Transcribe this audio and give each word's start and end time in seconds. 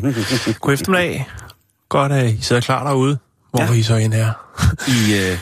Hej. 0.00 0.54
God 0.60 0.72
eftermiddag. 0.72 1.28
Godt, 1.88 2.12
at 2.12 2.30
I 2.30 2.40
sidder 2.40 2.62
klar 2.62 2.84
derude, 2.84 3.18
hvor 3.50 3.62
ja. 3.62 3.72
I 3.72 3.82
så 3.82 3.96
end 3.96 4.14
er 4.14 4.32
I 4.88 5.14
øh, 5.14 5.38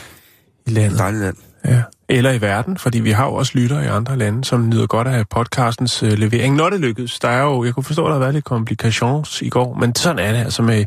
i 0.67 0.69
landet. 0.69 0.99
dejligt 0.99 1.23
land. 1.23 1.35
Ja. 1.65 1.81
Eller 2.09 2.31
i 2.31 2.41
verden, 2.41 2.77
fordi 2.77 2.99
vi 2.99 3.11
har 3.11 3.25
jo 3.25 3.33
også 3.33 3.51
lyttere 3.55 3.83
i 3.83 3.87
andre 3.87 4.17
lande, 4.17 4.45
som 4.45 4.69
nyder 4.69 4.87
godt 4.87 5.07
af 5.07 5.29
podcastens 5.29 6.03
øh, 6.03 6.11
levering, 6.11 6.55
når 6.55 6.69
det 6.69 6.79
lykkedes. 6.79 7.19
Der 7.19 7.29
er 7.29 7.43
jo, 7.43 7.63
jeg 7.63 7.73
kunne 7.73 7.83
forstå, 7.83 8.05
at 8.05 8.07
der 8.07 8.13
har 8.13 8.19
været 8.19 8.33
lidt 8.33 8.45
komplikations 8.45 9.41
i 9.41 9.49
går, 9.49 9.73
men 9.73 9.95
sådan 9.95 10.19
er 10.19 10.31
det 10.31 10.39
altså 10.39 10.61
med, 10.61 10.85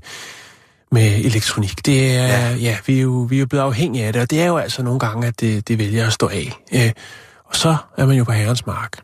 med 0.92 1.24
elektronik. 1.24 1.86
Det 1.86 2.16
er, 2.16 2.26
ja, 2.26 2.54
ja 2.54 2.76
vi, 2.86 2.98
er 2.98 3.02
jo, 3.02 3.10
vi 3.10 3.36
er 3.36 3.40
jo 3.40 3.46
blevet 3.46 3.64
afhængige 3.64 4.04
af 4.04 4.12
det, 4.12 4.22
og 4.22 4.30
det 4.30 4.42
er 4.42 4.46
jo 4.46 4.56
altså 4.56 4.82
nogle 4.82 4.98
gange, 5.00 5.26
at 5.26 5.40
det, 5.40 5.68
det 5.68 5.78
vælger 5.78 6.06
at 6.06 6.12
stå 6.12 6.28
af. 6.28 6.52
Øh, 6.74 6.90
og 7.44 7.56
så 7.56 7.76
er 7.98 8.06
man 8.06 8.16
jo 8.16 8.24
på 8.24 8.32
herrens 8.32 8.66
mark. 8.66 9.00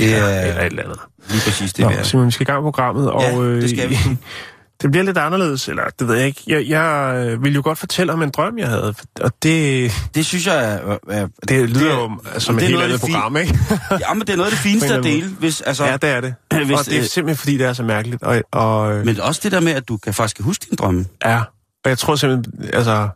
Det 0.00 0.10
Ja, 0.10 0.16
er 0.16 0.40
eller 0.48 0.60
et 0.60 0.66
eller 0.66 0.82
andet. 0.84 0.98
lige 1.28 1.40
præcis 1.44 1.72
det, 1.72 1.82
Nå, 1.84 1.88
vi 1.90 1.94
er. 1.94 2.02
Simon, 2.02 2.26
vi 2.26 2.30
skal 2.30 2.42
i 2.44 2.50
gang 2.50 2.62
med 2.64 2.72
programmet, 2.72 3.10
og 3.10 3.22
Ja, 3.22 3.38
det 3.60 3.70
skal 3.70 3.88
vi. 3.90 3.94
øh, 3.94 4.16
det 4.82 4.90
bliver 4.90 5.04
lidt 5.04 5.18
anderledes, 5.18 5.68
eller 5.68 5.82
det 5.98 6.08
ved 6.08 6.14
jeg 6.16 6.26
ikke. 6.26 6.42
Jeg, 6.46 6.68
jeg 6.68 7.14
øh, 7.26 7.44
vil 7.44 7.54
jo 7.54 7.60
godt 7.64 7.78
fortælle 7.78 8.12
om 8.12 8.22
en 8.22 8.30
drøm, 8.30 8.58
jeg 8.58 8.68
havde, 8.68 8.94
og 9.20 9.32
det, 9.42 9.92
Det 10.14 10.26
synes 10.26 10.46
jeg 10.46 10.72
er... 10.74 10.96
er 11.08 11.26
det 11.48 11.70
lyder 11.70 11.94
jo 11.94 12.10
som 12.38 12.54
det 12.54 12.62
et 12.62 12.68
helt 12.68 12.82
andet 12.82 13.02
det 13.02 13.10
program, 13.12 13.36
ikke? 13.36 13.58
Ja, 14.00 14.14
men 14.14 14.20
det 14.20 14.30
er 14.30 14.36
noget 14.36 14.50
af 14.50 14.52
det 14.52 14.58
fineste 14.60 14.94
at 14.94 15.04
dele, 15.04 15.28
hvis... 15.28 15.60
Altså, 15.60 15.84
ja, 15.84 15.96
det 15.96 16.10
er 16.10 16.20
det. 16.20 16.34
Hvis, 16.66 16.78
og 16.78 16.84
det 16.86 16.94
er 16.96 17.00
øh, 17.00 17.06
simpelthen, 17.06 17.36
fordi 17.36 17.56
det 17.58 17.66
er 17.66 17.72
så 17.72 17.82
mærkeligt. 17.82 18.22
Og, 18.22 18.42
og, 18.52 18.92
øh, 18.96 19.04
Men 19.06 19.20
også 19.20 19.40
det 19.44 19.52
der 19.52 19.60
med, 19.60 19.72
at 19.72 19.88
du 19.88 19.96
kan 19.96 20.14
faktisk 20.14 20.40
huske 20.42 20.66
din 20.70 20.76
drømme. 20.76 21.06
ja, 21.24 21.38
og 21.84 21.88
jeg 21.90 21.98
tror 21.98 22.16
simpelthen, 22.16 22.70
altså... 22.72 23.08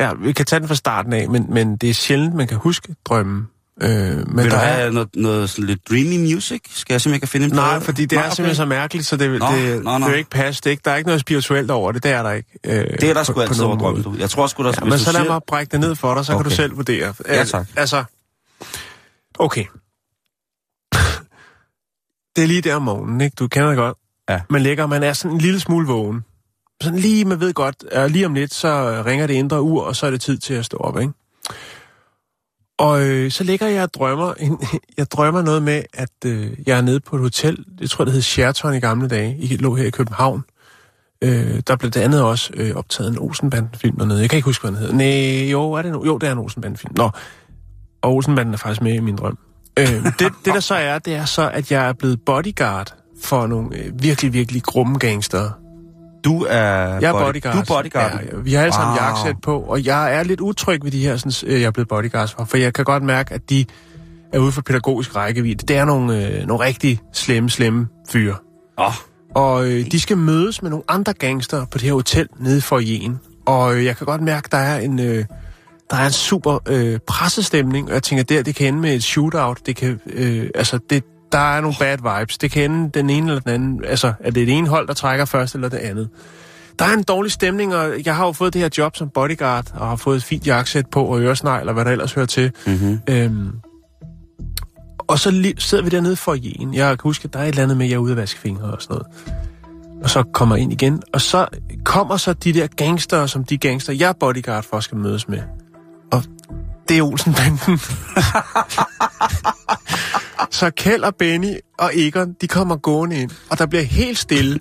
Ja, 0.00 0.10
vi 0.22 0.32
kan 0.32 0.44
tage 0.46 0.60
den 0.60 0.68
fra 0.68 0.74
starten 0.74 1.12
af, 1.12 1.28
men, 1.28 1.46
men 1.50 1.76
det 1.76 1.90
er 1.90 1.94
sjældent, 1.94 2.34
man 2.34 2.46
kan 2.46 2.56
huske 2.56 2.94
drømmen. 3.04 3.48
Øh, 3.82 3.88
men 3.90 4.36
Vil 4.36 4.44
der 4.44 4.50
du 4.50 4.56
er, 4.56 4.58
have 4.60 4.92
noget, 4.92 5.08
noget 5.16 5.50
sådan 5.50 5.64
lidt 5.64 5.88
dreamy 5.90 6.32
music? 6.34 6.60
Skal 6.70 6.94
jeg 6.94 7.00
simpelthen 7.00 7.20
kan 7.20 7.28
finde 7.28 7.46
en 7.46 7.52
Nej, 7.52 7.68
plade? 7.70 7.80
fordi 7.80 8.04
det 8.06 8.18
er 8.18 8.30
simpelthen 8.30 8.56
så 8.56 8.64
mærkeligt, 8.64 9.06
så 9.06 9.16
det, 9.16 9.30
Nå, 9.40 9.46
det, 9.46 9.84
nå, 9.84 9.98
nå. 9.98 10.04
det 10.04 10.10
vil 10.12 10.18
ikke 10.18 10.30
passe. 10.30 10.60
Det 10.60 10.66
er 10.66 10.70
ikke, 10.70 10.82
der 10.84 10.90
er 10.90 10.96
ikke 10.96 11.08
noget 11.08 11.20
spirituelt 11.20 11.70
over 11.70 11.92
det, 11.92 12.02
det 12.02 12.10
er 12.10 12.22
der 12.22 12.32
ikke. 12.32 12.48
Øh, 12.64 12.72
Det 13.00 13.02
er 13.10 13.14
der 13.14 13.22
sgu 13.22 13.40
altid 13.40 13.62
over 13.64 13.76
drømmen, 13.78 14.02
du. 14.02 14.14
Jeg 14.18 14.30
tror 14.30 14.46
sgu, 14.46 14.62
der... 14.62 14.72
Ja, 14.80 14.84
men 14.84 14.98
så 14.98 15.12
lad 15.12 15.20
siger- 15.20 15.32
mig 15.32 15.40
brække 15.46 15.70
det 15.72 15.80
ned 15.80 15.94
for 15.94 16.14
dig, 16.14 16.24
så 16.26 16.32
okay. 16.32 16.42
kan 16.42 16.50
du 16.50 16.56
selv 16.56 16.76
vurdere. 16.76 17.14
Ja, 17.28 17.44
tak. 17.44 17.66
Altså, 17.76 18.04
okay. 19.38 19.64
det 22.36 22.42
er 22.44 22.46
lige 22.46 22.62
der 22.62 22.74
om 22.74 22.82
morgenen, 22.82 23.20
ikke? 23.20 23.34
Du 23.38 23.48
kender 23.48 23.68
det 23.68 23.76
godt. 23.76 23.96
Ja. 24.30 24.40
Man 24.50 24.62
ligger, 24.62 24.86
man 24.86 25.02
er 25.02 25.12
sådan 25.12 25.34
en 25.34 25.40
lille 25.40 25.60
smule 25.60 25.86
vågen. 25.86 26.24
Sådan 26.82 26.98
lige, 26.98 27.24
man 27.24 27.40
ved 27.40 27.52
godt, 27.54 27.84
uh, 27.96 28.04
lige 28.06 28.26
om 28.26 28.34
lidt, 28.34 28.54
så 28.54 29.02
ringer 29.06 29.26
det 29.26 29.34
indre 29.34 29.62
ur, 29.62 29.82
og 29.84 29.96
så 29.96 30.06
er 30.06 30.10
det 30.10 30.20
tid 30.20 30.38
til 30.38 30.54
at 30.54 30.64
stå 30.64 30.76
op, 30.76 31.00
ikke? 31.00 31.12
Og 32.78 33.02
øh, 33.02 33.30
så 33.30 33.44
ligger 33.44 33.66
jeg 33.66 33.82
og 33.82 33.94
drømmer, 33.94 34.34
en, 34.34 34.58
jeg 34.98 35.10
drømmer 35.10 35.42
noget 35.42 35.62
med, 35.62 35.82
at 35.94 36.10
øh, 36.26 36.50
jeg 36.66 36.78
er 36.78 36.82
nede 36.82 37.00
på 37.00 37.16
et 37.16 37.22
hotel, 37.22 37.64
jeg 37.80 37.90
tror, 37.90 38.04
det 38.04 38.12
hed 38.12 38.22
Sheraton 38.22 38.74
i 38.74 38.80
gamle 38.80 39.08
dage, 39.08 39.36
I 39.38 39.56
lå 39.56 39.74
her 39.74 39.84
i 39.84 39.90
København. 39.90 40.44
Øh, 41.22 41.62
der 41.66 41.76
blev 41.76 41.90
det 41.90 42.00
andet 42.00 42.22
også 42.22 42.52
øh, 42.54 42.76
optaget 42.76 43.12
en 43.12 43.18
Olsenbanden-film 43.18 43.96
dernede. 43.96 44.20
Jeg 44.20 44.30
kan 44.30 44.36
ikke 44.36 44.46
huske, 44.46 44.62
hvad 44.62 44.70
den 44.70 44.78
hedder. 44.78 44.94
Nej, 44.94 45.50
jo, 45.50 45.72
er 45.72 45.82
det 45.82 45.92
no? 45.92 46.04
jo, 46.04 46.18
det 46.18 46.28
er 46.28 46.32
en 46.32 46.38
Olsenbanden-film. 46.38 46.94
Nå, 46.96 47.10
og 48.02 48.14
Olsenbanden 48.14 48.54
er 48.54 48.58
faktisk 48.58 48.82
med 48.82 48.94
i 48.94 49.00
min 49.00 49.16
drøm. 49.16 49.38
Øh, 49.78 49.86
det, 49.86 50.18
det, 50.18 50.32
der 50.44 50.60
så 50.60 50.74
er, 50.74 50.98
det 50.98 51.14
er 51.14 51.24
så, 51.24 51.50
at 51.50 51.72
jeg 51.72 51.88
er 51.88 51.92
blevet 51.92 52.20
bodyguard 52.26 52.94
for 53.22 53.46
nogle 53.46 53.76
øh, 53.76 54.02
virkelig, 54.02 54.32
virkelig 54.32 54.62
grumme 54.62 54.98
gangster. 54.98 55.50
Du 56.26 56.42
er, 56.48 56.56
Jeg 56.56 57.02
er 57.02 57.12
body- 57.12 57.24
bodyguard. 57.26 57.54
Du 57.54 57.60
er 57.60 57.64
bodyguard. 57.82 58.12
Ja, 58.32 58.36
vi 58.44 58.52
har 58.52 58.62
alle 58.62 58.72
sammen 58.74 58.96
Wow. 58.98 59.04
jakkesæt 59.06 59.36
på, 59.42 59.58
og 59.60 59.84
jeg 59.86 60.14
er 60.14 60.22
lidt 60.22 60.40
utryg 60.40 60.84
ved 60.84 60.90
de 60.90 61.00
her, 61.02 61.16
sådan, 61.16 61.52
øh, 61.54 61.60
jeg 61.60 61.66
er 61.66 61.70
blevet 61.70 61.88
bodyguards 61.88 62.32
for, 62.32 62.44
for 62.44 62.56
jeg 62.56 62.72
kan 62.72 62.84
godt 62.84 63.02
mærke, 63.02 63.34
at 63.34 63.50
de 63.50 63.64
er 64.32 64.38
ude 64.38 64.52
for 64.52 64.62
pædagogisk 64.62 65.16
rækkevidde. 65.16 65.66
Det 65.66 65.76
er 65.76 65.84
nogle, 65.84 66.26
øh, 66.40 66.46
nogle 66.46 66.64
rigtig 66.64 67.00
slemme, 67.12 67.50
slemme 67.50 67.86
fyre. 68.10 68.34
Åh, 68.78 68.92
Og 69.34 69.66
øh, 69.66 69.86
de 69.92 70.00
skal 70.00 70.16
mødes 70.16 70.62
med 70.62 70.70
nogle 70.70 70.84
andre 70.88 71.12
gangster 71.12 71.64
på 71.64 71.78
det 71.78 71.82
her 71.82 71.92
hotel 71.92 72.28
nede 72.40 72.60
for 72.60 72.68
foyeren. 72.76 73.18
Og 73.46 73.74
øh, 73.76 73.84
jeg 73.84 73.96
kan 73.96 74.06
godt 74.06 74.20
mærke, 74.22 74.48
der 74.52 74.58
er 74.58 74.78
en, 74.80 74.98
øh, 75.00 75.24
der 75.90 75.96
er 75.96 76.06
en 76.06 76.12
super 76.12 76.58
øh, 76.68 76.98
pressestemning, 77.06 77.88
og 77.88 77.94
jeg 77.94 78.02
tænker, 78.02 78.24
der 78.24 78.42
det 78.42 78.54
kan 78.54 78.66
ende 78.68 78.78
med 78.80 78.94
et 78.94 79.02
shootout. 79.02 79.58
Det 79.66 79.76
kan, 79.76 80.00
øh, 80.06 80.50
altså, 80.54 80.78
det, 80.90 81.04
der 81.32 81.56
er 81.56 81.60
nogle 81.60 81.76
bad 81.78 82.18
vibes. 82.18 82.38
Det 82.38 82.50
kan 82.50 82.70
ende 82.70 82.90
den 82.90 83.10
ene 83.10 83.26
eller 83.26 83.40
den 83.40 83.50
anden. 83.50 83.84
Altså, 83.84 84.12
er 84.20 84.30
det 84.30 84.46
det 84.46 84.58
ene 84.58 84.68
hold, 84.68 84.88
der 84.88 84.94
trækker 84.94 85.24
først, 85.24 85.54
eller 85.54 85.68
det 85.68 85.76
andet? 85.76 86.08
Der 86.78 86.84
er 86.84 86.92
en 86.92 87.02
dårlig 87.02 87.32
stemning, 87.32 87.74
og 87.74 87.94
jeg 88.04 88.16
har 88.16 88.26
jo 88.26 88.32
fået 88.32 88.52
det 88.54 88.62
her 88.62 88.68
job 88.78 88.96
som 88.96 89.10
bodyguard, 89.14 89.66
og 89.74 89.88
har 89.88 89.96
fået 89.96 90.16
et 90.16 90.24
fint 90.24 90.46
jakkesæt 90.46 90.86
på, 90.86 91.04
og 91.04 91.20
øresnegl, 91.20 91.68
og 91.68 91.74
hvad 91.74 91.84
der 91.84 91.90
ellers 91.90 92.12
hører 92.12 92.26
til. 92.26 92.52
mm-hmm. 92.66 92.98
Øhm, 93.08 93.50
og 95.08 95.18
så 95.18 95.52
sidder 95.58 95.84
vi 95.84 95.90
dernede 95.90 96.16
for 96.16 96.36
en. 96.42 96.74
Jeg 96.74 96.88
kan 96.88 97.02
huske, 97.02 97.24
at 97.24 97.32
der 97.32 97.38
er 97.38 97.42
et 97.42 97.48
eller 97.48 97.62
andet 97.62 97.76
med, 97.76 97.86
at 97.86 97.90
jeg 97.90 97.96
er 97.96 98.00
ude 98.00 98.12
at 98.12 98.16
vaske 98.16 98.40
fingre 98.40 98.64
og 98.64 98.82
sådan 98.82 98.94
noget. 98.94 99.06
Og 100.02 100.10
så 100.10 100.22
kommer 100.22 100.56
jeg 100.56 100.62
ind 100.62 100.72
igen, 100.72 101.02
og 101.12 101.20
så 101.20 101.46
kommer 101.84 102.16
så 102.16 102.32
de 102.32 102.52
der 102.52 102.66
gangster, 102.66 103.26
som 103.26 103.44
de 103.44 103.58
gangster, 103.58 103.92
jeg 103.92 104.08
er 104.08 104.12
bodyguard 104.20 104.64
for, 104.64 104.80
skal 104.80 104.98
mødes 104.98 105.28
med. 105.28 105.38
Det 106.88 106.98
er 106.98 107.02
Olsenbanden. 107.02 107.78
så 110.50 110.70
Kjeld 110.76 111.02
og 111.02 111.14
Benny 111.16 111.54
og 111.78 111.90
Egon, 111.94 112.32
de 112.40 112.48
kommer 112.48 112.76
gående 112.76 113.16
ind, 113.16 113.30
og 113.50 113.58
der 113.58 113.66
bliver 113.66 113.84
helt 113.84 114.18
stille. 114.18 114.58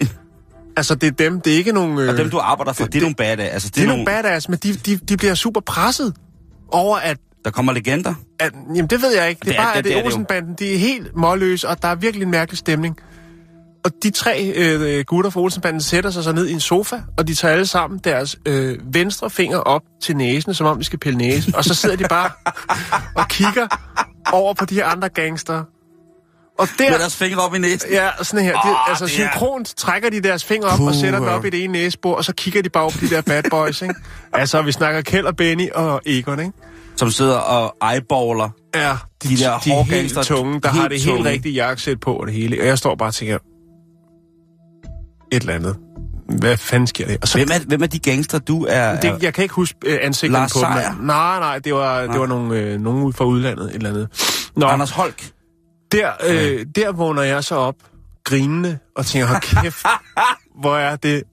altså, 0.78 0.96
det 0.96 1.08
er 1.08 1.12
dem, 1.12 1.42
det 1.42 1.54
er 1.54 1.58
ikke 1.58 1.72
nogen... 1.72 2.00
Øh, 2.00 2.10
Og 2.10 2.18
dem, 2.18 2.30
du 2.30 2.38
arbejder 2.40 2.74
for, 2.74 2.84
det, 2.84 2.94
det 2.94 3.00
er 3.00 3.02
nogle 3.02 3.16
badass. 3.16 3.54
Altså, 3.54 3.68
det, 3.70 3.76
det 3.76 3.84
er 3.84 3.88
nogle 3.88 4.06
badass, 4.06 4.50
men 4.50 4.60
de, 4.64 4.74
de, 4.74 4.98
de 4.98 5.18
bliver 5.18 5.34
super 5.34 5.62
presset 5.62 6.14
over, 6.72 6.98
at 6.98 7.18
Der 7.46 7.52
kommer 7.52 7.74
legender. 7.74 8.14
at, 8.40 8.52
jamen, 8.76 8.88
det 8.88 9.02
ved 9.02 9.16
jeg 9.16 9.30
ikke. 9.30 9.40
Det 9.40 9.48
er 9.48 9.52
Det 9.52 9.60
er- 9.60 9.64
bare, 9.64 9.74
det- 9.74 9.80
at 9.80 9.84
det, 9.86 9.92
det 9.92 9.98
det. 9.98 10.06
Olsenbanden. 10.06 10.56
De 10.60 10.74
er 10.74 10.78
helt 10.78 11.16
målløse, 11.16 11.70
og 11.70 11.82
der 11.82 11.88
er 11.88 11.96
virkelig 11.96 12.26
en 12.26 12.32
mærkelig 12.32 12.58
stemning. 12.58 12.98
Og 13.86 13.92
de 14.04 14.10
tre 14.10 14.52
øh, 14.56 15.04
gutter 15.08 15.30
fra 15.30 15.42
Olsenbanden 15.42 15.82
sætter 15.82 16.10
sig 16.12 16.24
så 16.24 16.32
ned 16.32 16.48
i 16.48 16.54
en 16.54 16.60
sofa, 16.60 16.96
og 17.18 17.28
de 17.28 17.36
tager 17.36 17.52
alle 17.54 17.66
sammen 17.66 18.00
deres 18.04 18.36
øh, 18.46 18.78
venstre 18.94 19.30
finger 19.30 19.58
op 19.58 19.82
til 20.04 20.18
næsen, 20.18 20.54
som 20.54 20.68
om 20.68 20.78
de 20.78 20.84
skal 20.84 21.00
pille 21.00 21.18
næsen. 21.18 21.56
Og 21.56 21.64
så 21.64 21.74
sidder 21.74 21.96
de 21.96 22.04
bare 22.10 22.30
og 23.22 23.28
kigger 23.28 23.68
over 24.34 24.54
på 24.54 24.66
de 24.66 24.76
her 24.76 24.86
andre 24.86 25.10
gangster. 25.10 25.64
Og 26.60 26.68
der... 26.78 26.90
Med 26.92 27.00
deres 27.00 27.16
fingre 27.16 27.42
op 27.42 27.56
i 27.56 27.60
næsen. 27.60 27.90
Ja, 27.92 28.10
sådan 28.22 28.46
her. 28.46 28.52
De, 28.54 28.70
Åh, 28.70 28.90
altså 28.90 29.06
det 29.06 29.12
er- 29.12 29.16
synkront 29.16 29.74
trækker 29.78 30.10
de 30.10 30.22
deres 30.22 30.44
fingre 30.46 30.70
op 30.70 30.78
Puh, 30.78 30.88
og 30.88 30.94
sætter 30.96 31.20
den 31.20 31.28
op 31.28 31.46
i 31.46 31.50
det 31.50 31.64
ene 31.64 31.74
næsebord, 31.74 32.18
og 32.18 32.26
så 32.26 32.34
kigger 32.34 32.62
de 32.62 32.70
bare 32.70 32.92
på 32.92 32.98
de 33.02 33.10
der 33.10 33.22
bad 33.22 33.44
boys, 33.52 33.82
ikke? 33.82 33.96
Altså, 34.34 34.62
vi 34.62 34.72
snakker 34.72 35.02
Kjeld 35.02 35.26
og 35.26 35.36
Benny 35.36 35.72
og 35.72 36.02
Egon, 36.06 36.40
ikke? 36.40 36.52
Som 36.96 37.10
sidder 37.12 37.38
og 37.38 37.76
eyeballer. 37.94 38.50
Ja, 38.76 38.98
de, 39.24 39.28
De 39.30 39.38
der 39.38 39.60
de 39.60 39.72
hårde 39.72 39.84
helt 39.90 40.14
tunge, 40.24 40.62
der 40.62 40.70
helt 40.70 40.82
har 40.82 40.88
det 40.88 41.02
helt 41.02 41.18
tunge. 41.18 41.30
rigtige 41.30 41.54
jakkesæt 41.56 42.00
på 42.00 42.14
og 42.14 42.28
det 42.28 42.36
hele. 42.36 42.62
Og 42.62 42.68
jeg 42.68 42.78
står 42.78 42.96
bare 42.96 43.10
og 43.10 43.14
tænker, 43.14 43.38
et 45.32 45.42
eller 45.42 45.54
andet. 45.54 45.78
Hvad 46.40 46.58
fanden 46.58 46.88
sker 46.88 47.08
det? 47.08 47.18
Og 47.22 47.28
så, 47.28 47.38
Hvem 47.38 47.50
er, 47.54 47.60
hvem 47.68 47.84
er 47.84 47.88
de 47.88 48.00
gangster, 48.00 48.40
du 48.40 48.66
er? 48.70 49.00
det, 49.00 49.24
jeg 49.24 49.34
kan 49.34 49.42
ikke 49.44 49.56
huske 49.56 49.78
øh, 49.86 50.00
ansigterne 50.02 50.42
Lars 50.42 50.54
på 50.54 50.60
dem. 50.60 50.74
Seier? 50.74 50.96
Nej, 51.02 51.40
nej, 51.40 51.60
det 51.60 51.74
var, 51.74 52.02
det 52.02 52.20
var 52.20 52.26
nogle, 52.26 52.60
øh, 52.60 52.82
nogen 52.82 53.04
ud 53.04 53.14
fra 53.14 53.26
udlandet, 53.26 53.70
et 53.70 53.76
eller 53.76 53.90
andet. 53.90 54.08
Nå, 54.56 54.66
Anders 54.66 54.90
Holk. 54.92 55.30
der, 55.92 56.12
øh, 56.28 56.66
der 56.76 56.92
vågner 56.92 57.22
jeg 57.22 57.44
så 57.44 57.56
op, 57.56 57.76
grinende, 58.24 58.78
og 58.96 59.06
tænker, 59.06 59.28
hold 59.28 59.62
kæft, 59.64 59.86
hvor 60.62 60.78
er 60.78 60.96
det, 60.96 61.24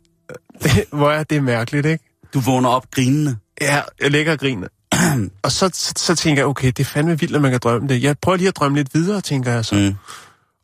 hvor 0.93 1.11
er 1.11 1.23
det 1.25 1.43
mærkeligt, 1.43 1.87
ikke? 1.87 2.05
Du 2.35 2.41
vågner 2.41 2.69
op 2.69 2.91
grinende. 2.91 3.37
Ja, 3.61 3.81
jeg 4.00 4.11
ligger 4.11 4.33
og 4.33 4.38
griner. 4.38 4.69
og 5.45 5.53
så, 5.53 5.71
så, 5.75 5.93
så 5.97 6.15
tænker 6.17 6.43
jeg, 6.43 6.47
okay, 6.47 6.67
det 6.67 6.81
er 6.81 6.85
fandme 6.85 7.21
vildt, 7.21 7.37
at 7.37 7.43
man 7.43 7.50
kan 7.50 7.61
drømme 7.62 7.88
det. 7.88 8.03
Jeg 8.03 8.17
prøver 8.23 8.37
lige 8.37 8.49
at 8.49 8.56
drømme 8.56 8.79
lidt 8.79 8.95
videre, 8.95 9.21
tænker 9.21 9.53
jeg 9.53 9.65
så. 9.65 9.75
Mm. 9.75 9.95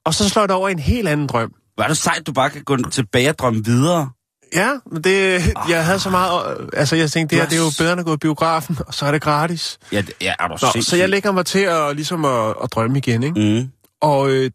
Og 0.05 0.15
så 0.15 0.29
slår 0.29 0.43
det 0.43 0.51
over 0.51 0.69
i 0.69 0.73
en 0.73 0.79
helt 0.79 1.09
anden 1.09 1.27
drøm. 1.27 1.53
Er 1.79 1.89
det 1.89 1.97
sejt, 1.97 2.27
du 2.27 2.33
bare 2.33 2.51
kan 2.51 2.63
gå 2.65 2.77
tilbage 2.77 3.29
og 3.29 3.39
drømme 3.39 3.65
videre. 3.65 4.11
Ja, 4.55 4.71
men 4.93 5.05
det, 5.05 5.41
jeg 5.69 5.85
havde 5.85 5.99
så 5.99 6.11
meget... 6.11 6.69
Altså, 6.73 6.97
jeg 6.97 7.11
tænkte, 7.11 7.37
det 7.37 7.43
her 7.43 7.49
det 7.49 7.59
er 7.59 7.63
jo 7.65 7.71
bedre 7.79 7.93
end 7.93 8.01
at 8.01 8.07
gå 8.07 8.15
i 8.15 8.17
biografen, 8.17 8.79
og 8.87 8.95
så 8.95 9.07
er 9.07 9.13
det 9.13 9.23
gratis. 9.23 9.79
Ja, 9.93 10.01
det, 10.01 10.13
ja 10.21 10.35
er 10.39 10.49
du 10.49 10.57
Nå, 10.75 10.83
så 10.83 10.97
jeg 10.97 11.09
lægger 11.09 11.33
mig 11.33 11.47
til 11.47 11.59
at, 11.59 11.97
ligesom 11.97 12.25
at, 12.25 12.55
at 12.63 12.73
drømme 12.73 12.99
igen, 12.99 13.23
ikke? 13.23 13.61
Mm. 13.61 13.71
Og 14.01 14.31
øh, 14.31 14.51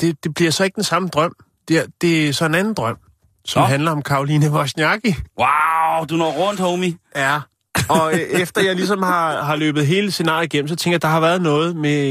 det, 0.00 0.24
det 0.24 0.34
bliver 0.34 0.50
så 0.50 0.64
ikke 0.64 0.74
den 0.74 0.84
samme 0.84 1.08
drøm. 1.08 1.32
Det 1.68 1.78
er, 1.78 1.84
det 2.00 2.28
er 2.28 2.32
så 2.32 2.44
en 2.44 2.54
anden 2.54 2.74
drøm. 2.74 2.96
som 3.44 3.62
Nå. 3.62 3.66
handler 3.66 3.90
om 3.90 4.02
Karoline 4.02 4.50
Wozniacki. 4.50 5.14
Wow, 5.38 6.04
du 6.06 6.16
når 6.16 6.30
rundt, 6.30 6.60
homie. 6.60 6.94
Ja. 7.16 7.40
Og 7.88 8.12
øh, 8.14 8.20
efter 8.20 8.64
jeg 8.64 8.76
ligesom 8.76 9.02
har, 9.02 9.42
har 9.42 9.56
løbet 9.56 9.86
hele 9.86 10.10
scenariet 10.10 10.54
igennem, 10.54 10.68
så 10.68 10.76
tænker 10.76 10.94
jeg, 10.94 10.98
at 10.98 11.02
der 11.02 11.08
har 11.08 11.20
været 11.20 11.42
noget 11.42 11.76
med 11.76 12.04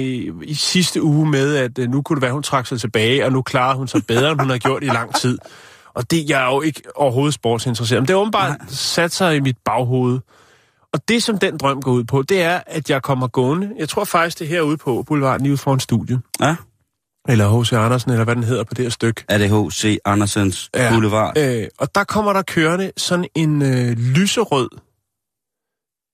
i 0.43 0.53
sidste 0.53 1.03
uge 1.03 1.29
med, 1.29 1.55
at 1.55 1.79
øh, 1.79 1.89
nu 1.89 2.01
kunne 2.01 2.15
det 2.15 2.21
være, 2.21 2.29
at 2.29 2.33
hun 2.33 2.43
trak 2.43 2.67
sig 2.67 2.79
tilbage, 2.79 3.25
og 3.25 3.31
nu 3.31 3.41
klarede 3.41 3.77
hun 3.77 3.87
sig 3.87 4.05
bedre, 4.07 4.31
end 4.31 4.39
hun 4.39 4.49
har 4.49 4.57
gjort 4.57 4.83
i 4.83 4.87
lang 4.87 5.15
tid. 5.15 5.37
Og 5.93 6.11
det 6.11 6.29
jeg 6.29 6.41
er 6.41 6.55
jo 6.55 6.61
ikke 6.61 6.81
overhovedet 6.95 7.33
sportsinteresseret. 7.33 8.01
Men 8.01 8.07
det 8.07 8.13
har 8.13 8.21
åbenbart 8.21 8.55
sat 8.67 9.11
sig 9.11 9.35
i 9.35 9.39
mit 9.39 9.57
baghoved. 9.65 10.19
Og 10.93 10.99
det, 11.07 11.23
som 11.23 11.39
den 11.39 11.57
drøm 11.57 11.81
går 11.81 11.91
ud 11.91 12.03
på, 12.03 12.21
det 12.21 12.41
er, 12.41 12.59
at 12.65 12.89
jeg 12.89 13.01
kommer 13.01 13.27
gående. 13.27 13.69
Jeg 13.77 13.89
tror 13.89 14.03
faktisk, 14.03 14.39
det 14.39 14.45
er 14.45 14.49
herude 14.49 14.77
på 14.77 15.03
Boulevarden, 15.07 15.43
lige 15.43 15.51
ude 15.51 15.57
foran 15.57 15.79
studiet. 15.79 16.21
Ja. 16.41 16.55
Eller 17.29 17.61
H.C. 17.61 17.73
Andersen, 17.73 18.11
eller 18.11 18.23
hvad 18.23 18.35
den 18.35 18.43
hedder 18.43 18.63
på 18.63 18.73
det 18.73 18.85
her 18.85 18.89
stykke. 18.89 19.23
Er 19.29 19.37
det 19.37 19.49
H.C. 19.49 19.97
Andersens 20.05 20.69
ja. 20.75 20.89
Boulevard? 20.91 21.37
Øh, 21.37 21.67
og 21.77 21.95
der 21.95 22.03
kommer 22.03 22.33
der 22.33 22.41
kørende 22.41 22.91
sådan 22.97 23.27
en 23.35 23.61
øh, 23.61 23.97
lyserød 23.97 24.69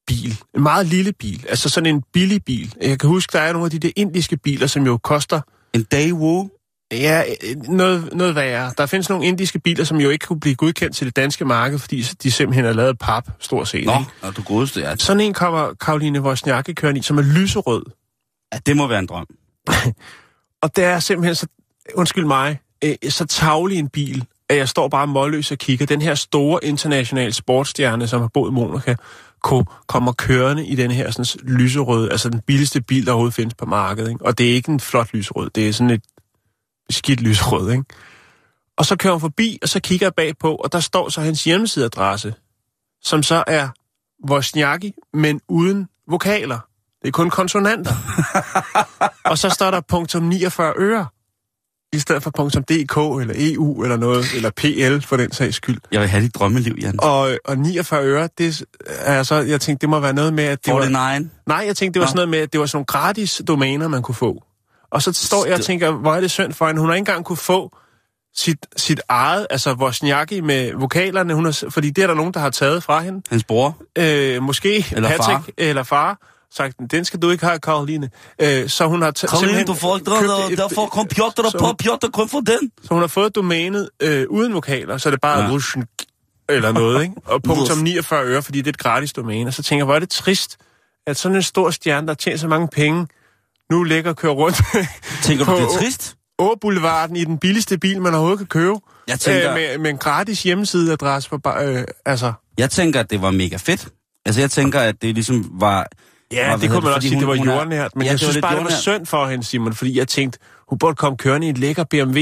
bil. 0.08 0.38
En 0.56 0.64
meget 0.64 0.86
lille 0.86 1.14
bil. 1.14 1.46
Altså 1.50 1.70
sådan 1.70 1.96
en 1.96 2.04
billig 2.14 2.44
bil. 2.46 2.76
Jeg 2.82 3.00
kan 3.00 3.10
huske, 3.10 3.32
der 3.34 3.40
er 3.40 3.54
nogle 3.54 3.66
af 3.66 3.72
de 3.72 3.80
der 3.80 3.92
indiske 3.96 4.38
biler, 4.38 4.68
som 4.68 4.86
jo 4.86 4.98
koster... 4.98 5.42
En 5.74 5.84
Daewoo? 5.84 6.50
Ja, 6.92 7.24
noget, 7.68 8.10
noget 8.14 8.36
værre. 8.36 8.74
Der 8.78 8.86
findes 8.86 9.10
nogle 9.10 9.26
indiske 9.26 9.60
biler, 9.60 9.84
som 9.84 9.98
jo 9.98 10.10
ikke 10.10 10.26
kunne 10.26 10.40
blive 10.40 10.56
godkendt 10.56 10.96
til 10.96 11.08
det 11.08 11.16
danske 11.16 11.46
marked, 11.46 11.80
fordi 11.80 12.02
de 12.02 12.32
simpelthen 12.32 12.66
er 12.66 12.74
lavet 12.74 12.90
af 12.90 12.98
pap, 12.98 13.30
stort 13.40 13.68
set. 13.68 13.86
Nå, 13.86 14.04
er 14.22 14.32
du 14.32 14.44
godeste, 14.44 14.80
ja. 14.80 14.96
Sådan 14.96 15.22
en 15.22 15.34
kommer 15.34 15.74
Karoline 15.74 16.22
Wozniacki 16.22 16.74
kørende 16.74 17.00
i, 17.00 17.04
som 17.04 17.18
er 17.18 17.22
lyserød. 17.22 17.84
ja. 18.54 18.60
det 18.66 18.78
må 18.78 18.88
være 18.88 19.00
en 19.00 19.06
drøm. 19.06 19.28
Og 20.64 20.76
det 20.76 20.84
er 20.84 21.00
simpelthen 21.00 21.36
så, 21.36 21.48
undskyld 21.96 22.26
mig, 22.26 22.60
øh, 22.84 22.96
så 23.10 23.26
tavlig 23.26 23.80
en 23.80 23.90
bil, 23.90 24.26
at 24.50 24.58
jeg 24.58 24.70
står 24.70 24.88
bare 24.88 25.08
målløs 25.08 25.52
og 25.52 25.58
kigger. 25.58 25.86
Den 25.86 26.02
her 26.02 26.16
store 26.16 26.66
internationale 26.66 27.34
sportsstjerne, 27.34 28.08
som 28.08 28.22
har 28.22 28.28
boet 28.28 28.52
i 28.52 28.54
Monaco, 28.54 28.96
ko- 29.44 29.66
kommer 29.88 30.12
kørende 30.12 30.66
i 30.68 30.76
den 30.76 30.92
her 30.92 31.12
sådan, 31.12 31.48
lyserøde, 31.58 32.12
altså 32.12 32.30
den 32.30 32.42
billigste 32.48 32.82
bil, 32.82 33.06
der 33.06 33.12
overhovedet 33.12 33.36
findes 33.36 33.54
på 33.54 33.66
markedet. 33.66 34.10
Ikke? 34.10 34.26
Og 34.26 34.38
det 34.38 34.50
er 34.50 34.54
ikke 34.54 34.72
en 34.72 34.80
flot 34.80 35.14
lyserød, 35.14 35.50
det 35.50 35.68
er 35.70 35.74
sådan 35.74 35.90
et 35.90 36.04
skidt 36.90 37.22
lyserød. 37.22 37.72
Ikke? 37.72 37.84
Og 38.78 38.86
så 38.86 38.96
kører 38.96 39.14
hun 39.14 39.22
forbi, 39.22 39.60
og 39.62 39.70
så 39.70 39.80
kigger 39.80 40.06
jeg 40.06 40.14
bagpå, 40.14 40.56
og 40.56 40.72
der 40.72 40.80
står 40.80 41.10
så 41.10 41.22
hans 41.22 41.44
hjemmesideadresse, 41.44 42.34
som 43.02 43.24
så 43.24 43.44
er 43.48 43.70
Wozniacki, 44.30 44.94
men 45.14 45.42
uden 45.48 45.88
vokaler. 46.08 46.60
Det 47.02 47.08
er 47.08 47.12
kun 47.12 47.30
konsonanter. 47.30 47.94
og 49.32 49.38
så 49.38 49.50
står 49.50 49.72
der 49.72 49.82
punktum 49.82 50.24
49 50.24 50.74
øre, 50.78 51.08
i 51.94 52.00
stedet 52.00 52.24
for 52.24 52.30
.dk, 52.30 53.22
eller 53.22 53.34
EU, 53.38 53.84
eller 53.84 53.98
noget, 53.98 54.26
eller 54.36 54.50
PL 54.50 55.08
for 55.08 55.18
den 55.18 55.32
sags 55.32 55.56
skyld. 55.56 55.78
Jeg 55.92 56.02
vil 56.02 56.10
have 56.10 56.24
dit 56.24 56.36
drømmeliv, 56.36 56.76
Jan. 56.82 57.00
Og, 57.00 57.38
og 57.46 57.58
49 57.58 58.06
øre, 58.06 58.30
det 58.38 58.64
er 58.86 59.24
så, 59.24 59.36
jeg 59.36 59.62
tænkte, 59.62 59.82
det 59.82 59.90
må 59.90 60.00
være 60.00 60.14
noget 60.14 60.34
med, 60.34 60.44
at 60.44 60.66
det 60.66 60.74
var... 60.74 60.80
49. 60.80 61.30
Nej, 61.48 61.64
jeg 61.68 61.76
tænkte, 61.76 61.94
det 61.94 62.00
var 62.00 62.06
Nå. 62.06 62.10
sådan 62.10 62.18
noget 62.18 62.30
med, 62.30 62.40
at 62.40 62.54
det 62.54 62.60
var 62.60 62.66
sådan 62.66 62.78
nogle 62.78 62.86
gratis 62.86 63.42
domæner, 63.48 63.88
man 63.88 64.02
kunne 64.02 64.16
få. 64.16 64.44
Og 64.92 65.02
så 65.02 65.14
står 65.14 65.46
jeg 65.46 65.56
og 65.56 65.62
tænker, 65.62 65.92
hvor 65.92 66.14
er 66.14 66.22
det 66.22 66.32
synd 66.32 66.54
for 66.54 66.68
hende. 66.68 66.82
Hun 66.82 66.90
har 66.90 66.96
ikke 66.96 67.02
engang 67.02 67.26
kunne 67.26 67.38
få 67.38 67.78
sit, 68.36 68.58
sit 68.78 69.02
eget, 69.10 69.48
altså 69.50 69.74
Wozniacki 69.74 70.42
med 70.42 70.72
vokalerne, 70.74 71.34
hun 71.34 71.46
har, 71.46 71.66
fordi 71.70 71.90
det 71.90 72.04
er 72.04 72.08
der 72.08 72.14
nogen, 72.14 72.34
der 72.34 72.40
har 72.40 72.50
taget 72.50 72.84
fra 72.84 73.02
hende. 73.02 73.22
Hans 73.30 73.44
bror. 73.44 73.78
Øh, 73.98 74.42
måske 74.42 74.86
Eller 74.92 75.10
Patrick 75.10 75.46
far. 75.46 75.50
eller 75.58 75.84
far 75.84 76.33
sagt, 76.56 76.76
den 76.92 77.06
skal 77.06 77.20
du 77.22 77.30
ikke 77.30 77.46
have, 77.46 77.60
Karoline. 77.60 78.10
Øh, 78.42 78.70
så 78.70 78.88
hun 78.88 79.02
har 79.02 79.12
t- 79.20 79.26
Karoline, 79.28 79.64
du 79.66 79.74
får 79.74 79.96
ikke 79.96 80.06
købt 80.06 80.20
der, 81.38 81.50
så 81.50 81.58
på, 81.60 81.66
hun- 81.66 81.78
Piotr 81.78 82.08
kun 82.14 82.30
for 82.30 82.40
den. 82.40 82.72
Så 82.84 82.88
hun 82.92 83.00
har 83.00 83.08
fået 83.08 83.36
domænet 83.36 83.90
øh, 84.00 84.26
uden 84.30 84.54
vokaler, 84.54 84.98
så 84.98 85.10
er 85.10 85.12
det 85.12 85.22
bare 85.22 85.40
Ja. 85.44 85.48
ja. 85.76 85.82
eller 86.50 86.72
noget, 86.72 87.02
ikke? 87.04 87.16
Og 87.26 87.42
punktum 87.48 87.78
Wush. 87.78 87.84
49 87.84 88.26
øre, 88.26 88.42
fordi 88.44 88.58
det 88.58 88.68
er 88.68 88.70
et 88.70 88.78
gratis 88.78 89.14
domæne. 89.14 89.48
Og 89.50 89.54
så 89.54 89.64
tænker 89.64 89.80
jeg, 89.80 89.86
hvor 89.86 89.96
er 89.96 90.00
det 90.00 90.10
trist, 90.10 90.58
at 91.08 91.18
sådan 91.18 91.36
en 91.36 91.44
stor 91.44 91.72
stjerne, 91.72 92.08
der 92.08 92.14
tjener 92.14 92.38
så 92.38 92.48
mange 92.48 92.68
penge, 92.68 93.08
nu 93.72 93.84
ligger 93.84 94.10
og 94.10 94.16
kører 94.18 94.34
rundt 94.34 94.58
Tænker 95.24 95.46
du, 95.46 95.52
På- 95.52 95.58
det 95.58 95.64
er 95.64 95.80
trist? 95.80 96.16
Åboulevarden 96.40 97.16
i 97.16 97.24
den 97.26 97.38
billigste 97.38 97.78
bil, 97.78 98.02
man 98.02 98.14
overhovedet 98.14 98.40
kan 98.40 98.48
købe. 98.48 98.74
Jeg 99.08 99.20
tænker, 99.20 99.50
Øh, 99.50 99.56
med, 99.56 99.78
med 99.78 99.90
en 99.90 99.98
gratis 99.98 100.44
hjemmesideadresse 100.44 101.30
for 101.30 101.38
bare, 101.38 101.68
øh, 101.68 101.84
altså... 102.06 102.34
jeg 102.58 102.70
tænker, 102.72 103.00
at 103.00 103.10
det 103.10 103.22
var 103.22 103.32
mega 103.32 103.58
fedt. 103.58 103.88
Altså, 104.26 104.42
jeg 104.42 104.52
tænker, 104.52 104.80
at 104.80 105.02
det 105.02 105.14
ligesom 105.14 105.50
var... 105.54 105.88
Ja, 106.34 106.48
hvad 106.48 106.58
det 106.60 106.70
kunne 106.70 106.82
man 106.82 106.82
fordi 106.84 106.96
også 106.96 107.08
sige, 107.08 107.20
det 107.20 107.26
hun- 107.28 107.32
var 107.32 107.38
hun 107.38 107.48
er- 107.50 107.54
jordnært. 107.56 107.96
Men 107.96 108.06
Ja, 108.06 108.12
jeg 108.12 108.20
det 108.20 108.26
var 108.28 108.32
synes 108.32 108.42
bare, 108.42 108.56
det 108.56 108.64
var 108.64 108.70
synd 108.70 109.06
for 109.06 109.28
hende, 109.28 109.44
Simon, 109.44 109.74
fordi 109.74 109.98
jeg 109.98 110.08
tænkte, 110.08 110.40
hun 110.70 110.80
burde 110.80 110.96
komme 110.96 111.18
kørende 111.18 111.48
i 111.48 111.50
en 111.50 111.56
lækker 111.58 111.84
BMW, 111.84 112.20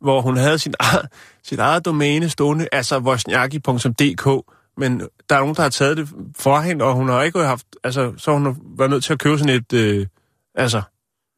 hvor 0.00 0.20
hun 0.20 0.36
havde 0.36 0.58
sin 0.58 0.74
eget, 0.80 1.06
sit 1.44 1.58
eget 1.58 1.84
domæne 1.84 2.28
stående, 2.28 2.68
altså 2.72 2.98
wozniacki.dk, 2.98 4.52
men 4.76 5.00
der 5.30 5.36
er 5.36 5.40
nogen, 5.40 5.54
der 5.54 5.62
har 5.62 5.68
taget 5.68 5.96
det 5.96 6.08
for 6.38 6.60
hende, 6.60 6.84
og 6.84 6.94
hun 6.94 7.08
har 7.08 7.22
ikke 7.22 7.38
haft, 7.38 7.66
altså, 7.84 8.12
så 8.16 8.32
hun 8.32 8.56
været 8.78 8.90
nødt 8.90 9.04
til 9.04 9.12
at 9.12 9.18
købe 9.18 9.38
sådan 9.38 9.54
et, 9.56 9.72
øh, 9.72 10.06
altså, 10.54 10.82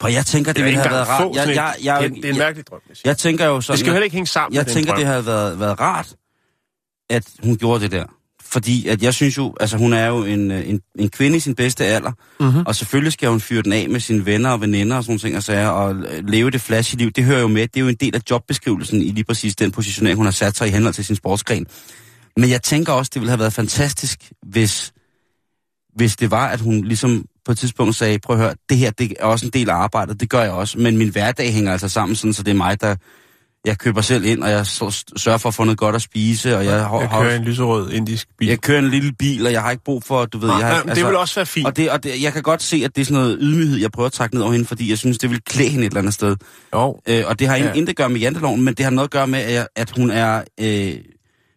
Og 0.00 0.12
jeg 0.12 0.26
tænker, 0.26 0.52
det 0.52 0.58
jeg 0.58 0.66
ville 0.66 0.80
have 0.80 0.90
været 0.90 1.08
rart. 1.08 1.36
Jeg, 1.36 1.56
jeg, 1.56 1.74
et- 1.78 1.84
jeg, 1.84 2.00
det, 2.02 2.06
er- 2.06 2.14
det 2.14 2.24
er 2.24 2.28
en 2.28 2.36
jeg, 2.36 2.44
mærkelig 2.44 2.66
drøm. 2.70 2.80
Jeg, 2.88 2.96
jeg 3.04 3.18
tænker 3.18 3.46
jo 3.46 3.60
sådan... 3.60 3.72
det 3.72 3.80
skal 3.80 3.90
jo 3.90 3.92
heller 3.92 4.04
ikke 4.04 4.14
hænge 4.14 4.26
sammen 4.26 4.56
Jeg 4.56 4.66
tænker, 4.66 4.92
den 4.92 5.00
det 5.00 5.06
drøm. 5.06 5.12
havde 5.12 5.26
været, 5.26 5.60
været 5.60 5.80
rart, 5.80 6.14
at 7.10 7.24
hun 7.42 7.56
gjorde 7.56 7.80
det 7.80 7.92
der. 7.92 8.04
Fordi 8.52 8.88
at 8.88 9.02
jeg 9.02 9.14
synes 9.14 9.36
jo, 9.36 9.54
altså 9.60 9.76
hun 9.76 9.92
er 9.92 10.06
jo 10.06 10.24
en, 10.24 10.50
øh, 10.50 10.68
en, 10.68 10.80
en 10.98 11.08
kvinde 11.10 11.36
i 11.36 11.40
sin 11.40 11.54
bedste 11.54 11.84
alder, 11.84 12.12
Mhm. 12.40 12.62
og 12.66 12.74
selvfølgelig 12.76 13.12
skal 13.12 13.28
hun 13.28 13.40
fyre 13.40 13.62
den 13.62 13.72
af 13.72 13.88
med 13.88 14.00
sine 14.00 14.26
venner 14.26 14.50
og 14.50 14.60
veninder 14.60 14.96
og 14.96 15.04
sådan 15.04 15.18
ting 15.18 15.36
og 15.36 15.42
sager, 15.42 15.68
og 15.68 15.94
øh, 15.94 16.28
leve 16.28 16.50
det 16.50 16.60
flashy 16.60 16.94
liv. 16.96 17.10
Det 17.10 17.24
hører 17.24 17.40
jo 17.40 17.48
med. 17.48 17.62
Det 17.62 17.76
er 17.76 17.80
jo 17.80 17.88
en 17.88 17.94
del 17.94 18.14
af 18.16 18.20
jobbeskrivelsen 18.30 19.02
i 19.02 19.10
lige 19.10 19.24
præcis 19.24 19.56
den 19.56 19.70
positionering, 19.70 20.16
hun 20.16 20.26
har 20.26 20.30
sat 20.32 20.56
sig 20.56 20.68
i 20.68 20.70
henhold 20.70 20.94
til 20.94 21.04
sin 21.04 21.16
sportsgren. 21.16 21.66
Men 22.36 22.50
jeg 22.50 22.62
tænker 22.62 22.92
også, 22.92 23.10
det 23.14 23.20
ville 23.20 23.30
have 23.30 23.38
været 23.38 23.52
fantastisk, 23.52 24.32
hvis, 24.46 24.92
hvis 25.96 26.16
det 26.16 26.30
var, 26.30 26.46
at 26.48 26.60
hun 26.60 26.84
ligesom 26.84 27.24
på 27.44 27.52
et 27.52 27.58
tidspunkt 27.58 27.94
sagde, 27.96 28.18
prøv 28.18 28.36
at 28.36 28.42
høre, 28.42 28.54
det 28.68 28.76
her 28.76 28.90
det 28.90 29.12
er 29.20 29.24
også 29.24 29.46
en 29.46 29.52
del 29.52 29.70
af 29.70 29.74
arbejdet, 29.74 30.20
det 30.20 30.30
gør 30.30 30.42
jeg 30.42 30.52
også, 30.52 30.78
men 30.78 30.98
min 30.98 31.08
hverdag 31.08 31.52
hænger 31.52 31.72
altså 31.72 31.88
sammen, 31.88 32.16
sådan, 32.16 32.32
så 32.32 32.42
det 32.42 32.50
er 32.50 32.54
mig, 32.54 32.80
der 32.80 32.96
jeg 33.64 33.78
køber 33.78 34.00
selv 34.00 34.24
ind, 34.24 34.42
og 34.42 34.50
jeg 34.50 34.66
sørger 34.66 35.38
for 35.38 35.48
at 35.48 35.54
få 35.54 35.64
noget 35.64 35.78
godt 35.78 35.94
at 35.96 36.02
spise, 36.02 36.56
og 36.56 36.64
jeg, 36.64 36.84
har, 36.84 37.00
Jeg 37.00 37.08
kører 37.10 37.36
en 37.36 37.44
lyserød 37.44 37.90
indisk 37.92 38.28
bil. 38.38 38.48
jeg 38.48 38.60
kører 38.60 38.78
en 38.78 38.88
lille 38.90 39.12
bil, 39.18 39.46
og 39.46 39.52
jeg 39.52 39.62
har 39.62 39.70
ikke 39.70 39.84
brug 39.84 40.02
for, 40.04 40.24
du 40.26 40.38
ved, 40.38 40.48
Nå, 40.48 40.58
jeg 40.58 40.66
har, 40.66 40.84
nej, 40.84 40.94
det 40.94 41.06
vil 41.06 41.16
også 41.16 41.34
være 41.34 41.46
fint. 41.46 41.66
og, 41.66 41.76
det, 41.76 41.90
og 41.90 42.02
det, 42.04 42.22
jeg 42.22 42.32
kan 42.32 42.42
godt 42.42 42.62
se, 42.62 42.82
at 42.84 42.96
det 42.96 43.00
er 43.00 43.04
sådan 43.04 43.22
noget 43.22 43.38
ydmyghed, 43.40 43.78
jeg 43.78 43.90
prøver 43.92 44.06
at 44.06 44.12
trække 44.12 44.34
ned 44.34 44.42
over 44.42 44.52
hende, 44.52 44.66
fordi 44.66 44.90
jeg 44.90 44.98
synes, 44.98 45.18
det 45.18 45.30
vil 45.30 45.40
klæde 45.44 45.68
hende 45.70 45.86
et 45.86 45.90
eller 45.90 46.00
andet 46.00 46.14
sted. 46.14 46.36
Jo, 46.74 47.00
Øh, 47.08 47.22
og 47.26 47.38
det 47.38 47.48
har 47.48 47.56
Ja. 47.56 47.72
intet 47.72 47.88
at 47.88 47.96
gøre 47.96 48.08
med 48.08 48.20
janteloven, 48.20 48.62
men 48.64 48.74
det 48.74 48.84
har 48.84 48.90
noget 48.90 49.06
at 49.08 49.10
gøre 49.12 49.26
med, 49.26 49.38
at, 49.40 49.68
at 49.76 49.90
hun 49.96 50.10
er... 50.10 50.42
Øh, 50.60 50.94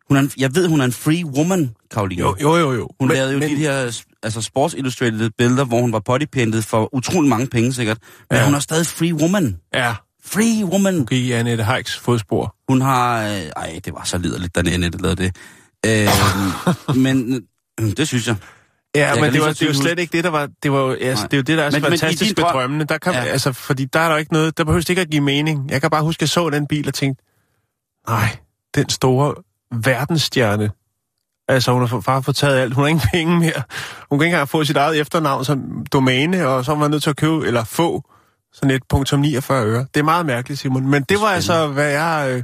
hun 0.08 0.18
er 0.18 0.22
en, 0.22 0.32
jeg 0.38 0.56
ved, 0.56 0.68
hun 0.68 0.82
er 0.82 0.86
en 0.86 0.92
free 0.92 1.26
woman, 1.26 1.72
Karoline. 1.92 2.20
jo, 2.22 2.36
jo, 2.42 2.58
jo. 2.58 2.74
jo. 2.74 2.90
Hun 3.00 3.08
men, 3.08 3.18
lavede 3.18 3.34
jo 3.34 3.40
men, 3.40 3.50
de 3.50 3.56
her 3.56 4.02
altså 4.24 4.42
sports 4.42 4.74
illustrated 4.78 5.30
billeder, 5.38 5.66
hvor 5.66 5.82
hun 5.82 5.92
var 5.94 6.00
bodypainted 6.00 6.62
for 6.62 6.96
utrolig 6.96 7.30
mange 7.30 7.48
penge 7.48 7.74
sikkert. 7.74 7.98
Men 8.30 8.40
ja. 8.40 8.46
hun 8.46 8.54
er 8.56 8.60
stadig 8.60 8.86
free 8.88 9.14
woman. 9.14 9.58
Ja, 9.74 9.94
Free 10.26 10.66
woman. 10.66 11.02
okay, 11.02 11.16
i 11.16 11.32
Annette 11.32 11.64
Heiks 11.64 11.98
fodspor. 11.98 12.56
Hun 12.70 12.82
har... 12.82 13.24
Øh, 13.28 13.30
ej, 13.56 13.80
det 13.86 13.94
var 13.94 14.04
så 14.04 14.18
liderligt, 14.18 14.56
da 14.56 14.60
Annette 14.60 14.98
lavede 14.98 15.24
det. 15.24 15.36
Øh, 15.86 16.96
men 16.96 17.48
øh, 17.80 17.92
det 17.98 18.08
synes 18.08 18.28
jeg. 18.28 18.36
Ja, 18.96 19.12
kan 19.14 19.22
men 19.24 19.34
det 19.34 19.42
var, 19.42 19.54
det 19.54 19.68
var 19.68 19.74
slet 19.74 20.00
ikke 20.00 20.18
det, 20.18 20.24
der 20.24 20.30
var... 20.30 20.50
Det, 20.64 20.72
var, 20.72 20.80
jo- 20.80 20.92
altså, 20.92 21.24
Nej. 21.24 21.28
det 21.28 21.34
er 21.34 21.38
jo 21.38 21.44
det, 21.44 21.58
der 21.58 21.64
er 21.64 21.70
så 21.70 21.76
Men- 21.76 21.82
men 21.90 22.00
fantastisk 22.00 22.38
ved 22.38 22.44
drøm- 22.46 22.52
drømmene. 22.52 22.84
Der 22.84 22.98
kan, 22.98 23.14
ja. 23.14 23.20
Altså, 23.24 23.52
fordi 23.54 23.86
der 23.86 24.00
er 24.00 24.10
der 24.10 24.18
ikke 24.18 24.34
noget... 24.34 24.58
Der 24.58 24.64
behøver 24.64 24.86
ikke 24.90 25.02
at 25.02 25.10
give 25.10 25.22
mening. 25.24 25.72
Jeg 25.72 25.82
kan 25.82 25.90
bare 25.90 26.04
huske, 26.04 26.18
at 26.18 26.22
jeg 26.22 26.30
så 26.30 26.50
den 26.50 26.68
bil 26.68 26.88
og 26.88 26.94
tænkte, 26.94 27.24
nej, 28.10 28.38
den 28.76 28.90
store 28.90 29.34
verdensstjerne. 29.84 30.70
Altså, 31.48 31.72
hun 31.72 31.88
har 31.88 32.00
bare 32.00 32.24
fået 32.24 32.36
taget 32.38 32.58
alt. 32.60 32.74
Hun 32.74 32.84
har 32.84 32.90
ingen 32.90 33.08
penge 33.14 33.40
mere. 33.40 33.62
Hun 34.10 34.20
kan 34.20 34.26
ikke 34.26 34.34
engang 34.36 34.50
få 34.50 34.64
sit 34.64 34.78
eget 34.78 35.00
efternavn 35.00 35.46
som 35.46 35.86
domæne, 35.94 36.48
og 36.48 36.66
så 36.66 36.72
var 36.72 36.80
man 36.80 36.92
nødt 36.92 37.04
til 37.04 37.10
at 37.10 37.16
købe, 37.16 37.48
eller 37.48 37.64
få, 37.64 38.04
sådan 38.56 38.72
et 38.76 38.84
punktum 38.90 39.20
49 39.20 39.66
øre. 39.66 39.86
Det 39.94 40.00
er 40.00 40.04
meget 40.04 40.26
mærkeligt, 40.26 40.60
Simon. 40.62 40.88
Men 40.88 41.04
det 41.04 41.22
var 41.22 41.28
altså, 41.28 41.68
hvad 41.68 41.92
jeg... 41.92 42.28
Øh, 42.32 42.44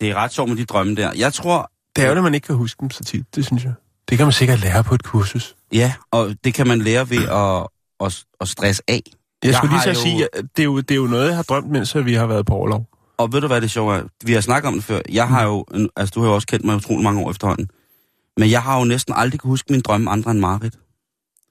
Det 0.00 0.10
er 0.10 0.14
ret 0.14 0.32
sjovt 0.32 0.48
med 0.48 0.56
de 0.56 0.64
drømme 0.64 0.94
der. 0.94 1.12
Jeg 1.16 1.32
tror, 1.32 1.70
det 1.96 2.04
er 2.04 2.08
jo 2.08 2.14
det, 2.14 2.22
man 2.22 2.34
ikke 2.34 2.46
kan 2.46 2.56
huske 2.56 2.80
dem 2.80 2.90
så 2.90 3.04
tit, 3.04 3.34
det 3.36 3.46
synes 3.46 3.64
jeg. 3.64 3.72
Det 4.08 4.18
kan 4.18 4.26
man 4.26 4.32
sikkert 4.32 4.60
lære 4.60 4.84
på 4.84 4.94
et 4.94 5.02
kursus. 5.02 5.56
ja, 5.72 5.92
og 6.10 6.34
det 6.44 6.54
kan 6.54 6.66
man 6.68 6.78
lære 6.78 7.10
ved 7.10 7.28
at, 7.28 7.66
at, 8.06 8.24
at 8.40 8.48
stresse 8.48 8.82
af. 8.88 9.02
Jeg, 9.06 9.48
Jeg 9.48 9.54
skulle 9.54 9.72
lige 9.74 9.82
så 9.82 9.88
jo- 9.88 9.94
sige, 9.94 10.28
at 10.32 10.44
det 10.56 10.62
er, 10.62 10.64
jo, 10.64 10.80
det 10.80 10.90
er 10.90 10.96
jo 10.96 11.06
noget, 11.06 11.26
jeg 11.26 11.36
har 11.36 11.42
drømt, 11.42 11.70
mens 11.70 11.96
vi 11.96 12.14
har 12.14 12.26
været 12.26 12.46
på 12.46 12.54
overlov. 12.54 12.86
Og 13.18 13.32
ved 13.32 13.40
du, 13.40 13.46
hvad 13.46 13.60
det 13.60 13.70
sjove 13.70 13.96
er? 13.96 14.02
Vi 14.24 14.32
har 14.32 14.40
snakket 14.40 14.68
om 14.68 14.74
det 14.74 14.84
før. 14.84 15.00
Jeg 15.08 15.28
har 15.28 15.42
jo, 15.44 15.64
altså 15.96 16.12
du 16.14 16.20
har 16.20 16.28
jo 16.28 16.34
også 16.34 16.46
kendt 16.46 16.64
mig 16.64 16.76
utrolig 16.76 17.04
mange 17.04 17.20
år 17.24 17.30
efterhånden. 17.30 17.70
Men 18.36 18.50
jeg 18.50 18.62
har 18.62 18.78
jo 18.78 18.84
næsten 18.84 19.14
aldrig 19.16 19.40
kunne 19.40 19.48
huske 19.50 19.72
min 19.72 19.80
drømme 19.80 20.10
andre 20.10 20.30
end 20.30 20.38
Marit. 20.40 20.74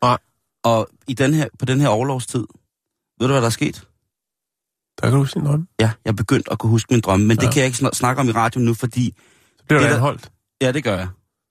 Nej. 0.03 0.17
Og 0.63 0.87
i 1.07 1.13
den 1.13 1.33
her, 1.33 1.47
på 1.59 1.65
den 1.65 1.81
her 1.81 1.87
overlovstid, 1.87 2.43
ved 3.19 3.27
du, 3.27 3.33
hvad 3.33 3.41
der 3.41 3.47
er 3.47 3.49
sket? 3.51 3.83
Der 5.01 5.07
kan 5.07 5.11
du 5.11 5.17
huske 5.17 5.39
din 5.39 5.47
drøm. 5.47 5.67
Ja, 5.79 5.91
jeg 6.05 6.11
er 6.11 6.15
begyndt 6.15 6.47
at 6.51 6.59
kunne 6.59 6.69
huske 6.69 6.93
min 6.93 7.01
drømme, 7.01 7.25
men 7.25 7.37
ja. 7.37 7.45
Det 7.45 7.53
kan 7.53 7.59
jeg 7.59 7.65
ikke 7.65 7.77
snak- 7.77 7.93
snakke 7.95 8.19
om 8.19 8.29
i 8.29 8.31
radioen 8.31 8.65
nu, 8.65 8.73
fordi... 8.73 9.13
Så 9.57 9.63
bliver 9.67 9.79
Det 9.79 9.87
du 9.87 9.89
der- 9.89 9.95
anholdt. 9.95 10.31
Ja, 10.61 10.71
det 10.71 10.83
gør 10.83 10.97
jeg. 10.97 11.07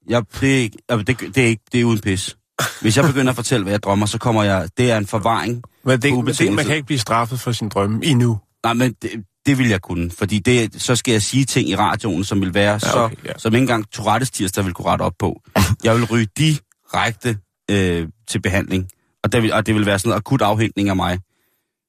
jeg 0.09 0.23
det, 0.41 0.57
er 0.57 0.61
ikke- 0.63 0.79
altså, 0.89 1.03
det, 1.05 1.35
det, 1.35 1.43
er 1.45 1.47
ikke, 1.49 1.63
det 1.73 1.81
er 1.81 1.85
uden 1.85 2.01
pis. 2.01 2.37
Hvis 2.81 2.97
jeg 2.97 3.05
begynder 3.05 3.31
at 3.33 3.37
fortælle, 3.37 3.63
hvad 3.65 3.73
jeg 3.73 3.83
drømmer, 3.83 4.07
så 4.07 4.19
kommer 4.19 4.43
jeg... 4.43 4.69
Det 4.79 4.91
er 4.91 4.99
en 4.99 5.07
forvaring. 5.07 5.63
Men 5.85 6.03
det, 6.03 6.15
men 6.15 6.27
det, 6.27 6.53
man 6.53 6.65
kan 6.65 6.75
ikke 6.75 6.87
blive 6.87 6.99
straffet 6.99 7.41
for 7.41 7.53
sin 7.53 7.69
drømme 7.69 8.05
endnu. 8.05 8.39
Nej, 8.65 8.73
men 8.75 8.93
det, 9.03 9.11
det 9.47 9.59
vil 9.59 9.69
jeg 9.69 9.83
kunne, 9.83 10.11
fordi 10.11 10.39
det, 10.39 10.83
så 10.83 10.97
skal 10.97 11.13
jeg 11.13 11.23
sige 11.23 11.45
ting 11.45 11.69
i 11.69 11.77
radioen, 11.77 12.25
som 12.25 12.41
vil 12.41 12.55
være 12.55 12.73
ja, 12.73 12.79
så, 12.79 12.99
okay, 12.99 13.17
ja. 13.25 13.33
som 13.39 13.55
ikke 13.55 13.63
engang 13.63 13.91
Tourettes 13.93 14.31
tirsdag 14.31 14.65
vil 14.65 14.75
kunne 14.75 14.87
rette 14.89 15.03
op 15.03 15.13
på. 15.19 15.41
Jeg 15.85 15.97
vil 15.97 16.05
ryge 16.05 16.27
direkte 16.39 17.39
øh, 17.71 18.09
til 18.29 18.41
behandling, 18.43 18.89
og 19.25 19.33
det, 19.33 19.43
vil, 19.43 19.53
og 19.53 19.67
det 19.67 19.75
vil 19.75 19.87
være 19.87 19.99
sådan 19.99 20.13
en 20.13 20.17
akut 20.17 20.43
afhængning 20.43 20.89
af 20.89 20.97
mig 20.97 21.19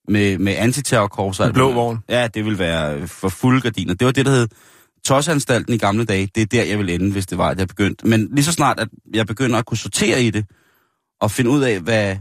med, 0.09 0.37
med 0.37 0.55
antiterrorkorps. 0.57 1.39
og 1.39 1.45
alt 1.45 1.53
blå 1.53 1.71
vogn. 1.71 1.99
Ja, 2.09 2.27
det 2.27 2.45
vil 2.45 2.59
være 2.59 3.07
for 3.07 3.29
fulde 3.29 3.61
gardiner. 3.61 3.93
Det 3.93 4.05
var 4.05 4.11
det, 4.11 4.25
der 4.25 4.31
hed 4.31 4.47
Tosanstalten 5.05 5.73
i 5.73 5.77
gamle 5.77 6.05
dage. 6.05 6.29
Det 6.35 6.41
er 6.41 6.45
der, 6.45 6.63
jeg 6.63 6.79
vil 6.79 6.89
ende, 6.89 7.11
hvis 7.11 7.25
det 7.25 7.37
var, 7.37 7.49
at 7.49 7.59
jeg 7.59 7.67
begyndte. 7.67 8.07
Men 8.07 8.29
lige 8.35 8.43
så 8.45 8.51
snart, 8.51 8.79
at 8.79 8.87
jeg 9.13 9.27
begynder 9.27 9.57
at 9.59 9.65
kunne 9.65 9.77
sortere 9.77 10.23
i 10.23 10.29
det, 10.29 10.45
og 11.21 11.31
finde 11.31 11.51
ud 11.51 11.61
af, 11.61 11.79
hvad, 11.79 12.17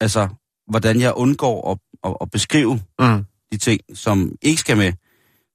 altså, 0.00 0.28
hvordan 0.70 1.00
jeg 1.00 1.14
undgår 1.14 1.70
at, 1.72 1.78
at, 2.10 2.16
at 2.20 2.30
beskrive 2.30 2.80
Mm. 2.98 3.24
de 3.52 3.56
ting, 3.58 3.80
som 3.94 4.32
ikke 4.42 4.60
skal 4.60 4.76
med, 4.76 4.92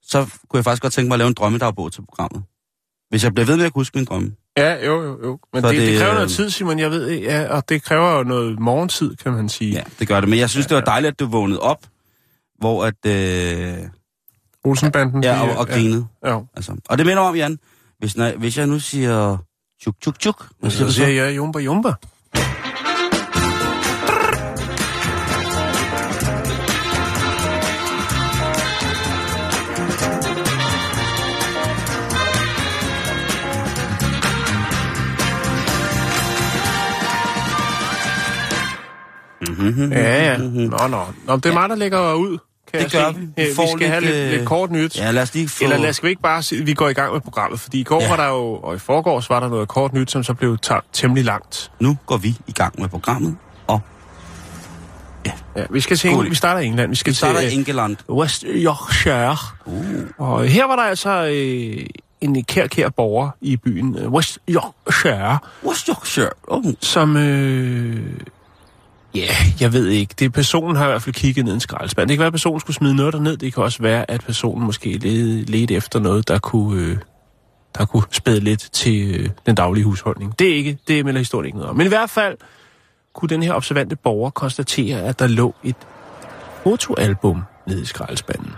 så 0.02 0.26
kunne 0.50 0.58
jeg 0.58 0.64
faktisk 0.64 0.82
godt 0.82 0.94
tænke 0.94 1.08
mig 1.08 1.16
at 1.16 1.20
lave 1.20 1.28
en 1.28 1.34
drømmedagbog 1.34 1.92
til 1.92 2.02
programmet. 2.10 2.44
Hvis 3.10 3.24
jeg 3.24 3.34
bliver 3.34 3.46
ved 3.46 3.58
med 3.58 3.66
at 3.66 3.74
kunne 3.74 3.80
huske 3.80 3.98
min 3.98 4.06
drømme. 4.06 4.36
Ja, 4.58 4.86
jo, 4.86 5.04
jo, 5.04 5.20
jo. 5.24 5.40
Men 5.54 5.64
det, 5.64 5.72
det, 5.72 5.88
det, 5.88 5.98
kræver 5.98 6.12
øh, 6.12 6.16
noget 6.16 6.32
tid, 6.32 6.50
Simon, 6.50 6.80
jeg 6.80 6.92
ved, 6.92 7.10
ja, 7.12 7.48
og 7.56 7.70
det 7.70 7.84
kræver 7.84 8.18
jo 8.18 8.24
noget 8.24 8.60
morgentid, 8.60 9.16
kan 9.16 9.32
man 9.32 9.50
sige. 9.50 9.72
Ja, 9.72 9.84
det 10.00 10.08
gør 10.08 10.20
det. 10.20 10.30
Men 10.30 10.40
jeg 10.40 10.50
synes, 10.50 10.68
det 10.68 10.76
var 10.76 10.82
dejligt, 10.82 11.12
at 11.12 11.20
du 11.20 11.26
vågnede 11.28 11.60
op, 11.60 11.86
hvor 12.60 12.86
at... 12.86 13.06
Øh, 13.06 13.78
Olsenbanden. 14.64 15.24
ja, 15.24 15.42
og, 15.42 15.58
og 15.58 15.68
grinede. 15.68 16.08
Ja. 16.26 16.40
Altså. 16.56 16.76
Og 16.90 16.98
det 16.98 17.06
minder 17.06 17.24
om, 17.24 17.36
Jan, 17.36 17.60
hvis, 18.00 18.18
når, 18.18 18.32
hvis 18.38 18.58
jeg 18.58 18.68
nu 18.68 18.80
siger... 18.80 19.38
Tjuk, 19.84 19.96
tjuk, 20.02 20.20
tjuk. 20.20 20.48
Hvad 20.60 20.70
siger 20.70 20.80
Så 20.80 20.86
du 20.86 20.92
så? 20.92 20.96
siger 20.96 21.26
jeg, 21.26 21.36
jumba, 21.36 21.60
jumba. 21.60 21.94
Mm-hmm. 39.62 39.92
Ja, 39.92 40.32
ja. 40.32 40.38
Nå, 40.38 40.88
nå. 40.88 41.02
Nå 41.28 41.36
det 41.36 41.46
er 41.46 41.54
mig, 41.54 41.70
der 41.70 41.76
lægger 41.76 42.14
ud, 42.14 42.38
kan 42.74 42.84
Det 42.84 42.92
gør 42.92 43.12
se. 43.12 43.20
vi. 43.20 43.26
Vi 43.36 43.42
Øh, 43.42 43.48
Vi 43.50 43.56
får 43.56 43.78
skal 43.78 43.88
have 43.88 44.02
lidt, 44.02 44.16
lidt, 44.16 44.26
øh, 44.26 44.32
lidt 44.32 44.46
kort 44.46 44.72
nyt. 44.72 44.98
Ja, 45.00 45.12
lad 45.12 45.24
os 45.24 45.34
lige 45.34 45.50
få... 45.50 45.64
Eller 45.64 45.78
lad, 45.78 45.94
skal 45.94 46.08
vi 46.08 46.10
ikke 46.10 46.22
bare 46.22 46.44
sige, 46.44 46.66
vi 46.66 46.74
går 46.74 46.90
i 46.90 46.94
gang 46.94 47.14
med 47.14 47.22
programmet? 47.22 47.60
Fordi 47.60 47.80
i 47.80 47.84
går 47.84 48.00
Ja. 48.02 48.04
ja. 48.04 48.10
var 48.10 48.18
der 48.18 48.28
jo, 48.28 48.54
og 48.56 48.76
i 48.76 48.80
forgårs 48.80 49.30
var 49.30 49.40
der 49.40 49.50
noget 49.50 49.68
kort 49.68 49.94
nyt, 49.94 50.12
som 50.12 50.24
så 50.24 50.34
blev 50.34 50.58
taget 50.58 50.84
temmelig 50.94 51.26
langt. 51.26 51.72
Nu 51.80 51.98
går 52.06 52.18
vi 52.18 52.38
i 52.48 52.52
gang 52.52 52.82
med 52.82 52.90
programmet, 52.90 53.36
og 53.68 53.80
Ja, 55.56 55.64
vi 55.70 55.80
skal 55.82 55.98
til 55.98 56.10
England. 56.10 56.30
Vi 56.30 56.36
starter 56.36 56.62
i 56.62 56.66
England. 56.66 56.90
Vi 56.90 56.96
skal 56.96 57.12
vi 57.12 57.16
starter 57.16 57.40
til 57.40 57.52
i 57.52 57.56
England. 57.56 57.98
øh, 58.10 58.16
West 58.16 58.46
Yorkshire. 58.48 59.38
Uh. 59.66 59.74
Og 60.18 60.46
her 60.46 60.68
var 60.68 60.76
der 60.76 60.84
altså 60.84 61.26
øh, 61.34 61.86
en 62.22 62.44
kær, 62.44 62.68
kær 62.68 62.90
borger 62.90 63.30
i 63.42 63.58
byen 63.58 63.98
øh, 63.98 64.10
West 64.12 64.40
Yorkshire, 64.50 65.38
What's 65.66 65.88
your 65.90 66.06
shirt? 66.06 66.34
Oh. 66.48 66.64
som... 66.82 67.18
Øh, 67.18 68.00
ja, 69.16 69.28
jeg 69.62 69.74
ved 69.74 69.88
ikke. 69.88 70.14
Det 70.20 70.34
personen 70.34 70.76
har 70.76 70.86
i 70.86 70.88
hvert 70.90 71.02
fald 71.02 71.16
kigget 71.16 71.46
ned 71.46 71.54
i 71.54 71.56
en 71.56 71.60
skraldespand. 71.60 72.10
Det 72.10 72.18
kan 72.18 72.20
være, 72.20 72.28
at 72.28 72.34
personen 72.34 72.60
skulle 72.60 72.76
smide 72.76 72.96
noget 72.96 73.14
derned. 73.14 73.38
Det 73.38 73.54
kan 73.54 73.64
også 73.64 73.82
være, 73.82 74.12
at 74.12 74.22
personen 74.26 74.66
måske 74.66 74.98
led, 74.98 75.46
ledte 75.46 75.74
efter 75.74 76.00
noget, 76.00 76.28
der 76.28 76.40
kunne, 76.40 76.82
øh, 76.82 76.98
der 77.78 77.86
kunne 77.86 78.04
spæde 78.12 78.40
lidt 78.40 78.70
til 78.72 79.20
øh, 79.20 79.30
den 79.46 79.56
daglige 79.56 79.84
husholdning. 79.84 80.40
Det 80.40 80.50
er 80.52 80.56
ikke, 80.56 80.78
det 80.88 81.06
melder 81.06 81.20
historien 81.20 81.46
ikke 81.46 81.58
noget 81.58 81.70
om. 81.70 81.76
Men 81.78 81.86
i 81.86 81.90
hvert 81.90 82.10
fald 82.10 82.38
kunne 83.14 83.30
den 83.30 83.44
her 83.44 83.54
observante 83.54 83.96
borger 83.96 84.30
konstatere, 84.30 85.02
at 85.02 85.20
der 85.20 85.28
lå 85.28 85.56
et 85.64 85.76
fotoalbum 86.64 87.42
nede 87.68 87.82
i 87.82 87.86
skraldespanden. 87.86 88.52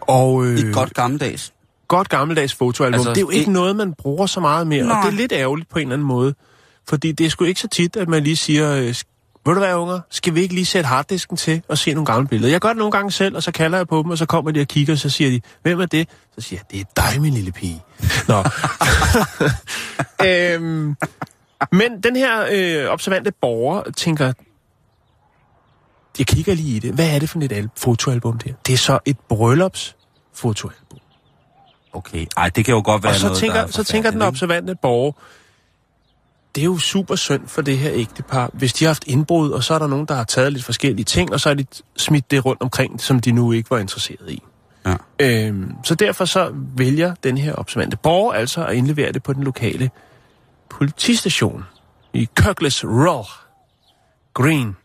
Og, 0.00 0.44
øh, 0.46 0.58
Et 0.58 0.74
godt 0.74 0.94
gammeldags. 0.94 1.52
godt 1.88 2.08
gammeldags 2.08 2.54
fotoalbum. 2.54 2.94
Altså, 2.94 3.10
det 3.10 3.16
er 3.16 3.20
jo 3.20 3.30
ikke 3.30 3.44
det- 3.44 3.52
noget, 3.52 3.76
man 3.76 3.92
bruger 3.94 4.26
så 4.26 4.40
meget 4.40 4.66
mere, 4.66 4.84
Nej. 4.84 4.96
og 4.98 5.02
det 5.06 5.12
er 5.12 5.16
lidt 5.16 5.32
ærgerligt 5.32 5.68
på 5.68 5.78
en 5.78 5.82
eller 5.82 5.92
anden 5.94 6.08
måde. 6.08 6.34
Fordi 6.90 7.12
det 7.12 7.26
er 7.26 7.30
sgu 7.30 7.44
ikke 7.44 7.60
så 7.60 7.68
tit, 7.68 7.96
at 7.96 8.08
man 8.08 8.22
lige 8.22 8.36
siger, 8.36 8.72
øh, 8.72 8.94
ved 9.46 9.54
du 9.54 9.58
hvad, 9.58 9.74
unger, 9.74 10.00
skal 10.10 10.34
vi 10.34 10.40
ikke 10.40 10.54
lige 10.54 10.64
sætte 10.64 10.86
harddisken 10.86 11.36
til 11.36 11.62
og 11.68 11.78
se 11.78 11.94
nogle 11.94 12.06
gamle 12.06 12.28
billeder? 12.28 12.50
Jeg 12.50 12.60
gør 12.60 12.68
det 12.68 12.76
nogle 12.76 12.92
gange 12.92 13.10
selv, 13.12 13.36
og 13.36 13.42
så 13.42 13.52
kalder 13.52 13.78
jeg 13.78 13.88
på 13.88 14.02
dem, 14.02 14.10
og 14.10 14.18
så 14.18 14.26
kommer 14.26 14.50
de 14.50 14.60
og 14.60 14.66
kigger, 14.66 14.92
og 14.92 14.98
så 14.98 15.10
siger 15.10 15.30
de, 15.30 15.40
hvem 15.62 15.80
er 15.80 15.86
det? 15.86 16.08
Så 16.34 16.40
siger 16.40 16.60
jeg, 16.60 16.70
det 16.70 16.80
er 16.80 17.10
dig, 17.10 17.22
min 17.22 17.34
lille 17.34 17.52
pige. 17.52 17.82
Nå. 18.28 18.38
øhm, 20.26 20.96
men 21.72 22.00
den 22.02 22.16
her 22.16 22.46
øh, 22.50 22.92
observante 22.92 23.32
borger 23.40 23.82
tænker, 23.96 24.32
jeg 26.18 26.26
kigger 26.26 26.54
lige 26.54 26.76
i 26.76 26.78
det. 26.78 26.94
Hvad 26.94 27.14
er 27.14 27.18
det 27.18 27.30
for 27.30 27.38
et 27.40 27.52
al- 27.52 27.70
fotoalbum 27.76 28.38
der? 28.38 28.52
Det 28.66 28.72
er 28.72 28.76
så 28.76 28.98
et 29.04 29.18
bryllupsfotoalbum. 29.18 30.98
Okay. 31.92 32.26
Ej, 32.36 32.48
det 32.48 32.64
kan 32.64 32.74
jo 32.74 32.82
godt 32.84 33.02
være 33.02 33.12
Og 33.12 33.16
så 33.16 33.26
noget, 33.26 33.38
tænker, 33.38 33.60
er 33.60 33.66
så 33.66 33.84
tænker 33.84 34.10
den 34.10 34.22
observante 34.22 34.74
borger, 34.82 35.12
det 36.54 36.60
er 36.60 36.64
jo 36.64 36.78
super 36.78 37.14
synd 37.14 37.48
for 37.48 37.62
det 37.62 37.78
her 37.78 37.90
ægtepar, 37.94 38.50
hvis 38.52 38.72
de 38.72 38.84
har 38.84 38.88
haft 38.88 39.04
indbrud, 39.06 39.50
og 39.50 39.64
så 39.64 39.74
er 39.74 39.78
der 39.78 39.86
nogen, 39.86 40.06
der 40.06 40.14
har 40.14 40.24
taget 40.24 40.52
lidt 40.52 40.64
forskellige 40.64 41.04
ting, 41.04 41.32
og 41.32 41.40
så 41.40 41.48
har 41.48 41.54
de 41.54 41.64
smidt 41.96 42.30
det 42.30 42.44
rundt 42.44 42.62
omkring, 42.62 43.00
som 43.00 43.20
de 43.20 43.32
nu 43.32 43.52
ikke 43.52 43.70
var 43.70 43.78
interesseret 43.78 44.30
i. 44.30 44.42
Ja. 44.86 44.96
Øhm, 45.20 45.74
så 45.84 45.94
derfor 45.94 46.24
så 46.24 46.50
vælger 46.76 47.14
den 47.24 47.38
her 47.38 47.54
observante 47.54 47.96
borger 47.96 48.32
altså 48.32 48.64
at 48.64 48.76
indlevere 48.76 49.12
det 49.12 49.22
på 49.22 49.32
den 49.32 49.44
lokale 49.44 49.90
politistation 50.70 51.64
i 52.12 52.28
Kirkles 52.36 52.84
Row 52.84 53.24
Green, 54.34 54.76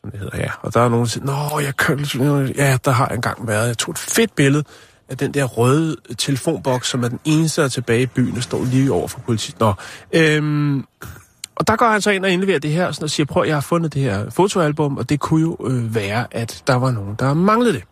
som 0.00 0.10
det 0.10 0.20
hedder, 0.20 0.38
ja. 0.38 0.50
Og 0.60 0.74
der 0.74 0.80
er 0.80 0.88
nogen, 0.88 1.04
der 1.04 1.10
siger, 1.10 1.24
Nå, 1.24 1.60
jeg 1.60 1.76
Kirkles 1.76 2.14
ja, 2.56 2.78
der 2.84 2.90
har 2.90 3.06
jeg 3.06 3.14
engang 3.14 3.48
været. 3.48 3.68
Jeg 3.68 3.78
tog 3.78 3.92
et 3.92 3.98
fedt 3.98 4.34
billede 4.34 4.64
af 5.12 5.18
den 5.18 5.34
der 5.34 5.44
røde 5.44 5.96
telefonboks, 6.18 6.88
som 6.88 7.04
er 7.04 7.08
den 7.08 7.20
eneste, 7.24 7.60
der 7.60 7.64
er 7.64 7.70
tilbage 7.70 8.02
i 8.02 8.06
byen, 8.06 8.36
og 8.36 8.42
står 8.42 8.64
lige 8.64 8.92
over 8.92 9.08
for 9.08 9.20
politiet. 9.20 9.60
Nå, 9.60 9.72
øhm, 10.12 10.84
og 11.56 11.66
der 11.66 11.76
går 11.76 11.86
han 11.86 12.00
så 12.00 12.10
ind 12.10 12.24
og 12.24 12.30
indleverer 12.30 12.58
det 12.58 12.70
her, 12.70 12.92
sådan 12.92 13.04
og 13.04 13.10
siger, 13.10 13.26
prøv, 13.26 13.44
jeg 13.46 13.56
har 13.56 13.60
fundet 13.60 13.94
det 13.94 14.02
her 14.02 14.30
fotoalbum, 14.30 14.96
og 14.96 15.08
det 15.08 15.20
kunne 15.20 15.40
jo 15.40 15.56
øh, 15.66 15.94
være, 15.94 16.26
at 16.30 16.62
der 16.66 16.74
var 16.74 16.90
nogen, 16.90 17.16
der 17.18 17.34
manglede 17.34 17.72
det. 17.72 17.82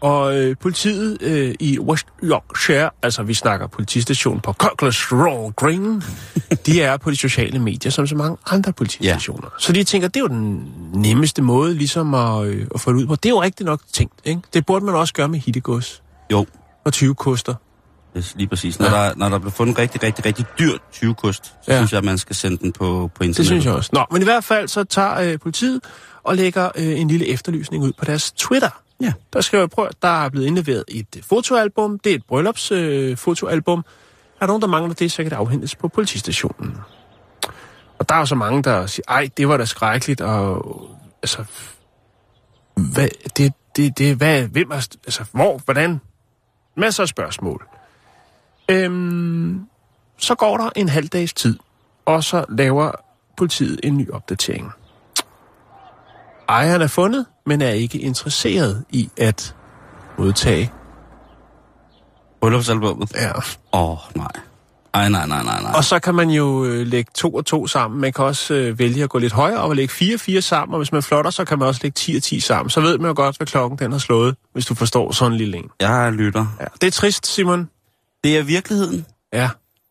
Og 0.00 0.38
øh, 0.38 0.56
politiet 0.60 1.22
øh, 1.22 1.54
i 1.60 1.78
West 1.78 2.06
Yorkshire, 2.22 2.90
altså 3.02 3.22
vi 3.22 3.34
snakker 3.34 3.66
politistationen 3.66 4.40
på 4.40 4.52
Cockles 4.52 5.12
Row 5.12 5.50
Green, 5.50 6.02
de 6.66 6.82
er 6.82 6.96
på 6.96 7.10
de 7.10 7.16
sociale 7.16 7.58
medier, 7.58 7.90
som 7.92 8.06
så 8.06 8.14
mange 8.16 8.36
andre 8.50 8.72
politistationer. 8.72 9.48
Ja. 9.52 9.58
Så 9.58 9.72
de 9.72 9.84
tænker, 9.84 10.08
det 10.08 10.16
er 10.16 10.20
jo 10.20 10.28
den 10.28 10.72
nemmeste 10.94 11.42
måde 11.42 11.74
ligesom 11.74 12.14
at, 12.14 12.46
øh, 12.46 12.66
at 12.74 12.80
få 12.80 12.92
det 12.92 12.98
ud 12.98 13.06
på. 13.06 13.14
Det 13.16 13.26
er 13.26 13.30
jo 13.30 13.42
rigtigt 13.42 13.66
nok 13.66 13.80
tænkt, 13.92 14.14
ikke? 14.24 14.40
Det 14.54 14.66
burde 14.66 14.84
man 14.84 14.94
også 14.94 15.14
gøre 15.14 15.28
med 15.28 15.38
hittegods 15.38 16.02
Jo, 16.32 16.46
og 16.84 16.92
20 16.92 17.14
koster. 17.14 17.54
er 18.14 18.32
lige 18.36 18.48
præcis. 18.48 18.78
Når, 18.78 18.86
ja. 18.86 18.92
der, 18.92 19.14
når 19.16 19.28
der 19.28 19.38
bliver 19.38 19.52
fundet 19.52 19.74
en 19.74 19.78
rigtig, 19.78 20.02
rigtig, 20.02 20.26
rigtig 20.26 20.44
dyrt 20.58 20.80
20-kost, 20.94 21.44
så. 21.44 21.52
Ja. 21.68 21.76
synes 21.76 21.92
jeg, 21.92 21.98
at 21.98 22.04
man 22.04 22.18
skal 22.18 22.36
sende 22.36 22.56
den 22.56 22.72
på, 22.72 23.10
på 23.14 23.24
internet. 23.24 23.36
Det 23.36 23.46
synes 23.46 23.64
jeg 23.64 23.74
også. 23.74 23.90
Nå, 23.92 24.04
men 24.12 24.22
i 24.22 24.24
hvert 24.24 24.44
fald 24.44 24.68
så 24.68 24.84
tager 24.84 25.18
øh, 25.20 25.38
politiet 25.38 25.80
og 26.22 26.36
lægger 26.36 26.70
øh, 26.76 27.00
en 27.00 27.08
lille 27.08 27.26
efterlysning 27.26 27.84
ud 27.84 27.92
på 27.98 28.04
deres 28.04 28.32
Twitter. 28.32 28.82
Ja. 29.00 29.12
Der 29.32 29.40
skriver 29.40 29.62
jeg, 29.62 29.70
prøv, 29.70 29.88
der 30.02 30.24
er 30.24 30.28
blevet 30.28 30.46
indleveret 30.46 30.84
et 30.88 31.16
øh, 31.16 31.22
fotoalbum. 31.22 31.98
Det 31.98 32.12
er 32.12 32.16
et 32.16 32.24
bryllupsfotoalbum. 32.24 33.78
Øh, 33.78 33.84
er 34.40 34.40
der 34.40 34.46
nogen, 34.46 34.62
der 34.62 34.68
mangler 34.68 34.94
det, 34.94 35.12
så 35.12 35.22
kan 35.22 35.30
det 35.30 35.36
afhentes 35.36 35.74
på 35.74 35.88
politistationen. 35.88 36.76
Og 37.98 38.08
der 38.08 38.14
er 38.14 38.18
jo 38.18 38.26
så 38.26 38.34
mange, 38.34 38.62
der 38.62 38.86
siger, 38.86 39.04
ej, 39.08 39.28
det 39.36 39.48
var 39.48 39.56
da 39.56 39.64
skrækkeligt, 39.64 40.20
og 40.20 40.66
altså, 41.22 41.44
hvad, 42.74 43.08
det, 43.36 43.52
det, 43.76 43.98
det, 43.98 44.16
hvad, 44.16 44.42
hvem 44.42 44.70
er, 44.70 44.88
altså, 45.04 45.24
hvor, 45.32 45.60
hvordan? 45.64 46.00
Masser 46.76 47.02
af 47.02 47.08
spørgsmål. 47.08 47.66
Øhm, 48.68 49.66
så 50.18 50.34
går 50.34 50.56
der 50.56 50.70
en 50.76 50.88
halv 50.88 51.08
dags 51.08 51.32
tid, 51.32 51.58
og 52.04 52.24
så 52.24 52.44
laver 52.48 52.92
politiet 53.36 53.80
en 53.82 53.96
ny 53.96 54.10
opdatering. 54.10 54.72
Ejeren 56.50 56.82
er 56.82 56.86
fundet, 56.86 57.26
men 57.46 57.62
er 57.62 57.70
ikke 57.70 57.98
interesseret 57.98 58.84
i 58.90 59.10
at 59.16 59.54
modtage. 60.18 60.72
Bryllupsalbummet? 62.40 63.12
Ja. 63.14 63.32
Åh, 63.72 63.90
oh, 63.90 63.98
nej. 64.14 64.26
Ej, 64.94 65.08
nej, 65.08 65.26
nej, 65.26 65.42
nej, 65.42 65.62
nej. 65.62 65.72
Og 65.74 65.84
så 65.84 65.98
kan 65.98 66.14
man 66.14 66.30
jo 66.30 66.64
øh, 66.64 66.86
lægge 66.86 67.10
to 67.14 67.34
og 67.34 67.46
to 67.46 67.66
sammen. 67.66 68.00
Man 68.00 68.12
kan 68.12 68.24
også 68.24 68.54
øh, 68.54 68.78
vælge 68.78 69.02
at 69.02 69.10
gå 69.10 69.18
lidt 69.18 69.32
højere 69.32 69.60
og 69.60 69.76
lægge 69.76 69.94
fire 69.94 70.14
og 70.14 70.20
fire 70.20 70.42
sammen, 70.42 70.74
og 70.74 70.78
hvis 70.78 70.92
man 70.92 71.02
flotter, 71.02 71.30
så 71.30 71.44
kan 71.44 71.58
man 71.58 71.68
også 71.68 71.80
lægge 71.82 71.94
10 71.94 72.16
og 72.16 72.22
10 72.22 72.40
sammen. 72.40 72.70
Så 72.70 72.80
ved 72.80 72.98
man 72.98 73.08
jo 73.08 73.14
godt, 73.16 73.36
hvad 73.36 73.46
klokken 73.46 73.78
den 73.78 73.92
har 73.92 73.98
slået, 73.98 74.36
hvis 74.52 74.66
du 74.66 74.74
forstår 74.74 75.12
sådan 75.12 75.32
en 75.32 75.38
lille 75.38 75.56
en. 75.56 75.70
Jeg 75.80 76.12
lytter. 76.12 76.46
Ja. 76.60 76.64
Det 76.80 76.86
er 76.86 76.90
trist, 76.90 77.26
Simon. 77.26 77.68
Det 78.24 78.38
er 78.38 78.42
virkeligheden. 78.42 79.06
Ja, 79.32 79.48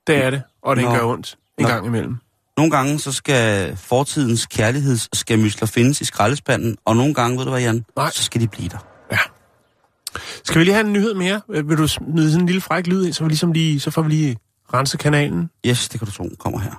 det 0.08 0.24
er 0.24 0.30
det. 0.30 0.42
Og 0.64 0.76
det 0.76 0.84
Nå. 0.86 0.92
gør 0.92 1.04
ondt 1.04 1.38
en 1.58 1.64
Nå. 1.64 1.70
gang 1.70 1.86
imellem. 1.86 2.18
Nogle 2.60 2.72
gange 2.72 3.00
så 3.00 3.12
skal 3.12 3.78
fortidens 3.78 4.46
kærlighedsskærmysler 4.46 5.68
findes 5.68 6.02
i 6.02 6.06
skraldespanden, 6.06 6.78
og 6.86 6.96
nogle 6.96 7.14
gange, 7.14 7.38
ved 7.38 7.46
du 7.46 7.52
hvad, 7.52 7.62
Jan? 7.62 7.86
Nej. 7.96 8.12
Så 8.12 8.24
skal 8.24 8.42
de 8.42 8.48
blive 8.48 8.70
der. 8.70 8.78
Ja. 9.12 9.18
Skal 10.44 10.60
vi 10.60 10.64
lige 10.64 10.74
have 10.74 10.86
en 10.86 10.94
nyhed 10.94 11.14
mere? 11.14 11.42
Øh, 11.50 11.70
Vil 11.70 11.78
du 11.78 11.88
smide 11.88 12.32
sådan 12.32 12.42
en 12.42 12.46
lille 12.46 12.62
fræk 12.62 12.88
lyd 12.88 13.06
ind, 13.06 13.14
så, 13.14 13.24
vi 13.24 13.30
ligesom 13.30 13.52
lige, 13.52 13.80
så 13.80 13.92
får 13.92 14.02
vi 14.02 14.10
lige 14.10 14.38
rense 14.74 14.98
kanalen? 14.98 15.50
Yes, 15.66 15.90
det 15.90 16.00
kan 16.00 16.06
du 16.08 16.14
tro. 16.14 16.30
Kommer 16.40 16.60
her. 16.60 16.72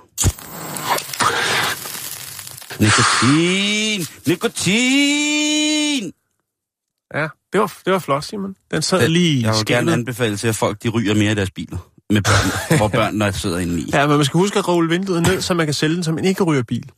Nikotin! 2.79 4.07
Nikotin! 4.27 6.11
Ja, 7.13 7.27
det 7.53 7.61
var, 7.61 7.73
det 7.85 7.93
var 7.93 7.99
flot, 7.99 8.23
Simon. 8.23 8.55
Den 8.71 8.81
sad 8.81 9.07
lige 9.07 9.39
i 9.39 9.41
Jeg 9.43 9.53
vil 9.53 9.65
gerne 9.65 9.93
anbefale 9.93 10.37
til, 10.37 10.47
at 10.47 10.55
folk 10.55 10.83
de 10.83 10.89
ryger 10.89 11.15
mere 11.15 11.31
i 11.31 11.35
deres 11.35 11.51
biler. 11.51 11.90
Med 12.11 12.21
børn, 12.21 12.77
hvor 12.77 12.87
børnene 12.87 13.33
sidder 13.33 13.59
inde 13.59 13.79
i. 13.79 13.89
Ja, 13.93 14.07
men 14.07 14.15
man 14.15 14.25
skal 14.25 14.37
huske 14.37 14.59
at 14.59 14.67
rulle 14.67 14.89
vinduet 14.89 15.21
ned, 15.21 15.41
så 15.41 15.53
man 15.53 15.67
kan 15.67 15.73
sælge 15.73 15.95
den 15.95 16.03
som 16.03 16.17
en 16.17 16.25
ikke 16.25 16.43
ryger 16.43 16.63
bil. 16.63 16.91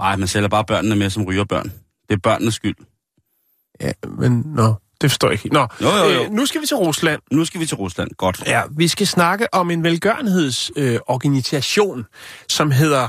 Nej, 0.00 0.16
man 0.16 0.28
sælger 0.28 0.48
bare 0.48 0.64
børnene 0.64 0.96
med 0.96 1.10
som 1.10 1.24
ryger 1.24 1.44
børn. 1.44 1.72
Det 2.08 2.14
er 2.14 2.16
børnenes 2.16 2.54
skyld. 2.54 2.76
Ja, 3.80 3.92
men 4.18 4.42
nå, 4.46 4.74
det 5.00 5.10
forstår 5.10 5.28
jeg 5.28 5.44
ikke. 5.44 5.54
Nå, 5.54 5.66
Jo, 5.80 5.88
jo, 5.88 6.04
jo. 6.04 6.24
Øh, 6.24 6.30
nu 6.30 6.46
skal 6.46 6.60
vi 6.60 6.66
til 6.66 6.76
Rusland. 6.76 7.20
Nu 7.30 7.44
skal 7.44 7.60
vi 7.60 7.66
til 7.66 7.76
Rusland. 7.76 8.10
Godt. 8.16 8.42
Ja, 8.46 8.62
vi 8.76 8.88
skal 8.88 9.06
snakke 9.06 9.54
om 9.54 9.70
en 9.70 9.82
velgørenhedsorganisation, 9.82 11.98
øh, 11.98 12.04
som 12.48 12.70
hedder 12.70 13.08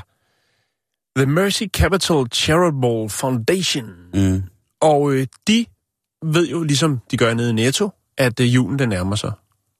The 1.17 1.25
Mercy 1.25 1.63
Capital 1.73 2.25
Charitable 2.33 3.09
Foundation. 3.09 3.89
Mm. 4.13 4.43
Og 4.81 5.13
øh, 5.13 5.27
de 5.47 5.65
ved 6.25 6.47
jo, 6.47 6.63
ligesom 6.63 6.99
de 7.11 7.17
gør 7.17 7.33
nede 7.33 7.49
i 7.49 7.53
Netto, 7.53 7.89
at 8.17 8.39
øh, 8.39 8.55
julen 8.55 8.79
den 8.79 8.89
nærmer 8.89 9.15
sig. 9.15 9.31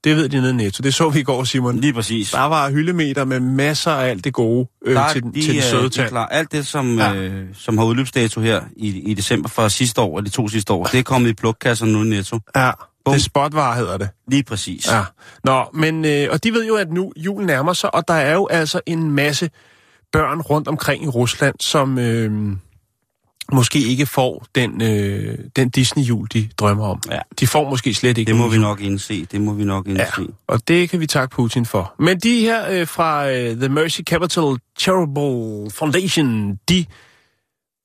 Det 0.06 0.16
ved 0.16 0.30
de 0.30 0.42
nede 0.42 0.50
i 0.50 0.54
Netto. 0.56 0.82
Det 0.82 0.94
så 0.94 1.10
vi 1.10 1.20
i 1.20 1.24
går, 1.24 1.44
Simon. 1.44 1.80
Lige 1.80 1.94
præcis. 1.94 2.32
Der 2.32 2.42
var 2.42 2.70
hyldemeter 2.72 3.26
med 3.26 3.40
masser 3.40 3.92
af 3.92 4.10
alt 4.10 4.24
det 4.24 4.34
gode 4.34 4.68
øh, 4.86 4.96
Der 4.96 5.02
er 5.02 5.14
til, 5.14 5.24
de, 5.24 5.32
til 5.42 5.48
den 5.50 5.58
øh, 5.58 5.64
søde 5.64 5.84
de 5.84 5.90
tand. 5.90 6.10
klar. 6.10 6.26
Alt 6.28 6.52
det, 6.52 6.68
som, 6.68 6.98
Ja. 6.98 7.14
øh, 7.14 7.46
som 7.54 7.78
har 7.78 7.86
udløbsdato 7.86 8.42
her 8.42 8.62
i, 8.78 8.88
i 9.12 9.14
december 9.14 9.50
fra 9.50 9.70
sidste 9.70 10.02
år, 10.02 10.18
eller 10.18 10.30
de 10.30 10.36
to 10.36 10.48
sidste 10.48 10.74
år, 10.74 10.86
det 10.86 11.00
er 11.00 11.04
kommet 11.04 11.30
i 11.30 11.34
plukkasser 11.34 11.86
nu 11.86 12.04
i 12.04 12.08
Netto. 12.08 12.40
Ja, 12.56 12.72
Bum. 13.06 13.14
det 13.14 13.20
er 13.20 13.24
spotvarer 13.24 13.76
hedder 13.76 13.98
det. 13.98 14.10
Lige 14.32 14.44
præcis. 14.44 14.88
Ja. 14.92 15.04
Nå, 15.44 15.64
men, 15.74 16.06
øh, 16.06 16.28
og 16.32 16.44
de 16.44 16.54
ved 16.54 16.66
jo, 16.68 16.76
at 16.76 16.92
nu 16.92 17.12
julen 17.18 17.48
nærmer 17.48 17.74
sig, 17.74 17.96
og 17.96 18.04
der 18.08 18.14
er 18.14 18.34
jo 18.34 18.48
altså 18.52 18.82
en 18.86 19.12
masse 19.12 19.50
børn 20.12 20.42
rundt 20.42 20.68
omkring 20.68 21.04
i 21.04 21.08
Rusland, 21.08 21.56
som 21.60 22.00
øh, 22.00 22.32
måske 23.52 23.80
ikke 23.80 24.06
får 24.06 24.46
den, 24.56 24.82
øh, 24.82 25.38
den 25.56 25.70
Disney-jul, 25.70 26.28
de 26.34 26.50
drømmer 26.58 26.88
om. 26.88 27.02
Ja. 27.12 27.20
De 27.40 27.48
får 27.48 27.70
måske 27.70 27.94
slet 27.94 28.18
ikke 28.18 28.30
Det 28.30 28.36
må 28.40 28.48
vi 28.48 28.56
jul. 28.56 28.62
nok 28.62 28.82
indse. 28.82 29.26
Det 29.26 29.42
må 29.42 29.54
vi 29.54 29.64
nok 29.64 29.88
indse. 29.88 30.04
Ja, 30.18 30.26
og 30.48 30.68
det 30.68 30.90
kan 30.90 31.00
vi 31.00 31.08
takke 31.08 31.36
Putin 31.36 31.66
for. 31.66 31.96
Men 32.00 32.20
de 32.20 32.40
her 32.40 32.70
øh, 32.72 32.88
fra 32.88 33.30
øh, 33.32 33.56
The 33.58 33.70
Mercy 33.70 34.02
Capital 34.02 34.44
Charitable 34.80 35.72
Foundation, 35.72 36.56
de 36.70 36.86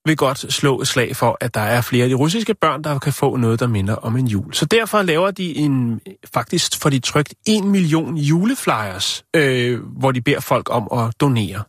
vil 0.07 0.17
godt 0.17 0.52
slå 0.52 0.81
et 0.81 0.88
slag 0.88 1.17
for, 1.17 1.37
at 1.40 1.55
der 1.55 1.61
er 1.61 1.81
flere 1.81 2.02
af 2.02 2.09
de 2.09 2.14
russiske 2.14 2.55
børn, 2.55 2.85
der 2.85 2.99
kan 2.99 3.12
få 3.12 3.37
noget, 3.37 3.61
der 3.61 3.67
minder 3.67 3.95
om 3.95 4.17
en 4.17 4.26
jul. 4.26 4.55
Så 4.55 4.64
derfor 4.67 5.02
laver 5.02 5.31
de 5.31 5.57
en, 5.57 6.00
faktisk 6.35 6.81
får 6.83 6.90
de 6.90 6.99
trykt 6.99 7.35
en 7.47 7.69
million 7.71 8.17
juleflyers, 8.17 9.25
øh, 9.37 9.81
hvor 9.99 10.12
de 10.12 10.21
beder 10.21 10.40
folk 10.40 10.69
om 10.71 10.88
at 11.00 11.21
donere. 11.21 11.62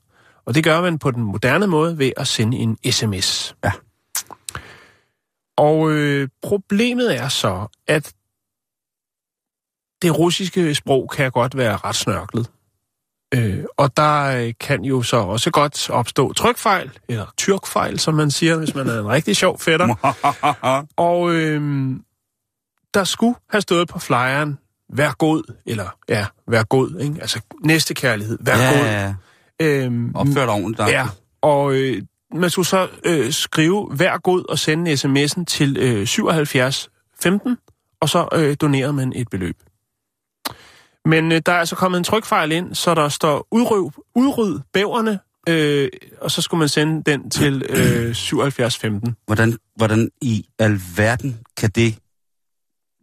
Og 0.45 0.55
det 0.55 0.63
gør 0.63 0.81
man 0.81 0.99
på 0.99 1.11
den 1.11 1.23
moderne 1.23 1.67
måde 1.67 1.97
ved 1.97 2.11
at 2.17 2.27
sende 2.27 2.57
en 2.57 2.77
sms. 2.91 3.55
Ja. 3.63 3.71
Og 5.57 5.91
øh, 5.91 6.29
problemet 6.41 7.17
er 7.17 7.27
så, 7.27 7.67
at 7.87 8.13
det 10.01 10.17
russiske 10.17 10.75
sprog 10.75 11.09
kan 11.09 11.31
godt 11.31 11.57
være 11.57 11.77
ret 11.77 11.95
snørklet. 11.95 12.49
Øh, 13.33 13.63
og 13.77 13.97
der 13.97 14.23
øh, 14.23 14.53
kan 14.59 14.83
jo 14.83 15.01
så 15.01 15.17
også 15.17 15.51
godt 15.51 15.89
opstå 15.89 16.33
trykfejl, 16.33 16.91
eller 17.07 17.25
tyrkfejl, 17.37 17.99
som 17.99 18.13
man 18.13 18.31
siger, 18.31 18.57
hvis 18.57 18.75
man 18.75 18.87
er 18.87 18.99
en 18.99 19.07
rigtig 19.07 19.35
sjov 19.35 19.59
fætter. 19.59 20.15
Og 21.09 21.33
øh, 21.33 21.91
der 22.93 23.03
skulle 23.03 23.35
have 23.49 23.61
stået 23.61 23.87
på 23.87 23.99
flyeren, 23.99 24.57
vær 24.93 25.11
god, 25.11 25.53
eller 25.65 25.97
ja, 26.09 26.25
vær 26.47 26.63
god, 26.63 26.99
ikke? 26.99 27.21
altså 27.21 27.41
næste 27.63 27.93
kærlighed, 27.93 28.37
vær 28.41 28.57
ja, 28.57 28.69
god. 28.69 28.85
ja, 28.85 29.05
ja. 29.05 29.13
Øhm, 29.61 30.15
Opført 30.15 30.49
ordentligt. 30.49 30.77
der. 30.77 30.89
Ja, 30.89 31.07
og 31.41 31.73
øh, 31.73 32.01
man 32.33 32.49
skulle 32.49 32.67
så 32.67 32.87
øh, 33.05 33.31
skrive 33.31 33.89
hver 33.95 34.17
god 34.17 34.45
og 34.49 34.59
sende 34.59 34.93
sms'en 34.93 35.43
til 35.45 35.77
øh, 35.77 36.07
77 36.07 36.89
15, 37.21 37.57
og 38.01 38.09
så 38.09 38.27
øh, 38.33 38.55
donerede 38.61 38.93
man 38.93 39.13
et 39.15 39.29
beløb. 39.29 39.55
Men 41.05 41.31
øh, 41.31 41.41
der 41.45 41.51
er 41.51 41.59
altså 41.59 41.75
kommet 41.75 41.97
en 41.97 42.03
trykfejl 42.03 42.51
ind, 42.51 42.75
så 42.75 42.95
der 42.95 43.09
står 43.09 43.47
udrøv, 43.51 43.91
udryd 44.15 44.59
bæverne, 44.73 45.19
øh, 45.49 45.89
og 46.21 46.31
så 46.31 46.41
skulle 46.41 46.59
man 46.59 46.69
sende 46.69 47.11
den 47.11 47.29
til 47.29 47.63
øh, 47.69 48.15
77 48.15 48.77
15. 48.77 49.15
Hvordan, 49.25 49.57
hvordan 49.75 50.09
i 50.21 50.45
alverden 50.59 51.39
kan 51.57 51.69
det 51.69 51.95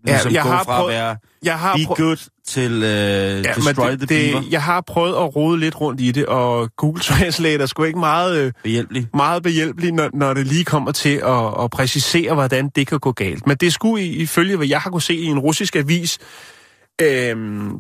ligesom 0.05 0.33
jeg 0.33 0.43
gå 0.43 0.49
har 0.49 0.65
fra 0.65 0.77
prøvet- 0.81 0.93
at 0.95 0.99
være 1.01 1.17
Jeg 1.43 1.59
har 1.59 1.77
be 1.77 1.85
good 1.95 2.17
til 2.47 2.73
uh, 2.77 2.83
Ja, 2.83 3.43
destroy 3.43 3.65
men 3.91 3.99
the 3.99 4.07
det, 4.07 4.09
beaver? 4.09 4.41
det, 4.41 4.53
jeg 4.53 4.63
har 4.63 4.81
prøvet 4.81 5.15
at 5.15 5.37
rode 5.37 5.59
lidt 5.61 5.81
rundt 5.81 6.01
i 6.01 6.13
det, 6.13 6.27
og 6.27 6.71
Google 6.77 7.01
Translate 7.09 7.63
er 7.63 7.67
sgu 7.67 7.85
ikke 7.85 7.99
meget, 7.99 8.37
øh, 8.39 8.53
Behjælpelig. 8.63 9.09
meget 9.15 9.43
behjælpelig, 9.43 9.93
når, 9.93 10.11
når 10.15 10.35
det 10.35 10.47
lige 10.47 10.65
kommer 10.65 10.93
til 10.93 11.17
at, 11.25 11.65
at 11.65 11.71
præcisere, 11.71 12.35
hvordan 12.35 12.69
det 12.77 12.87
kan 12.87 12.99
gå 12.99 13.13
galt. 13.13 13.47
Men 13.47 13.57
det 13.57 13.73
skulle 13.73 14.05
ifølge, 14.05 14.57
hvad 14.57 14.67
jeg 14.67 14.81
har 14.81 14.91
kunne 14.91 15.03
se 15.03 15.15
i 15.15 15.25
en 15.25 15.39
russisk 15.39 15.77
avis, 15.77 16.19
øhm, 17.01 17.71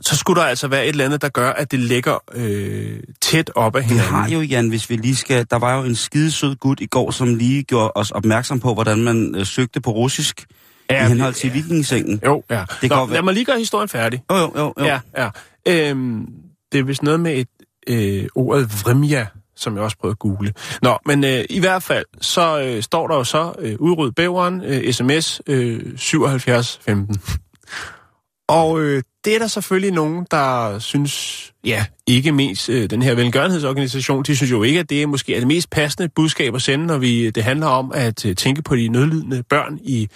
så 0.00 0.16
skulle 0.16 0.40
der 0.40 0.46
altså 0.46 0.68
være 0.68 0.82
et 0.84 0.88
eller 0.88 1.04
andet, 1.04 1.22
der 1.22 1.28
gør, 1.28 1.50
at 1.50 1.70
det 1.70 1.78
ligger 1.80 2.18
øh, 2.34 3.00
tæt 3.22 3.50
op 3.54 3.74
Vi 3.76 3.80
hinanden. 3.80 4.14
har 4.14 4.28
jo, 4.28 4.40
Jan, 4.40 4.68
hvis 4.68 4.90
vi 4.90 4.96
lige 4.96 5.16
skal... 5.16 5.46
Der 5.50 5.56
var 5.58 5.76
jo 5.76 5.82
en 5.84 5.94
skidesød 5.94 6.56
gut 6.56 6.80
i 6.80 6.86
går, 6.86 7.10
som 7.10 7.34
lige 7.34 7.62
gjorde 7.62 7.92
os 7.94 8.10
opmærksom 8.10 8.60
på, 8.60 8.74
hvordan 8.74 8.98
man 8.98 9.34
øh, 9.38 9.46
søgte 9.46 9.80
på 9.80 9.90
russisk 9.90 10.46
Ja, 10.90 11.04
i 11.06 11.08
henhold 11.08 11.34
til 11.34 11.54
vikingesengen. 11.54 12.20
Jo, 12.26 12.42
ja. 12.50 12.64
Det 12.80 12.90
Nå, 12.90 12.96
være- 12.96 13.12
lad 13.14 13.22
mig 13.22 13.34
lige 13.34 13.44
gøre 13.44 13.58
historien 13.58 13.88
færdig. 13.88 14.22
Jo, 14.30 14.36
jo, 14.36 14.52
jo. 14.56 14.74
jo. 14.78 14.84
Ja, 14.84 15.00
ja. 15.16 15.28
Øhm, 15.68 16.26
det 16.72 16.80
er 16.80 16.84
vist 16.84 17.02
noget 17.02 17.20
med 17.20 17.34
et 17.36 17.48
øh, 17.88 18.26
ordet 18.34 18.70
vrimja, 18.84 19.26
som 19.56 19.74
jeg 19.74 19.82
også 19.82 19.96
prøvede 20.00 20.12
at 20.14 20.18
google. 20.18 20.52
Nå, 20.82 20.98
men 21.06 21.24
øh, 21.24 21.44
i 21.50 21.60
hvert 21.60 21.82
fald, 21.82 22.04
så 22.20 22.60
øh, 22.62 22.82
står 22.82 23.06
der 23.08 23.16
jo 23.16 23.24
så, 23.24 23.52
øh, 23.58 23.76
udryd 23.78 24.10
bæveren, 24.12 24.62
øh, 24.64 24.92
sms 24.92 25.40
øh, 25.46 25.80
7715. 25.96 27.20
Og 28.48 28.80
øh, 28.80 29.02
det 29.24 29.34
er 29.34 29.38
der 29.38 29.46
selvfølgelig 29.46 29.92
nogen, 29.92 30.26
der 30.30 30.78
synes, 30.78 31.44
ja, 31.64 31.84
ikke 32.06 32.32
mest 32.32 32.68
øh, 32.68 32.90
den 32.90 33.02
her 33.02 33.14
velgørenhedsorganisation, 33.14 34.22
de 34.22 34.36
synes 34.36 34.50
jo 34.50 34.62
ikke, 34.62 34.80
at 34.80 34.90
det 34.90 35.02
er 35.02 35.06
måske 35.06 35.34
er 35.34 35.38
det 35.38 35.48
mest 35.48 35.70
passende 35.70 36.08
budskab 36.16 36.54
at 36.54 36.62
sende, 36.62 36.86
når 36.86 36.98
vi, 36.98 37.30
det 37.30 37.44
handler 37.44 37.66
om 37.66 37.92
at 37.94 38.24
øh, 38.26 38.36
tænke 38.36 38.62
på 38.62 38.76
de 38.76 38.88
nødlidende 38.88 39.42
børn 39.42 39.78
i 39.82 40.08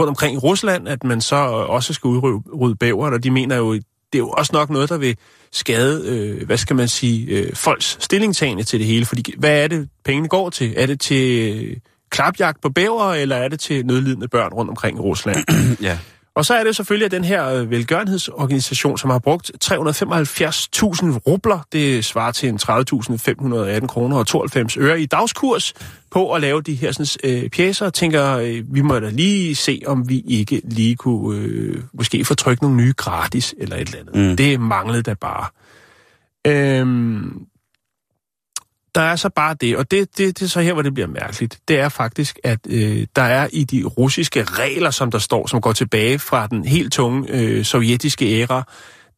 rundt 0.00 0.08
omkring 0.08 0.34
i 0.34 0.38
Rusland, 0.38 0.88
at 0.88 1.04
man 1.04 1.20
så 1.20 1.36
øh, 1.36 1.70
også 1.70 1.92
skal 1.92 2.08
udrydde 2.08 2.76
bæver, 2.76 3.10
og 3.10 3.24
de 3.24 3.30
mener 3.30 3.56
jo, 3.56 3.72
det 3.74 3.82
er 4.14 4.18
jo 4.18 4.28
også 4.30 4.50
nok 4.52 4.70
noget, 4.70 4.88
der 4.88 4.98
vil 4.98 5.16
skade, 5.52 6.02
øh, 6.06 6.46
hvad 6.46 6.56
skal 6.56 6.76
man 6.76 6.88
sige, 6.88 7.26
øh, 7.26 7.54
folks 7.54 7.98
stillingtagende 8.00 8.62
til 8.62 8.78
det 8.78 8.86
hele. 8.86 9.06
Fordi 9.06 9.34
hvad 9.38 9.64
er 9.64 9.68
det, 9.68 9.88
pengene 10.04 10.28
går 10.28 10.50
til? 10.50 10.74
Er 10.76 10.86
det 10.86 11.00
til 11.00 11.54
øh, 11.54 11.76
klapjagt 12.10 12.62
på 12.62 12.68
bæver, 12.68 13.12
eller 13.12 13.36
er 13.36 13.48
det 13.48 13.60
til 13.60 13.86
nødlidende 13.86 14.28
børn 14.28 14.52
rundt 14.52 14.70
omkring 14.70 14.98
i 14.98 15.00
Rusland? 15.00 15.44
ja. 15.88 15.98
Og 16.40 16.46
så 16.46 16.54
er 16.54 16.64
det 16.64 16.76
selvfølgelig, 16.76 17.04
at 17.04 17.10
den 17.10 17.24
her 17.24 17.48
øh, 17.48 17.70
velgørenhedsorganisation, 17.70 18.98
som 18.98 19.10
har 19.10 19.18
brugt 19.18 19.50
375.000 19.64 19.70
rubler, 21.26 21.66
det 21.72 22.04
svarer 22.04 22.32
til 22.32 22.48
en 22.48 22.58
30.518 22.62 23.86
kroner 23.86 24.16
og 24.16 24.26
92 24.26 24.76
øre 24.76 25.00
i 25.00 25.06
dagskurs, 25.06 25.74
på 26.10 26.32
at 26.32 26.40
lave 26.40 26.62
de 26.62 26.74
her 26.74 26.92
sådan, 26.92 27.42
øh, 27.44 27.50
pjæser, 27.50 27.86
og 27.86 27.94
tænker, 27.94 28.36
øh, 28.36 28.74
vi 28.74 28.80
må 28.80 28.98
da 28.98 29.08
lige 29.08 29.54
se, 29.54 29.82
om 29.86 30.08
vi 30.08 30.20
ikke 30.20 30.60
lige 30.64 30.96
kunne 30.96 31.38
øh, 31.38 31.82
måske 31.92 32.24
få 32.24 32.34
trykt 32.34 32.62
nogle 32.62 32.76
nye 32.76 32.92
gratis, 32.96 33.54
eller 33.58 33.76
et 33.76 33.80
eller 33.80 33.98
andet. 34.00 34.30
Mm. 34.30 34.36
Det 34.36 34.60
manglede 34.60 35.02
da 35.02 35.14
bare. 35.14 35.46
Øhm, 36.46 37.46
der 38.94 39.00
er 39.00 39.16
så 39.16 39.28
bare 39.28 39.54
det, 39.60 39.76
og 39.76 39.90
det, 39.90 40.18
det, 40.18 40.38
det 40.38 40.44
er 40.44 40.48
så 40.48 40.60
her, 40.60 40.72
hvor 40.72 40.82
det 40.82 40.94
bliver 40.94 41.06
mærkeligt. 41.06 41.58
Det 41.68 41.78
er 41.78 41.88
faktisk, 41.88 42.38
at 42.44 42.58
øh, 42.68 43.06
der 43.16 43.22
er 43.22 43.48
i 43.52 43.64
de 43.64 43.84
russiske 43.84 44.42
regler, 44.44 44.90
som 44.90 45.10
der 45.10 45.18
står, 45.18 45.46
som 45.46 45.60
går 45.60 45.72
tilbage 45.72 46.18
fra 46.18 46.46
den 46.46 46.64
helt 46.64 46.92
tunge 46.92 47.28
øh, 47.30 47.64
sovjetiske 47.64 48.40
æra, 48.40 48.62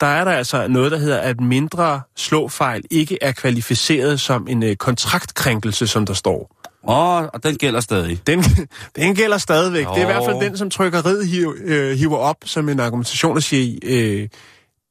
der 0.01 0.07
er 0.07 0.25
der 0.25 0.33
altså 0.33 0.69
noget, 0.69 0.93
der 0.93 0.99
hedder, 0.99 1.19
at 1.19 1.41
mindre 1.41 2.01
slåfejl 2.17 2.83
ikke 2.91 3.19
er 3.21 3.33
kvalificeret 3.33 4.21
som 4.21 4.47
en 4.49 4.63
øh, 4.63 4.77
kontraktkrænkelse, 4.77 5.87
som 5.87 6.07
der 6.07 6.15
står. 6.15 6.63
Og, 6.83 7.31
og 7.35 7.43
den 7.43 7.57
gælder 7.57 7.81
stadig. 7.81 8.27
Den, 8.27 8.45
den 8.97 9.15
gælder 9.15 9.39
stadigvæk. 9.39 9.87
Det 9.87 9.99
er 9.99 10.03
i 10.03 10.05
hvert 10.05 10.25
fald 10.25 10.41
den, 10.41 10.57
som 10.57 10.71
trykkeriet 10.71 11.29
hiver, 11.29 11.53
øh, 11.65 11.99
hiver 11.99 12.17
op 12.17 12.37
som 12.45 12.69
en 12.69 12.81
argumentation 12.81 13.37
og 13.37 13.43
siger, 13.43 13.79
øh, 13.83 14.29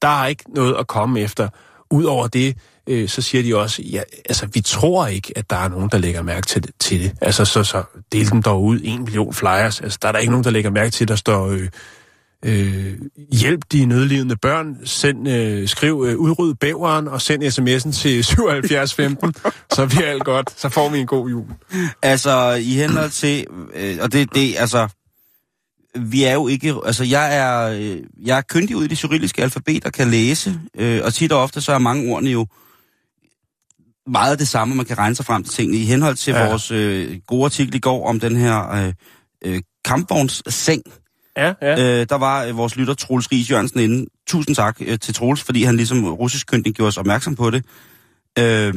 der 0.01 0.21
er 0.21 0.27
ikke 0.27 0.43
noget 0.55 0.75
at 0.79 0.87
komme 0.87 1.19
efter. 1.19 1.49
Udover 1.91 2.27
det, 2.27 2.57
øh, 2.87 3.09
så 3.09 3.21
siger 3.21 3.43
de 3.43 3.55
også, 3.55 3.81
ja, 3.81 4.01
altså 4.25 4.47
vi 4.53 4.61
tror 4.61 5.07
ikke, 5.07 5.33
at 5.35 5.49
der 5.49 5.55
er 5.55 5.69
nogen, 5.69 5.89
der 5.91 5.97
lægger 5.97 6.21
mærke 6.21 6.47
til 6.47 6.63
det. 6.63 6.71
Til 6.79 7.03
det. 7.03 7.13
Altså 7.21 7.45
så, 7.45 7.63
så 7.63 7.83
del 8.11 8.31
dem 8.31 8.43
dog 8.43 8.63
ud, 8.63 8.79
en 8.83 9.03
million 9.03 9.33
flyers. 9.33 9.81
Altså 9.81 9.99
der 10.01 10.07
er 10.07 10.11
der 10.11 10.19
ikke 10.19 10.31
nogen, 10.31 10.43
der 10.43 10.51
lægger 10.51 10.71
mærke 10.71 10.91
til, 10.91 11.07
der 11.07 11.15
står... 11.15 11.47
Øh, 11.47 11.67
Øh, 12.45 12.93
hjælp 13.31 13.61
de 13.71 13.85
nødlidende 13.85 14.35
børn, 14.35 14.77
send, 14.85 15.29
øh, 15.29 15.67
skriv 15.67 16.05
øh, 16.07 16.17
udryd 16.17 16.53
bæveren 16.53 17.07
og 17.07 17.21
send 17.21 17.43
sms'en 17.43 17.91
til 17.91 18.23
7715, 18.33 19.33
så 19.73 19.87
bliver 19.87 20.07
alt 20.07 20.23
godt, 20.23 20.59
så 20.59 20.69
får 20.69 20.89
vi 20.89 20.99
en 20.99 21.07
god 21.07 21.29
jul. 21.29 21.45
Altså, 22.01 22.51
i 22.51 22.73
henhold 22.73 23.09
til... 23.09 23.45
Øh, 23.73 23.97
og 24.01 24.13
det, 24.13 24.35
det, 24.35 24.55
altså... 24.57 24.87
Vi 25.95 26.23
er 26.23 26.33
jo 26.33 26.47
ikke... 26.47 26.75
Altså, 26.85 27.03
jeg 27.03 27.37
er, 27.37 27.67
øh, 27.67 27.97
jeg 28.25 28.37
er 28.37 28.41
kyndig 28.41 28.75
ud 28.75 28.83
i 28.83 28.87
det 28.87 28.97
cyrilliske 28.97 29.43
alfabet 29.43 29.85
og 29.85 29.91
kan 29.91 30.07
læse. 30.07 30.59
Øh, 30.77 31.01
og 31.03 31.13
tit 31.13 31.31
og 31.31 31.41
ofte, 31.41 31.61
så 31.61 31.71
er 31.71 31.77
mange 31.77 32.13
ordene 32.13 32.29
jo 32.29 32.47
meget 34.07 34.39
det 34.39 34.47
samme, 34.47 34.75
man 34.75 34.85
kan 34.85 34.97
regne 34.97 35.15
sig 35.15 35.25
frem 35.25 35.43
til 35.43 35.53
tingene. 35.53 35.77
I 35.77 35.85
henhold 35.85 36.15
til 36.15 36.33
Ja. 36.33 36.47
vores 36.47 36.71
øh, 36.71 37.19
gode 37.27 37.45
artikel 37.45 37.75
i 37.75 37.79
går 37.79 38.07
om 38.07 38.19
den 38.19 38.35
her 38.35 38.71
øh, 38.71 38.93
øh, 39.45 39.61
kampvogns 39.85 40.43
seng. 40.47 40.81
Ja, 41.37 41.53
ja. 41.61 41.99
Øh, 42.01 42.05
der 42.09 42.15
var 42.15 42.43
øh, 42.43 42.57
vores 42.57 42.75
lytter 42.75 42.93
Troels 42.93 43.31
Ries 43.31 43.51
Jørgensen 43.51 43.79
inde. 43.79 44.05
Tusind 44.27 44.55
tak 44.55 44.77
øh, 44.81 44.99
til 44.99 45.13
Troels, 45.13 45.43
fordi 45.43 45.63
han 45.63 45.75
ligesom 45.77 46.05
russisk 46.13 46.47
kønning 46.47 46.75
gjorde 46.75 46.87
os 46.87 46.97
opmærksom 46.97 47.35
på 47.35 47.49
det. 47.49 47.65
Øhm, 48.39 48.75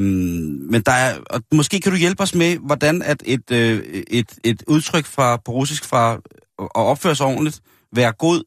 men 0.71 0.83
der 0.87 0.93
er, 0.93 1.15
og 1.31 1.43
måske 1.53 1.81
kan 1.81 1.93
du 1.93 1.99
hjælpe 1.99 2.23
os 2.23 2.35
med, 2.35 2.57
hvordan 2.59 3.03
at 3.03 3.23
et, 3.27 3.51
øh, 3.51 3.83
et, 4.11 4.27
et 4.45 4.63
udtryk 4.67 5.07
fra, 5.07 5.37
på 5.37 5.53
russisk 5.53 5.85
fra 5.85 6.13
at 6.59 6.69
opføre 6.75 7.15
sig 7.15 7.27
ordentligt, 7.27 7.61
være 7.93 8.13
god 8.13 8.43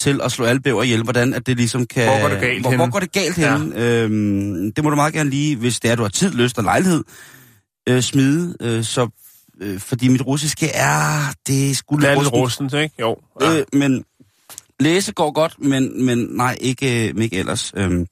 til 0.00 0.20
at 0.22 0.32
slå 0.32 0.44
alle 0.44 0.60
bæver 0.60 0.82
ihjel, 0.82 1.02
hvordan 1.02 1.34
at 1.34 1.46
det 1.46 1.56
ligesom 1.56 1.86
kan... 1.86 2.04
Hvor 2.04 2.20
går 2.20 2.28
det 2.28 2.40
galt 2.40 2.60
hvor, 2.60 2.70
henne? 2.70 2.84
hvor 2.84 2.92
går 2.92 3.00
det 3.00 3.12
galt 3.12 3.38
ja. 3.38 3.58
henne? 3.58 3.76
Øhm, 3.76 4.72
det 4.72 4.84
må 4.84 4.90
du 4.90 4.96
meget 4.96 5.14
gerne 5.14 5.30
lige, 5.30 5.56
hvis 5.56 5.80
det 5.80 5.90
er, 5.90 5.94
du 5.96 6.02
har 6.02 6.08
tid, 6.08 6.32
lyst 6.32 6.58
og 6.58 6.64
lejlighed, 6.64 7.04
øh, 7.88 8.02
smide, 8.02 8.56
øh, 8.60 8.84
så, 8.84 9.08
øh, 9.60 9.80
fordi 9.80 10.08
mit 10.08 10.26
russiske 10.26 10.68
er... 10.68 11.32
Det 11.46 11.70
er 11.70 11.74
sgu 11.74 11.96
lidt 11.96 12.16
rustent. 12.16 12.34
rustent, 12.34 12.72
ikke? 12.72 12.94
Jo. 13.00 13.16
Ja. 13.40 13.58
Øh, 13.58 13.64
men 13.72 14.04
læse 14.80 15.12
går 15.12 15.30
godt, 15.30 15.54
men, 15.58 16.06
men 16.06 16.18
nej, 16.18 16.56
ikke, 16.60 17.08
øh, 17.08 17.22
ikke 17.22 17.36
ellers. 17.36 17.72
Øhm, 17.76 18.06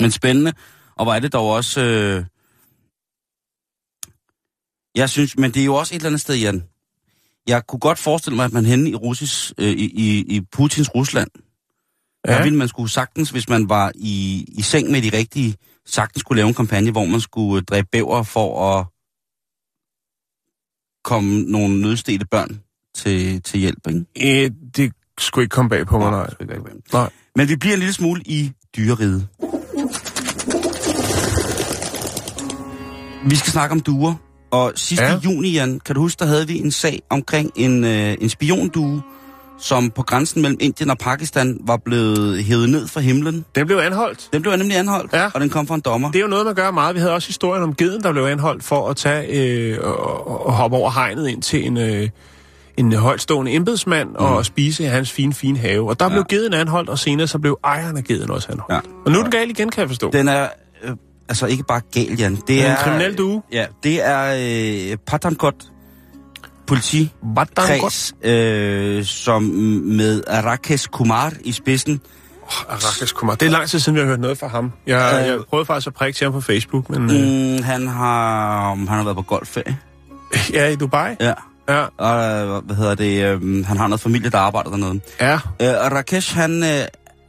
men 0.00 0.10
spændende. 0.10 0.52
Og 0.96 1.16
er 1.16 1.20
det 1.20 1.32
dog 1.32 1.50
også... 1.50 1.80
Øh, 1.80 2.24
jeg 4.94 5.10
synes, 5.10 5.38
men 5.38 5.50
det 5.50 5.60
er 5.60 5.64
jo 5.64 5.74
også 5.74 5.94
et 5.94 5.96
eller 5.96 6.08
andet 6.08 6.20
sted, 6.20 6.36
Jan. 6.36 6.62
Jeg 7.46 7.66
kunne 7.66 7.80
godt 7.80 7.98
forestille 7.98 8.36
mig, 8.36 8.44
at 8.44 8.52
man 8.52 8.66
henne 8.66 8.90
i, 8.90 8.94
Russis, 8.94 9.54
øh, 9.58 9.68
i, 9.68 10.24
i, 10.36 10.40
Putins 10.52 10.94
Rusland, 10.94 11.28
ja. 12.26 12.32
der 12.32 12.42
ville 12.42 12.58
man 12.58 12.68
skulle 12.68 12.90
sagtens, 12.90 13.30
hvis 13.30 13.48
man 13.48 13.68
var 13.68 13.92
i, 13.94 14.44
i 14.48 14.62
seng 14.62 14.90
med 14.90 15.02
de 15.02 15.16
rigtige, 15.16 15.56
sagtens 15.86 16.20
skulle 16.20 16.36
lave 16.36 16.48
en 16.48 16.54
kampagne, 16.54 16.90
hvor 16.90 17.04
man 17.04 17.20
skulle 17.20 17.56
øh, 17.56 17.62
dræbe 17.62 17.88
bæver 17.92 18.22
for 18.22 18.78
at 18.78 18.86
komme 21.04 21.42
nogle 21.42 21.80
nødstede 21.80 22.24
børn 22.24 22.60
til, 22.94 23.42
til 23.42 23.60
hjælp, 23.60 23.86
ikke? 23.88 24.44
Øh, 24.44 24.50
det 24.76 24.92
skulle 25.18 25.44
ikke 25.44 25.54
komme 25.54 25.68
bag 25.68 25.86
på 25.86 25.98
mig, 25.98 26.10
nej. 26.10 26.30
være. 26.40 26.60
Nej. 26.92 27.10
Men 27.36 27.48
vi 27.48 27.56
bliver 27.56 27.74
en 27.74 27.78
lille 27.78 27.94
smule 27.94 28.22
i 28.26 28.52
dyreriget. 28.76 29.28
Vi 33.26 33.36
skal 33.36 33.52
snakke 33.52 33.72
om 33.72 33.80
duer. 33.80 34.23
Og 34.54 34.72
sidste 34.76 35.04
Ja. 35.04 35.18
juni, 35.24 35.48
Jan, 35.50 35.80
kan 35.86 35.94
du 35.94 36.00
huske, 36.00 36.18
der 36.18 36.26
havde 36.26 36.46
vi 36.48 36.58
en 36.58 36.70
sag 36.70 37.02
omkring 37.10 37.50
en, 37.56 37.84
øh, 37.84 38.14
en 38.20 38.28
spiondue, 38.28 39.02
som 39.60 39.90
på 39.90 40.02
grænsen 40.02 40.42
mellem 40.42 40.58
Indien 40.60 40.90
og 40.90 40.98
Pakistan 40.98 41.58
var 41.66 41.76
blevet 41.84 42.44
hævet 42.44 42.70
ned 42.70 42.88
fra 42.88 43.00
himlen. 43.00 43.44
Den 43.54 43.66
blev 43.66 43.76
anholdt. 43.78 44.28
Den 44.32 44.42
blev 44.42 44.56
nemlig 44.56 44.76
anholdt, 44.78 45.12
Ja. 45.12 45.30
og 45.34 45.40
den 45.40 45.50
kom 45.50 45.66
fra 45.66 45.74
en 45.74 45.80
dommer. 45.80 46.10
Det 46.10 46.18
er 46.18 46.22
jo 46.22 46.28
noget, 46.28 46.46
man 46.46 46.54
gør 46.54 46.70
meget. 46.70 46.94
Vi 46.94 47.00
havde 47.00 47.12
også 47.14 47.28
historien 47.28 47.62
om 47.62 47.74
geden, 47.74 48.02
der 48.02 48.12
blev 48.12 48.22
anholdt 48.24 48.64
for 48.64 48.88
at 48.88 48.96
tage 48.96 49.26
øh, 49.28 49.78
og, 49.82 50.46
og 50.46 50.52
hoppe 50.52 50.76
over 50.76 50.90
hegnet 50.90 51.28
ind 51.28 51.42
til 51.42 51.66
en, 51.66 51.76
øh, 51.76 52.08
en 52.76 52.92
højtstående 52.92 53.52
embedsmand 53.52 54.08
mm. 54.08 54.14
og 54.16 54.46
spise 54.46 54.82
i 54.82 54.86
hans 54.86 55.12
fine, 55.12 55.34
fine 55.34 55.58
have. 55.58 55.88
Og 55.88 56.00
der 56.00 56.08
blev 56.08 56.24
Ja. 56.30 56.36
geden 56.36 56.54
anholdt, 56.54 56.88
og 56.88 56.98
senere 56.98 57.26
så 57.26 57.38
blev 57.38 57.58
ejeren 57.64 57.96
af 57.96 58.04
geden 58.04 58.30
også 58.30 58.48
anholdt. 58.52 58.72
Ja. 58.86 58.90
Og 59.06 59.12
nu 59.12 59.18
er 59.18 59.22
den 59.22 59.30
gal 59.30 59.50
igen, 59.50 59.70
kan 59.70 59.80
jeg 59.80 59.88
forstå. 59.88 60.10
Den 60.10 60.28
er 60.28 60.48
altså 61.28 61.46
ikke 61.46 61.64
bare 61.68 61.80
gal, 61.94 62.16
Jan. 62.18 62.36
Det 62.48 62.64
er 62.66 62.70
en 62.70 62.76
kriminel 62.76 63.18
due. 63.18 63.42
Ja, 63.52 63.66
det 63.82 64.06
er 64.06 64.90
øh, 64.92 64.96
Pathankot 65.06 65.54
politi 66.66 67.12
Hvordan 67.22 67.80
kreds, 67.80 68.14
øh, 68.22 69.04
som 69.04 69.42
med 69.42 70.22
Rakesh 70.28 70.88
Kumar 70.88 71.32
i 71.44 71.52
spidsen. 71.52 72.00
Arakas 72.68 73.12
Kumar. 73.12 73.34
Det 73.34 73.46
er 73.46 73.50
lang 73.50 73.68
tid 73.68 73.78
siden, 73.78 73.96
vi 73.96 74.00
har 74.00 74.06
hørt 74.08 74.20
noget 74.20 74.38
fra 74.38 74.46
ham. 74.46 74.72
Jeg, 74.86 75.18
Øh. 75.22 75.28
jeg 75.28 75.38
prøvede 75.50 75.66
faktisk 75.66 75.86
at 75.86 75.94
prikke 75.94 76.16
til 76.16 76.24
ham 76.24 76.32
på 76.32 76.40
Facebook, 76.40 76.90
men 76.90 77.02
øh, 77.10 77.56
Mm, 77.56 77.62
han 77.62 77.88
har 77.88 78.68
han 78.74 78.86
har 78.88 79.04
været 79.04 79.16
på 79.16 79.22
golfferie. 79.22 79.76
ja, 80.52 80.66
i 80.68 80.76
Dubai. 80.76 81.14
Ja. 81.20 81.32
Ja, 81.68 81.84
Og 81.98 82.60
hvad 82.62 82.76
hedder 82.76 82.94
det, 82.94 83.24
øh, 83.24 83.66
han 83.66 83.76
har 83.76 83.86
noget 83.86 84.00
familie, 84.00 84.30
der 84.30 84.38
arbejder 84.38 84.70
dernede. 84.70 85.00
ja. 85.20 85.32
Øh, 85.34 85.84
og 85.84 85.92
Rakesh, 85.92 86.34
han, 86.36 86.62
øh, 86.62 86.84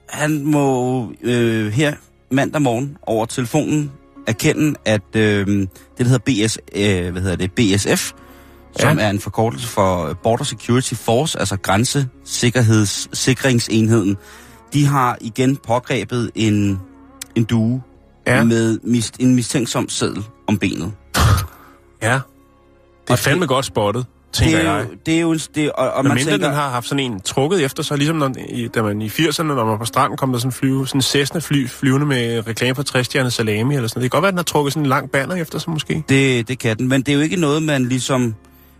han 0.10 0.44
må 0.46 1.12
øh, 1.24 1.72
her 1.72 1.94
mandag 2.32 2.62
morgen 2.62 2.98
over 3.02 3.26
telefonen 3.26 3.92
erkende, 4.28 4.76
at 4.86 5.02
øh, 5.16 5.48
det, 5.48 5.70
der 5.98 6.04
hedder, 6.04 6.46
BS, 6.48 6.58
øh, 6.76 7.12
hvad 7.12 7.22
hedder 7.22 7.36
det, 7.36 7.52
BSF, 7.52 8.12
som 8.80 8.98
Ja. 8.98 9.06
er 9.06 9.10
en 9.10 9.20
forkortelse 9.20 9.68
for 9.68 10.14
Border 10.24 10.44
Security 10.44 10.94
Force, 10.94 11.40
altså 11.40 11.58
grænsesikringsenheden, 11.58 14.18
de 14.74 14.86
har 14.86 15.18
igen 15.22 15.58
pågrebet 15.58 16.32
en, 16.36 16.80
en 17.36 17.44
due 17.44 17.82
Ja. 18.28 18.44
med 18.44 18.80
mis, 18.84 19.12
en 19.20 19.36
mistænksom 19.36 19.90
seddel 19.90 20.24
om 20.48 20.58
benet. 20.58 20.92
ja. 22.02 22.14
Det 22.14 22.22
er 23.10 23.14
Og 23.14 23.20
fandme 23.20 23.48
godt 23.48 23.66
spottet, 23.66 24.06
tænker 24.36 24.58
Det 24.58 24.68
er, 24.68 24.76
jeg. 24.76 24.86
jo, 24.90 24.96
det 25.06 25.16
er 25.16 25.22
jo. 25.22 25.34
Det, 25.56 25.72
og, 25.72 25.92
og 25.92 26.04
Men 26.04 26.08
man 26.08 26.16
mindre 26.16 26.32
tænker, 26.32 26.48
den 26.48 26.56
har 26.56 26.70
haft 26.70 26.88
sådan 26.88 27.12
en 27.12 27.20
trukket 27.20 27.64
efter 27.66 27.84
sig, 27.84 27.98
ligesom 27.98 28.16
når, 28.16 28.32
i, 28.50 28.68
da 28.68 28.82
man 28.82 29.02
i 29.02 29.08
80'erne, 29.08 29.44
når 29.44 29.56
man 29.56 29.68
var 29.68 29.78
på 29.78 29.86
stranden, 29.86 30.18
kom 30.18 30.32
der 30.32 30.40
sådan 30.40 30.48
en 30.48 30.52
flyve, 30.52 30.88
sådan 30.88 30.98
en 30.98 31.02
Cessna 31.02 31.40
fly, 31.40 31.68
flyvende 31.68 32.06
med 32.06 32.48
reklame 32.48 32.76
for 32.76 32.84
60 32.84 33.06
stjerner 33.06 33.30
salami 33.30 33.76
eller 33.76 33.88
sådan. 33.88 34.04
Det 34.04 34.12
kan 34.12 34.18
godt 34.18 34.22
være, 34.22 34.28
at 34.28 34.34
den 34.34 34.38
har 34.38 34.44
trukket 34.44 34.74
sådan 34.74 34.86
en 34.86 34.90
lang 34.90 35.12
banner 35.12 35.36
efter 35.36 35.60
sig 35.60 35.72
måske. 35.72 36.04
Det, 36.10 36.48
det 36.48 36.60
kan 36.60 36.78
den, 36.78 36.88
men 36.88 37.02
det 37.02 37.10
er 37.10 37.16
jo 37.16 37.22
ikke 37.22 37.36
noget, 37.36 37.64
man 37.64 37.86
ligesom... 37.86 38.36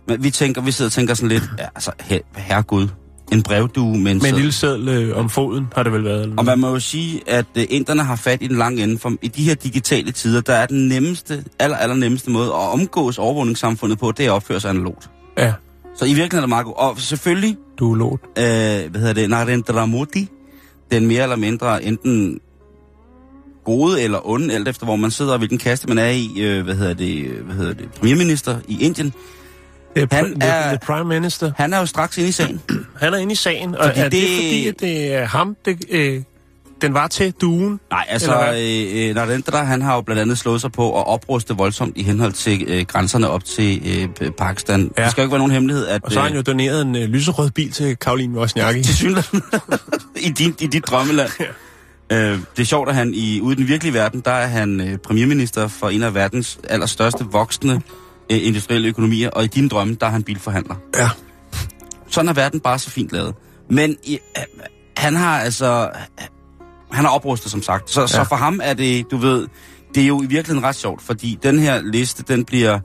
Men 0.08 0.24
vi 0.24 0.30
tænker, 0.30 0.60
vi 0.60 0.70
sidder 0.70 0.88
og 0.88 0.92
tænker 0.92 1.14
sådan 1.14 1.28
lidt, 1.28 1.50
ja, 1.58 1.64
altså, 1.74 1.92
her, 2.00 2.18
herregud, 2.36 2.88
en 3.32 3.42
brevdue 3.42 3.98
med 3.98 4.12
en 4.12 4.18
Med 4.18 4.28
en 4.28 4.34
lille 4.34 4.52
seddel 4.52 4.88
øh, 4.88 5.18
om 5.18 5.30
foden, 5.30 5.66
har 5.74 5.82
det 5.82 5.92
vel 5.92 6.04
været. 6.04 6.22
Eller 6.22 6.36
Og 6.36 6.44
man 6.44 6.58
må 6.58 6.68
jo 6.68 6.80
sige, 6.80 7.22
at 7.26 7.46
uh, 7.56 7.62
inderne 7.68 8.02
har 8.02 8.16
fat 8.16 8.42
i 8.42 8.46
den 8.46 8.56
lange 8.56 8.82
ende, 8.82 8.98
for 8.98 9.12
i 9.22 9.28
de 9.28 9.42
her 9.42 9.54
digitale 9.54 10.12
tider, 10.12 10.40
der 10.40 10.54
er 10.54 10.66
den 10.66 10.88
nemmeste, 10.88 11.44
aller, 11.58 11.76
aller 11.76 11.96
nemmeste 11.96 12.30
måde 12.30 12.46
at 12.46 12.72
omgås 12.72 13.18
overvågningssamfundet 13.18 13.98
på, 13.98 14.12
det 14.12 14.26
er 14.26 14.30
at 14.30 14.34
opføre 14.34 14.60
sig 14.60 14.70
analogt. 14.70 15.10
Ja, 15.38 15.52
Så 15.96 16.04
i 16.04 16.08
virkeligheden 16.08 16.36
er 16.36 16.40
det 16.40 16.48
meget 16.48 16.64
godt. 16.66 16.76
Og 16.76 16.98
selvfølgelig, 17.00 17.56
du 17.78 17.92
er 17.92 17.96
lot. 17.96 18.20
øh, 18.38 18.90
hvad 18.90 19.00
hedder 19.00 19.12
det, 19.12 19.30
Narendra 19.30 19.86
Modi, 19.86 20.28
den 20.90 21.06
mere 21.06 21.22
eller 21.22 21.36
mindre 21.36 21.84
enten 21.84 22.40
gode 23.64 24.02
eller 24.02 24.28
onde, 24.28 24.54
alt 24.54 24.68
efter 24.68 24.84
hvor 24.86 24.96
man 24.96 25.10
sidder 25.10 25.32
og 25.32 25.38
hvilken 25.38 25.58
kaste 25.58 25.88
man 25.88 25.98
er 25.98 26.08
i, 26.08 26.40
øh, 26.40 26.64
hvad 26.64 26.74
hedder 26.74 26.94
det, 26.94 27.24
øh, 27.26 27.44
hvad 27.46 27.54
hedder 27.56 27.74
det, 27.74 27.88
premierminister 27.92 28.58
i 28.68 28.82
Indien. 28.84 29.12
Han 29.96 30.08
Han 30.12 30.40
the, 30.40 30.48
er- 30.48 30.68
the 30.68 30.78
Prime 30.86 31.04
Minister. 31.04 31.52
Han 31.56 31.72
er 31.72 31.78
jo 31.78 31.86
straks 31.86 32.18
inde 32.18 32.28
i 32.28 32.32
sagen. 32.32 32.60
Han 33.00 33.14
er 33.14 33.18
inde 33.18 33.32
i 33.32 33.36
sagen, 33.36 33.74
og 33.74 33.84
Fordi 33.84 34.00
er 34.00 34.04
det, 34.04 34.12
det- 34.12 34.28
fordi, 34.36 34.66
at 34.68 34.80
det 34.80 35.14
er 35.14 35.24
ham, 35.24 35.56
det, 35.64 35.84
øh, 35.90 36.22
den 36.82 36.94
var 36.94 37.08
til 37.08 37.32
duen? 37.40 37.80
Nej, 37.90 38.06
altså, 38.08 38.32
øh, 38.32 39.08
øh, 39.08 39.14
Narendra, 39.14 39.64
han 39.64 39.82
har 39.82 39.94
jo 39.94 40.00
blandt 40.00 40.22
andet 40.22 40.38
slået 40.38 40.60
sig 40.60 40.72
på 40.72 41.00
at 41.00 41.06
opruste 41.06 41.54
voldsomt 41.54 41.96
i 41.96 42.02
henhold 42.02 42.32
til 42.32 42.64
øh, 42.68 42.86
grænserne 42.86 43.28
op 43.28 43.44
til 43.44 43.82
øh, 44.20 44.30
Pakistan. 44.30 44.90
Ja. 44.98 45.02
Det 45.02 45.10
skal 45.10 45.22
jo 45.22 45.24
ikke 45.24 45.32
være 45.32 45.38
nogen 45.38 45.52
hemmelighed, 45.52 45.86
at... 45.86 46.04
Og 46.04 46.12
så 46.12 46.20
har 46.20 46.26
han 46.26 46.36
jo 46.36 46.42
doneret 46.42 46.82
en 46.82 46.96
øh, 46.96 47.02
lyserød 47.02 47.50
bil 47.50 47.72
til 47.72 47.96
Karoline 47.96 48.38
Wozniacki. 48.38 48.82
til 48.82 48.94
synligheden 48.94 49.42
i, 50.26 50.28
din, 50.28 50.54
i 50.60 50.66
dit 50.66 50.86
drømmeland. 50.86 51.30
Ja. 51.40 51.46
Øh, 52.12 52.38
det 52.56 52.62
er 52.62 52.66
sjovt, 52.66 52.88
at 52.88 52.94
han 52.94 53.14
i, 53.14 53.40
ude 53.40 53.52
i 53.52 53.56
den 53.56 53.68
virkelige 53.68 53.94
verden, 53.94 54.20
der 54.20 54.30
er 54.30 54.46
han 54.46 54.80
øh, 54.80 54.98
premierminister 54.98 55.68
for 55.68 55.88
en 55.88 56.02
af 56.02 56.14
verdens 56.14 56.58
allerstørste 56.68 57.24
voksne 57.24 57.82
øh, 58.32 58.46
industrielle 58.46 58.88
økonomier, 58.88 59.30
og 59.30 59.44
i 59.44 59.46
dine 59.46 59.68
drømme, 59.68 59.96
der 60.00 60.06
er 60.06 60.10
han 60.10 60.22
bilforhandler. 60.22 60.74
Ja. 60.96 61.08
Sådan 62.08 62.28
er 62.28 62.32
verden 62.32 62.60
bare 62.60 62.78
så 62.78 62.90
fint 62.90 63.12
lavet. 63.12 63.34
Men 63.70 63.96
i, 64.04 64.18
øh, 64.38 64.42
han 64.96 65.16
har 65.16 65.40
altså... 65.40 65.90
Han 66.90 67.04
har 67.04 67.12
oprustet, 67.12 67.50
som 67.50 67.62
sagt. 67.62 67.90
Så, 67.90 68.00
ja. 68.00 68.06
så 68.06 68.24
for 68.24 68.36
ham 68.36 68.60
er 68.62 68.74
det, 68.74 69.10
du 69.10 69.16
ved... 69.16 69.46
Det 69.94 70.02
er 70.02 70.06
jo 70.06 70.22
i 70.22 70.26
virkeligheden 70.26 70.68
ret 70.68 70.74
sjovt, 70.74 71.02
fordi 71.02 71.38
den 71.42 71.58
her 71.58 71.82
liste, 71.82 72.22
den 72.28 72.44
bliver... 72.44 72.78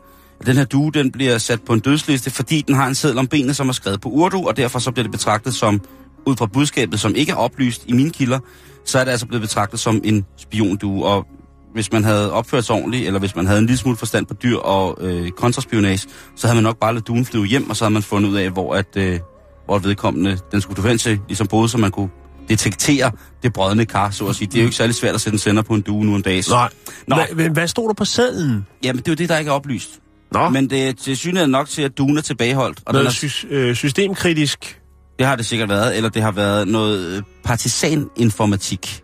Den 0.46 0.56
her 0.56 0.66
due, 0.66 0.92
den 0.92 1.12
bliver 1.12 1.38
sat 1.38 1.62
på 1.62 1.74
en 1.74 1.80
dødsliste, 1.80 2.32
fordi 2.32 2.62
den 2.62 2.76
har 2.76 2.88
en 2.88 2.96
seddel 2.96 3.18
om 3.18 3.28
benet, 3.28 3.56
som 3.56 3.70
er 3.70 3.74
skrevet 3.74 4.02
på 4.02 4.10
urdu, 4.10 4.48
og 4.48 4.58
derfor 4.58 4.80
så 4.80 4.92
bliver 4.92 5.04
det 5.04 5.12
betragtet 5.12 5.54
som, 5.54 5.82
ud 6.26 6.36
fra 6.36 6.46
budskabet, 6.46 7.00
som 7.00 7.16
ikke 7.16 7.32
er 7.32 7.36
oplyst 7.36 7.84
i 7.88 7.94
mine 7.94 8.10
kilder, 8.10 8.40
så 8.86 9.00
er 9.00 9.04
det 9.04 9.12
altså 9.12 9.28
blevet 9.28 9.42
betragtet 9.42 9.80
som 9.80 10.02
en 10.04 10.26
spiondue. 10.38 11.06
Og 11.06 11.28
hvis 11.74 11.92
man 11.92 12.04
havde 12.04 12.34
opført 12.34 12.66
sig 12.66 12.76
ordentligt, 12.76 13.08
eller 13.08 13.20
hvis 13.20 13.36
man 13.36 13.48
havde 13.48 13.60
en 13.60 13.66
lille 13.66 13.78
smule 13.78 13.98
forstand 13.98 14.26
på 14.26 14.34
dyr 14.34 14.58
og 14.58 14.98
øh, 15.02 15.32
kontraspionage, 15.32 16.08
så 16.36 16.48
havde 16.48 16.56
man 16.56 16.64
nok 16.64 16.80
bare 16.80 16.94
ladet 16.94 17.08
duen 17.08 17.26
flyve 17.26 17.46
hjem, 17.46 17.70
og 17.70 17.76
så 17.76 17.84
havde 17.86 17.94
man 17.94 18.04
fundet 18.04 18.30
ud 18.30 18.36
af, 18.36 18.50
hvor, 18.50 18.76
at, 18.76 18.98
øh, 18.98 19.20
hvor 19.66 19.80
vedkommende 19.80 20.38
den 20.52 20.62
skulle 20.62 20.84
du 20.84 20.88
hen 20.88 20.98
til, 20.98 21.20
ligesom 21.28 21.48
boede, 21.48 21.70
så 21.70 21.78
man 21.78 21.92
kunne 21.92 22.10
detektere 22.50 23.12
det 23.44 23.54
brødende 23.54 23.86
kar, 23.86 24.10
så 24.10 24.26
at 24.28 24.36
sige. 24.36 24.48
Det 24.48 24.56
er 24.56 24.62
jo 24.62 24.66
ikke 24.66 24.76
særlig 24.76 24.96
svært 24.96 25.16
at 25.16 25.22
sætte 25.22 25.36
en 25.36 25.40
sender 25.40 25.62
på 25.62 25.74
en 25.74 25.82
due 25.82 26.06
nu 26.06 26.16
en 26.16 26.22
dag. 26.22 26.44
Nej. 26.50 26.70
Nå. 27.08 27.16
Hva, 27.16 27.26
men 27.36 27.52
hvad 27.52 27.68
stod 27.68 27.88
der 27.88 27.94
på 27.94 28.06
sædlen? 28.06 28.66
Jamen, 28.84 28.98
det 29.00 29.08
er 29.08 29.12
jo 29.12 29.16
det, 29.16 29.30
der 29.30 29.38
ikke 29.38 29.50
er 29.50 29.56
oplyst. 29.56 29.90
Nå, 30.32 30.50
men 30.50 30.70
det 30.70 30.98
til 30.98 31.18
synligheden 31.18 31.52
nok 31.52 31.68
til, 31.70 31.82
at 31.82 31.98
duen 31.98 32.18
er 32.18 32.22
tilbageholdt. 32.22 32.80
Og 32.86 32.94
den 32.94 33.00
noget 33.00 33.08
er, 33.08 33.12
sy- 33.30 33.46
øh, 33.50 33.76
systemkritisk. 33.76 34.82
det 35.20 35.28
har 35.28 35.36
det 35.36 35.46
sikkert 35.46 35.70
været, 35.70 35.98
eller 35.98 36.10
det 36.10 36.22
har 36.22 36.32
været 36.32 36.68
noget 36.68 37.18
øh, 37.18 37.24
partisaninformatik. 37.44 39.04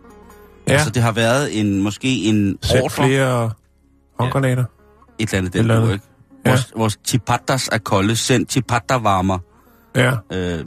Ja. 0.68 0.72
Altså, 0.72 0.90
det 0.90 1.02
har 1.02 1.12
været 1.12 1.60
en, 1.60 1.82
måske 1.82 2.08
en 2.24 2.58
Sæt 2.62 2.82
ordre, 2.82 2.90
flere 3.06 3.50
håndgranater. 4.18 4.64
et 5.18 5.28
eller 5.28 5.38
andet 5.38 5.52
den 5.52 5.60
Eller 5.60 5.76
andet. 5.80 5.92
ikke? 5.92 6.04
Vores, 6.46 6.60
ja. 6.74 6.78
vores 6.80 6.98
chipatas 7.06 7.68
er 7.72 7.78
kolde. 7.78 8.16
Send 8.16 8.46
chipata-varmer 8.48 9.38
Ja. 9.96 10.12
øh, 10.32 10.64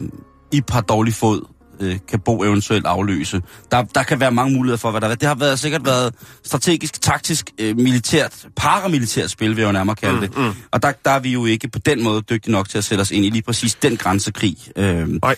i 0.52 0.62
par 0.62 0.82
dårlig 0.82 1.14
fod. 1.14 1.42
Øh, 1.82 2.00
kan 2.08 2.20
Bo 2.20 2.44
eventuelt 2.44 2.86
afløse. 2.86 3.42
Der, 3.72 3.84
der 3.84 4.04
kan 4.04 4.20
være 4.20 4.32
mange 4.32 4.54
muligheder 4.54 4.78
for, 4.78 4.92
hvad 4.92 5.02
der 5.02 5.08
er. 5.08 5.16
Det 5.16 5.28
har 5.28 5.36
været, 5.36 5.60
sikkert 5.60 5.86
været 5.86 6.14
strategisk, 6.44 7.02
taktisk, 7.02 7.50
øh, 7.60 7.78
militært, 7.78 8.48
paramilitært 8.56 9.30
spil, 9.30 9.50
vil 9.50 9.58
jeg 9.58 9.68
jo 9.68 9.72
nærmere 9.72 9.96
kalde 9.96 10.16
mm, 10.16 10.22
det. 10.22 10.38
Mm. 10.38 10.54
Og 10.72 10.84
der, 10.84 10.92
der 11.06 11.12
er 11.12 11.20
vi 11.20 11.30
jo 11.30 11.46
ikke 11.46 11.68
på 11.68 11.80
den 11.80 12.04
måde 12.04 12.22
dygtige 12.22 12.52
nok 12.52 12.70
til 12.70 12.78
at 12.78 12.84
sætte 12.84 13.02
os 13.02 13.12
ind 13.12 13.26
i 13.26 13.30
lige 13.30 13.42
præcis 13.42 13.76
den 13.76 13.98
grænsekrig. 13.98 14.58
Øh, 14.76 15.08
Nej. 15.08 15.36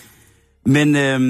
Men 0.66 0.96
øh, 0.96 1.20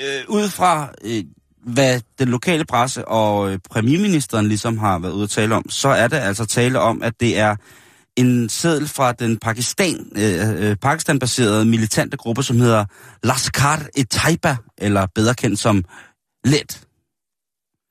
øh, 0.00 0.24
ud 0.28 0.48
fra... 0.48 0.88
Øh, 1.04 1.24
hvad 1.66 2.00
den 2.18 2.28
lokale 2.28 2.64
presse 2.64 3.08
og 3.08 3.52
øh, 3.52 3.58
premierministeren 3.70 4.48
ligesom 4.48 4.78
har 4.78 4.98
været 4.98 5.12
ude 5.12 5.24
at 5.24 5.30
tale 5.30 5.54
om, 5.54 5.70
så 5.70 5.88
er 5.88 6.08
det 6.08 6.16
altså 6.16 6.46
tale 6.46 6.80
om, 6.80 7.02
at 7.02 7.12
det 7.20 7.38
er 7.38 7.56
en 8.16 8.48
seddel 8.48 8.88
fra 8.88 9.12
den 9.12 9.36
Pakistan, 9.36 10.12
øh, 10.16 10.68
øh, 10.70 10.76
Pakistan-baserede 10.76 11.64
militante 11.64 12.16
gruppe, 12.16 12.42
som 12.42 12.60
hedder 12.60 12.84
Lashkar-e-Taiba, 13.26 14.56
eller 14.78 15.06
bedre 15.14 15.34
kendt 15.34 15.58
som 15.58 15.84
LED. 16.44 16.78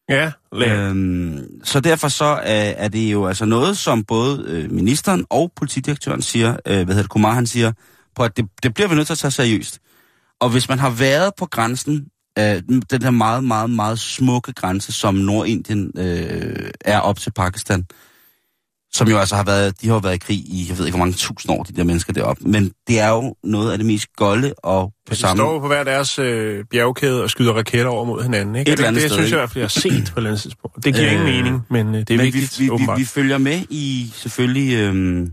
Ja, 0.09 0.31
LED. 0.51 0.67
Øhm, 0.67 1.63
så 1.63 1.79
derfor 1.79 2.07
så 2.07 2.25
er, 2.25 2.73
er 2.77 2.87
det 2.87 3.11
jo 3.11 3.27
altså 3.27 3.45
noget, 3.45 3.77
som 3.77 4.03
både 4.03 4.43
øh, 4.47 4.71
ministeren 4.71 5.25
og 5.29 5.51
politidirektøren 5.55 6.21
siger, 6.21 6.51
øh, 6.51 6.73
hvad 6.73 6.85
hedder 6.85 7.01
det, 7.01 7.09
Kumar 7.09 7.33
han 7.33 7.47
siger, 7.47 7.71
på 8.15 8.23
at 8.23 8.37
det, 8.37 8.45
det 8.63 8.73
bliver 8.73 8.87
vi 8.87 8.95
nødt 8.95 9.07
til 9.07 9.13
at 9.13 9.17
tage 9.17 9.31
seriøst. 9.31 9.79
Og 10.39 10.49
hvis 10.49 10.69
man 10.69 10.79
har 10.79 10.89
været 10.89 11.31
på 11.37 11.45
grænsen, 11.45 12.05
øh, 12.39 12.61
den 12.91 13.03
her 13.03 13.09
meget, 13.09 13.43
meget, 13.43 13.69
meget 13.69 13.99
smukke 13.99 14.53
grænse, 14.53 14.91
som 14.91 15.15
Nordindien 15.15 15.91
øh, 15.97 16.71
er 16.81 16.99
op 16.99 17.19
til 17.19 17.31
Pakistan, 17.31 17.85
som 18.93 19.07
jo 19.07 19.17
altså 19.17 19.35
har 19.35 19.43
været, 19.43 19.81
de 19.81 19.87
har 19.87 19.93
jo 19.93 19.99
været 19.99 20.15
i 20.15 20.17
krig 20.17 20.37
i, 20.37 20.65
jeg 20.69 20.77
ved 20.77 20.85
ikke 20.85 20.97
hvor 20.97 21.05
mange 21.05 21.17
tusind 21.17 21.51
år, 21.51 21.63
de 21.63 21.73
der 21.73 21.83
mennesker 21.83 22.13
deroppe, 22.13 22.43
men 22.47 22.71
det 22.87 22.99
er 22.99 23.09
jo 23.09 23.35
noget 23.43 23.71
af 23.71 23.77
det 23.77 23.87
mest 23.87 24.07
golde 24.17 24.53
og 24.63 24.87
på 24.87 24.93
Ja, 25.09 25.13
de 25.15 25.19
samme... 25.19 25.37
står 25.41 25.53
jo 25.53 25.59
på 25.59 25.67
hver 25.67 25.83
deres 25.83 26.19
øh, 26.19 26.65
bjergkæde 26.71 27.23
og 27.23 27.29
skyder 27.29 27.53
raketter 27.53 27.87
over 27.91 28.05
mod 28.05 28.23
hinanden. 28.23 28.55
Ikke? 28.55 28.71
Et 28.71 28.73
eller 28.73 28.83
det, 28.83 28.87
andet 28.87 29.01
det 29.01 29.11
sted, 29.11 29.17
synes 29.17 29.31
jeg 29.31 29.37
i 29.37 29.39
hvert 29.39 29.49
fald, 29.49 29.61
jeg 29.61 29.93
har 29.93 30.01
set 30.03 30.11
på 30.13 30.19
et 30.19 30.25
andet 30.25 30.41
tidspunkt. 30.41 30.85
Det 30.85 30.93
giver 30.95 31.07
Øh, 31.07 31.13
ingen 31.13 31.27
mening, 31.27 31.61
men 31.69 31.87
øh, 31.95 31.99
det 31.99 32.09
er 32.09 32.17
men 32.17 32.25
vigtigt, 32.25 32.59
vi, 32.59 32.63
vi, 32.63 32.65
vi, 32.65 32.71
åbenbart. 32.71 32.99
vi 32.99 33.05
følger 33.05 33.37
med 33.37 33.59
i, 33.69 34.11
selvfølgelig, 34.15 34.77
øhm, 34.77 35.31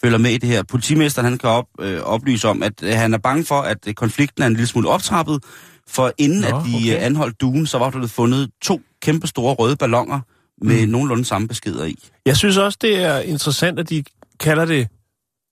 følger 0.00 0.18
med 0.18 0.30
i 0.30 0.38
det 0.38 0.48
her. 0.48 0.62
Politimesteren 0.62 1.24
han 1.24 1.38
kan 1.38 1.50
op, 1.50 1.66
øh, 1.80 2.00
oplyse 2.00 2.48
om, 2.48 2.62
at 2.62 2.72
øh, 2.82 2.92
han 2.92 3.14
er 3.14 3.18
bange 3.18 3.44
for, 3.44 3.60
at 3.60 3.78
øh, 3.88 3.94
konflikten 3.94 4.42
er 4.42 4.46
en 4.46 4.52
lille 4.52 4.66
smule 4.66 4.88
optrappet, 4.88 5.44
for 5.88 6.12
inden 6.18 6.40
Nå, 6.40 6.46
at 6.46 6.52
de 6.52 6.58
okay. 6.58 6.94
okay. 6.94 7.04
anholdt 7.06 7.40
duen, 7.40 7.66
så 7.66 7.78
var 7.78 7.84
der 7.84 7.90
blevet 7.90 8.10
fundet 8.10 8.50
to 8.62 8.80
kæmpe 9.02 9.26
store 9.26 9.54
røde 9.54 9.76
ballonger 9.76 10.20
med 10.60 10.86
mm. 10.86 10.92
nogenlunde 10.92 11.24
samme 11.24 11.48
beskeder 11.48 11.84
i. 11.84 11.98
Jeg 12.26 12.36
synes 12.36 12.56
også, 12.56 12.78
det 12.80 13.02
er 13.04 13.18
interessant, 13.18 13.78
at 13.78 13.88
de 13.90 14.04
kalder 14.40 14.64
det 14.64 14.88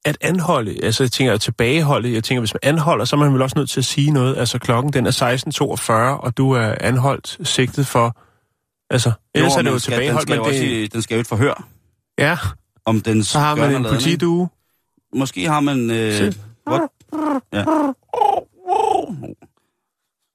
at 0.04 0.18
anholde. 0.20 0.84
Altså, 0.84 1.02
jeg 1.02 1.12
tænker 1.12 1.32
at 1.34 1.40
tilbageholde. 1.40 2.12
Jeg 2.12 2.24
tænker, 2.24 2.40
hvis 2.40 2.54
man 2.54 2.60
anholder, 2.62 3.04
så 3.04 3.16
er 3.16 3.20
man 3.20 3.32
vel 3.32 3.42
også 3.42 3.58
nødt 3.58 3.70
til 3.70 3.80
at 3.80 3.84
sige 3.84 4.10
noget. 4.10 4.36
Altså, 4.36 4.58
klokken 4.58 4.92
den 4.92 5.06
er 5.06 5.10
16.42, 5.86 5.92
og 5.92 6.36
du 6.36 6.50
er 6.52 6.74
anholdt 6.80 7.38
sigtet 7.48 7.86
for... 7.86 8.16
Altså, 8.90 9.12
ellers 9.34 9.52
er 9.52 9.56
det 9.56 9.64
men 9.64 9.72
jo 9.72 9.78
skal- 9.78 9.92
tilbageholdt, 9.92 10.28
den 10.28 10.36
men 10.36 10.44
skal, 10.44 10.54
jo 10.54 10.62
det... 10.62 10.68
også, 10.68 10.74
i- 10.74 10.86
den 10.86 11.02
skal 11.02 11.14
jo 11.14 11.20
et 11.20 11.26
forhør, 11.26 11.64
Ja, 12.18 12.38
om 12.84 13.00
den 13.00 13.24
så 13.24 13.38
har 13.38 13.54
man 13.54 13.76
en 13.76 13.82
politidue. 13.84 14.48
Måske 15.14 15.44
har 15.48 15.60
man... 15.60 15.90
Øh, 15.90 16.12
Se. 16.12 16.34
what? 16.70 16.82
Ja. 17.52 17.64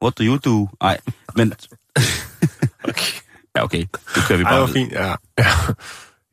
What 0.03 0.17
do 0.17 0.23
you 0.23 0.37
do? 0.37 0.69
Nej, 0.81 0.99
men... 1.35 1.53
Okay. 2.89 3.13
Ja, 3.55 3.63
okay. 3.63 3.85
Det 4.15 4.23
kører 4.27 4.37
vi 4.37 4.43
Ej, 4.43 4.51
bare 4.51 4.61
det 4.61 4.67
var 4.67 4.73
fint, 4.73 4.91
ja. 4.91 5.07
ja. 5.37 5.45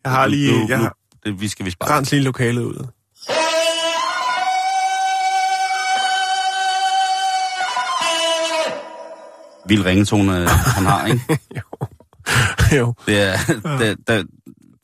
Jeg 0.04 0.12
har 0.12 0.26
lige... 0.26 0.52
Nu- 0.60 0.66
Jeg 0.68 0.76
nu- 0.78 0.82
har 0.84 0.96
det, 1.24 1.40
vi 1.40 1.48
skal 1.48 1.66
vist 1.66 1.78
bare... 1.78 1.90
rens 1.98 2.10
lige 2.12 2.22
lokalet 2.22 2.62
ud. 2.62 2.86
Vild 9.68 9.84
ringetone, 9.86 10.38
øh, 10.42 10.48
han 10.48 10.84
har, 10.86 11.06
ikke? 11.06 11.20
jo. 11.56 11.62
jo. 12.78 12.94
Det 13.06 13.20
er, 13.22 13.36
det, 13.78 13.98
det, 14.06 14.26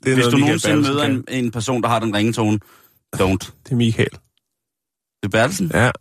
Det 0.04 0.10
er 0.10 0.14
hvis 0.14 0.26
du 0.26 0.36
Michael 0.36 0.40
nogensinde 0.40 0.76
Bertelsen 0.76 0.94
møder 0.94 1.04
en, 1.04 1.24
en 1.28 1.50
person, 1.50 1.82
der 1.82 1.88
har 1.88 1.98
den 1.98 2.16
ringetone, 2.16 2.58
don't. 3.16 3.50
Det 3.64 3.70
er 3.72 3.74
Michael. 3.76 4.10
Det 4.10 5.24
er 5.24 5.28
Bertelsen. 5.28 5.70
Ja, 5.74 5.84
Det 5.86 5.92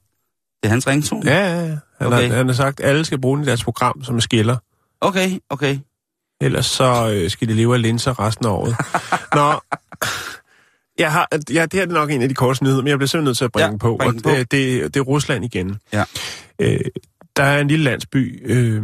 er 0.63 0.69
hans 0.69 0.87
ringetone. 0.87 1.21
ja, 1.31 1.39
ja. 1.39 1.65
ja. 1.65 1.77
Han, 1.97 2.07
Okay. 2.13 2.27
har, 2.29 2.35
han 2.35 2.47
har 2.47 2.53
sagt, 2.53 2.79
at 2.79 2.89
alle 2.89 3.05
skal 3.05 3.21
bruge 3.21 3.37
den 3.37 3.43
i 3.45 3.47
deres 3.47 3.63
program 3.63 4.03
som 4.03 4.21
skiller. 4.21 4.57
Okay, 5.01 5.39
okay. 5.49 5.79
Ellers 6.41 6.65
så 6.65 7.11
øh, 7.13 7.29
skal 7.29 7.47
de 7.47 7.53
leve 7.53 7.73
af 7.75 7.81
linser 7.81 8.19
resten 8.19 8.45
af 8.45 8.49
året. 8.49 8.75
Nå, 9.35 9.59
jeg 10.99 11.11
har, 11.11 11.27
ja, 11.53 11.61
det 11.65 11.73
her 11.73 11.81
er 11.81 11.85
nok 11.85 12.11
en 12.11 12.21
af 12.21 12.29
de 12.29 12.35
korte 12.35 12.63
nyheder, 12.63 12.81
men 12.81 12.87
jeg 12.87 12.97
bliver 12.97 13.07
simpelthen 13.07 13.25
nødt 13.29 13.37
til 13.37 13.45
at 13.45 13.51
bringe 13.51 13.65
Ja, 13.65 13.71
den 13.71 13.79
på. 13.79 13.95
bring 13.99 14.15
og 14.15 14.23
på. 14.23 14.29
Det, 14.29 14.51
det, 14.51 14.93
det 14.93 14.99
er 14.99 15.03
Rusland 15.03 15.45
igen. 15.45 15.79
Ja. 15.93 16.03
Øh, 16.59 16.79
der 17.35 17.43
er 17.43 17.61
en 17.61 17.67
lille 17.67 17.83
landsby, 17.85 18.41
øh, 18.51 18.83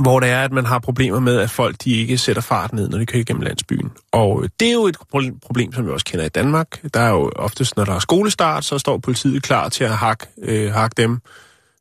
hvor 0.00 0.20
det 0.20 0.28
er, 0.28 0.42
at 0.44 0.52
man 0.52 0.64
har 0.66 0.78
problemer 0.78 1.20
med, 1.20 1.38
at 1.38 1.50
folk 1.50 1.76
de 1.84 1.90
ikke 1.90 2.18
sætter 2.18 2.42
fart 2.42 2.72
ned, 2.72 2.88
når 2.88 2.98
de 2.98 3.06
kører 3.06 3.20
igennem 3.20 3.42
landsbyen. 3.42 3.90
Og 4.12 4.42
øh, 4.42 4.48
det 4.60 4.68
er 4.68 4.72
jo 4.72 4.86
et 4.86 4.96
pro- 4.96 5.38
problem, 5.46 5.72
som 5.72 5.86
vi 5.86 5.90
også 5.90 6.06
kender 6.06 6.24
i 6.24 6.28
Danmark. 6.28 6.94
Der 6.94 7.00
er 7.00 7.10
jo 7.10 7.32
oftest, 7.36 7.76
når 7.76 7.84
der 7.84 7.92
er 7.94 7.98
skolestart, 7.98 8.64
så 8.64 8.78
står 8.78 8.98
politiet 8.98 9.42
klar 9.42 9.68
til 9.68 9.84
at 9.84 9.96
hakke, 9.96 10.26
øh, 10.42 10.72
hakke 10.72 10.94
dem 11.02 11.20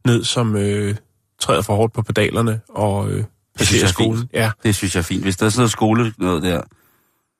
ned, 0.05 0.23
som 0.23 0.55
øh, 0.55 0.95
træder 1.39 1.61
for 1.61 1.75
hårdt 1.75 1.93
på 1.93 2.01
pedalerne 2.01 2.61
og 2.69 3.11
øh, 3.11 3.23
synes 3.57 3.69
passerer 3.69 3.79
jeg 3.81 3.87
er 3.87 3.91
skolen. 3.91 4.17
fint. 4.19 4.29
Ja, 4.33 4.51
Det 4.63 4.75
synes 4.75 4.95
jeg 4.95 4.99
er 4.99 5.03
fint. 5.03 5.23
Hvis 5.23 5.37
der 5.37 5.45
er 5.45 5.49
sådan 5.49 5.59
noget 5.61 5.71
skole 5.71 6.13
noget 6.17 6.43
der. 6.43 6.61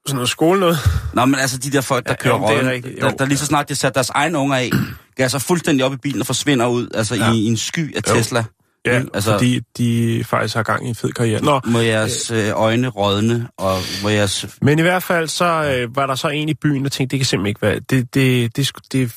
sådan 0.06 0.16
noget 0.16 0.30
skole 0.30 0.60
noget. 0.60 0.78
Nå, 1.14 1.26
men 1.26 1.40
altså 1.40 1.58
de 1.58 1.72
der 1.72 1.82
folk, 1.82 2.06
der 2.06 2.12
Ja, 2.12 2.16
kører 2.16 2.48
det 2.48 2.66
er 2.66 2.72
rigtigt, 2.72 3.02
jo. 3.02 3.08
der, 3.08 3.12
der 3.12 3.26
lige 3.26 3.38
så 3.38 3.46
snart 3.46 3.70
de 3.70 3.76
sætter 3.76 3.94
deres 3.94 4.10
egne 4.10 4.38
unger 4.38 4.56
af, 4.56 4.70
gasser 5.16 5.40
fuldstændig 5.40 5.86
op 5.86 5.94
i 5.94 5.98
bilen 5.98 6.20
og 6.22 6.26
forsvinder 6.28 6.68
ud, 6.68 6.88
altså 6.94 7.16
Ja. 7.16 7.32
i, 7.32 7.38
i 7.38 7.46
en 7.46 7.58
sky 7.58 7.96
af 7.98 8.02
Jo. 8.10 8.14
Tesla. 8.16 8.44
Ja, 8.86 9.00
Mm, 9.00 9.10
altså, 9.14 9.32
fordi 9.32 9.60
de 9.78 10.24
faktisk 10.24 10.56
har 10.56 10.64
gang 10.64 10.86
i 10.86 10.90
en 10.90 10.96
fed 10.96 11.12
karriere. 11.12 11.42
Nå, 11.44 11.62
Må 11.66 11.80
jeres 11.80 12.32
øh, 12.32 12.50
øjne 12.54 12.88
rådne, 12.88 13.48
og 13.58 13.78
må 14.04 14.10
jeres... 14.10 14.46
men 14.62 14.80
i 14.80 14.82
hvert 14.82 15.04
fald 15.04 15.28
så 15.28 15.46
øh, 15.46 15.96
var 15.96 16.06
der 16.08 16.16
så 16.16 16.28
en 16.28 16.50
i 16.50 16.54
byen, 16.54 16.84
der 16.84 16.90
tænkte, 16.90 17.12
det 17.14 17.20
kan 17.20 17.26
simpelthen 17.26 17.48
ikke 17.50 17.62
være... 17.62 17.76
Det, 17.76 17.90
det, 17.90 18.14
det, 18.14 18.56
det, 18.56 18.72
det, 18.92 19.16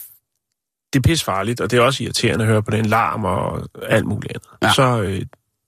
det 0.92 0.98
er 0.98 1.02
pissefarligt, 1.02 1.60
og 1.60 1.70
det 1.70 1.76
er 1.76 1.80
også 1.82 2.04
irriterende 2.04 2.44
at 2.44 2.48
høre 2.50 2.62
på 2.62 2.70
den 2.70 2.86
larm 2.86 3.24
og 3.24 3.68
alt 3.88 4.06
muligt 4.06 4.32
andet. 4.34 4.48
Ja. 4.62 4.72
Så 4.72 5.02
øh, 5.02 5.22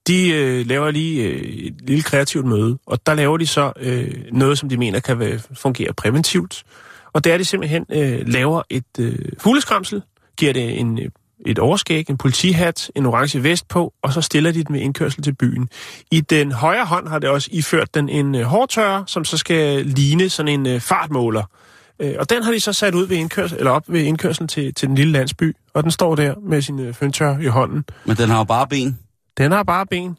de 0.07 0.29
øh, 0.29 0.67
laver 0.67 0.91
lige 0.91 1.23
øh, 1.23 1.41
et 1.41 1.75
lille 1.83 2.03
kreativt 2.03 2.47
møde, 2.47 2.79
og 2.87 3.07
der 3.07 3.15
laver 3.15 3.37
de 3.37 3.47
så 3.47 3.73
øh, 3.81 4.15
noget, 4.33 4.59
som 4.59 4.69
de 4.69 4.77
mener 4.77 5.01
kan 5.01 5.19
være, 5.19 5.39
fungere 5.55 5.93
præventivt. 5.93 6.65
Og 7.13 7.25
det 7.25 7.33
er, 7.33 7.39
de 7.39 7.45
simpelthen 7.45 7.87
øh, 7.93 8.29
laver 8.29 8.63
et 8.71 8.85
øh, 8.99 9.19
fugleskramsel, 9.39 10.03
giver 10.37 10.53
det 10.53 10.81
en, 10.81 10.99
et 11.47 11.59
overskæg, 11.59 12.11
en 12.11 12.19
politihat, 12.19 12.91
en 12.95 13.07
orange 13.07 13.43
vest 13.43 13.69
på, 13.69 13.93
og 14.03 14.13
så 14.13 14.21
stiller 14.21 14.53
de 14.53 14.65
den 14.65 14.73
med 14.73 14.81
indkørsel 14.81 15.23
til 15.23 15.35
byen. 15.35 15.69
I 16.11 16.21
den 16.21 16.53
højre 16.53 16.85
hånd 16.85 17.09
har 17.09 17.19
det 17.19 17.29
også 17.29 17.49
iført 17.53 17.95
den 17.95 18.09
en 18.09 18.35
øh, 18.35 18.43
hårtørrer, 18.43 19.05
som 19.07 19.25
så 19.25 19.37
skal 19.37 19.87
ligne 19.87 20.29
sådan 20.29 20.61
en 20.61 20.67
øh, 20.67 20.81
fartmåler. 20.81 21.43
Øh, 22.01 22.15
og 22.19 22.31
den 22.31 22.43
har 22.43 22.53
de 22.53 22.61
så 22.61 22.73
sat 22.73 22.95
ud 22.95 23.07
ved 23.07 23.17
indkørsel, 23.17 23.59
eller 23.59 23.71
op 23.71 23.85
ved 23.89 24.01
indkørselen 24.01 24.49
til, 24.49 24.75
til 24.75 24.89
den 24.89 24.95
lille 24.95 25.13
landsby, 25.13 25.57
og 25.75 25.83
den 25.83 25.91
står 25.91 26.15
der 26.15 26.35
med 26.43 26.63
sin 26.63 26.79
øh, 26.79 26.95
føntør 26.95 27.39
i 27.39 27.47
hånden. 27.47 27.85
Men 28.05 28.17
den 28.17 28.29
har 28.29 28.39
jo 28.39 28.45
bare 28.45 28.67
ben. 28.67 28.99
Den 29.39 29.53
har 29.53 29.63
bare 29.63 29.87
ben. 29.87 30.17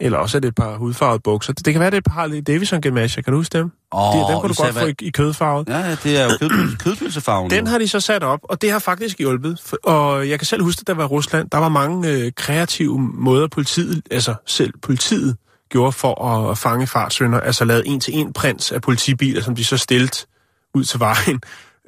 Eller 0.00 0.18
også 0.18 0.38
er 0.38 0.40
det 0.40 0.48
et 0.48 0.54
par 0.54 0.76
hudfarvede 0.76 1.20
bukser. 1.24 1.52
Det, 1.52 1.74
kan 1.74 1.80
være, 1.80 1.90
det 1.90 1.94
er 1.96 1.98
et 1.98 2.04
par 2.04 2.12
Harley 2.12 2.42
Davidson 2.46 2.80
Gemasher. 2.80 3.22
Kan 3.22 3.32
du 3.32 3.38
huske 3.38 3.58
dem? 3.58 3.70
Åh, 3.92 4.02
det, 4.14 4.20
dem 4.28 4.40
kan 4.40 4.48
du 4.48 4.54
godt 4.54 4.56
få 4.56 4.72
hvad- 4.72 4.88
i, 5.02 5.06
i 5.06 5.10
kødfarvet. 5.10 5.68
Ja, 5.68 5.78
ja, 5.78 5.96
det 6.04 6.20
er 6.20 6.24
jo 6.24 6.30
kød, 6.40 6.76
kødpølsefarven. 6.84 7.50
Den 7.50 7.66
har 7.66 7.78
de 7.78 7.88
så 7.88 8.00
sat 8.00 8.22
op, 8.22 8.40
og 8.42 8.62
det 8.62 8.70
har 8.70 8.78
faktisk 8.78 9.18
hjulpet. 9.18 9.74
Og 9.84 10.28
jeg 10.28 10.38
kan 10.38 10.46
selv 10.46 10.62
huske, 10.62 10.80
at 10.80 10.86
der 10.86 10.94
var 10.94 11.04
Rusland. 11.06 11.50
Der 11.50 11.58
var 11.58 11.68
mange 11.68 12.10
øh, 12.10 12.32
kreative 12.36 12.98
måder, 12.98 13.48
politiet, 13.48 14.02
altså 14.10 14.34
selv 14.46 14.72
politiet, 14.82 15.36
gjorde 15.68 15.92
for 15.92 16.24
at, 16.50 16.58
fange 16.58 16.86
fartsønder. 16.86 17.40
Altså 17.40 17.64
lavet 17.64 17.82
en-til-en 17.86 18.32
prints 18.32 18.72
af 18.72 18.82
politibiler, 18.82 19.42
som 19.42 19.54
de 19.56 19.64
så 19.64 19.76
stilt 19.76 20.26
ud 20.74 20.84
til 20.84 21.00
vejen. 21.00 21.40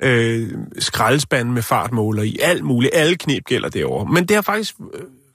Øh, 0.02 0.48
skraldespanden 0.78 1.54
med 1.54 1.62
fartmåler 1.62 2.22
i. 2.22 2.38
Alt 2.42 2.64
muligt. 2.64 2.94
Alle 2.94 3.16
knep 3.16 3.44
gælder 3.44 3.68
derovre. 3.68 4.12
Men 4.12 4.24
det 4.28 4.35
har 4.35 4.42
faktisk 4.42 4.74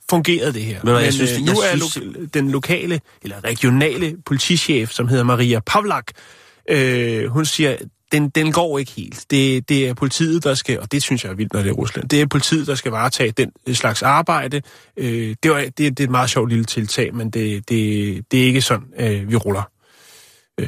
øh, 0.04 0.10
fungeret, 0.10 0.54
det 0.54 0.64
her. 0.64 0.82
hvad, 0.82 0.94
jeg 0.94 1.04
Men 1.04 1.12
synes, 1.14 1.32
øh, 1.32 1.40
nu 1.40 1.46
jeg 1.64 1.74
er 1.74 1.78
synes- 1.78 1.98
lo- 2.16 2.26
den 2.34 2.52
lokale, 2.52 3.02
eller 3.22 3.44
regionale 3.44 4.16
politichef, 4.26 4.92
som 4.92 5.08
hedder 5.08 5.24
Maria 5.24 5.60
Pavlak, 5.60 6.06
øh, 6.70 7.26
hun 7.28 7.46
siger, 7.46 7.78
den, 8.12 8.30
den 8.30 8.52
går 8.52 8.80
ikke 8.80 8.92
helt. 8.92 9.26
Det, 9.32 9.70
det 9.70 9.88
er 9.88 9.94
politiet, 9.94 10.44
der 10.44 10.54
skal, 10.54 10.80
og 10.80 10.92
det 10.92 11.04
synes 11.04 11.24
jeg 11.24 11.30
er 11.32 11.36
vildt, 11.36 11.54
når 11.54 11.62
det 11.62 11.70
er 11.70 11.74
Rusland, 11.74 12.10
det 12.10 12.22
er 12.22 12.26
politiet, 12.28 12.68
der 12.68 12.76
skal 12.76 12.92
varetage 12.92 13.32
den 13.32 13.52
slags 13.76 14.02
arbejde. 14.02 14.62
Øh, 14.98 15.36
det, 15.44 15.52
var, 15.52 15.60
det, 15.60 15.78
det 15.78 16.00
er 16.00 16.04
et 16.04 16.10
meget 16.10 16.30
sjovt 16.30 16.50
lille 16.50 16.66
tiltag, 16.66 17.16
men 17.16 17.30
det, 17.30 17.70
det, 17.70 18.26
det 18.32 18.42
er 18.42 18.46
ikke 18.46 18.62
sådan, 18.62 18.86
øh, 19.00 19.30
vi 19.32 19.36
ruller. 19.36 19.70
Øh, 20.60 20.68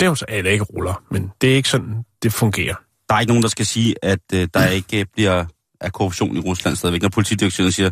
det 0.00 0.06
er 0.06 0.10
jo 0.10 0.14
så, 0.14 0.24
eller 0.28 0.50
ikke 0.50 0.64
ruller, 0.64 1.02
men 1.10 1.30
det 1.40 1.52
er 1.52 1.56
ikke 1.56 1.68
sådan, 1.68 1.94
det 2.22 2.32
fungerer. 2.32 2.74
Der 3.08 3.14
er 3.14 3.20
ikke 3.20 3.30
nogen, 3.30 3.42
der 3.42 3.48
skal 3.48 3.66
sige, 3.66 3.94
at 4.02 4.18
øh, 4.34 4.48
der 4.54 4.68
ikke 4.68 5.00
øh, 5.00 5.06
bliver 5.14 5.44
af 5.80 5.92
korruption 5.92 6.36
i 6.36 6.40
Rusland 6.40 6.76
stadigvæk. 6.76 7.02
Når 7.02 7.08
politidirektøren 7.08 7.72
siger, 7.72 7.90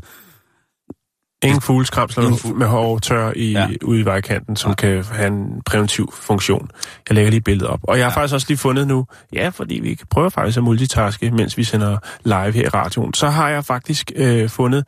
Ingen 1.42 1.60
fugleskramsler 1.60 2.24
Ingen 2.24 2.38
fugl- 2.38 2.54
med 2.54 2.66
hårde 2.66 3.00
tør 3.00 3.32
i, 3.36 3.52
Ja. 3.52 3.68
ude 3.82 4.00
i 4.00 4.04
vejkanten, 4.04 4.56
som 4.56 4.70
Ja. 4.70 4.74
kan 4.74 5.04
have 5.12 5.26
en 5.28 5.62
præventiv 5.66 6.12
funktion. 6.20 6.68
Jeg 7.08 7.14
lægger 7.14 7.30
lige 7.30 7.40
billedet 7.40 7.68
op. 7.68 7.80
Og 7.82 7.98
jeg 7.98 8.06
har 8.06 8.10
Ja. 8.10 8.16
faktisk 8.16 8.34
også 8.34 8.46
lige 8.48 8.58
fundet 8.58 8.88
nu, 8.88 9.06
ja, 9.32 9.48
fordi 9.48 9.74
vi 9.82 9.94
kan 9.94 10.06
prøve 10.10 10.30
faktisk 10.30 10.58
at 10.58 10.64
multitaske, 10.64 11.30
mens 11.30 11.56
vi 11.56 11.64
sender 11.64 11.98
live 12.24 12.52
her 12.52 12.64
i 12.64 12.68
radioen, 12.68 13.14
så 13.14 13.28
har 13.28 13.48
jeg 13.48 13.64
faktisk 13.64 14.12
øh, 14.16 14.48
fundet 14.50 14.84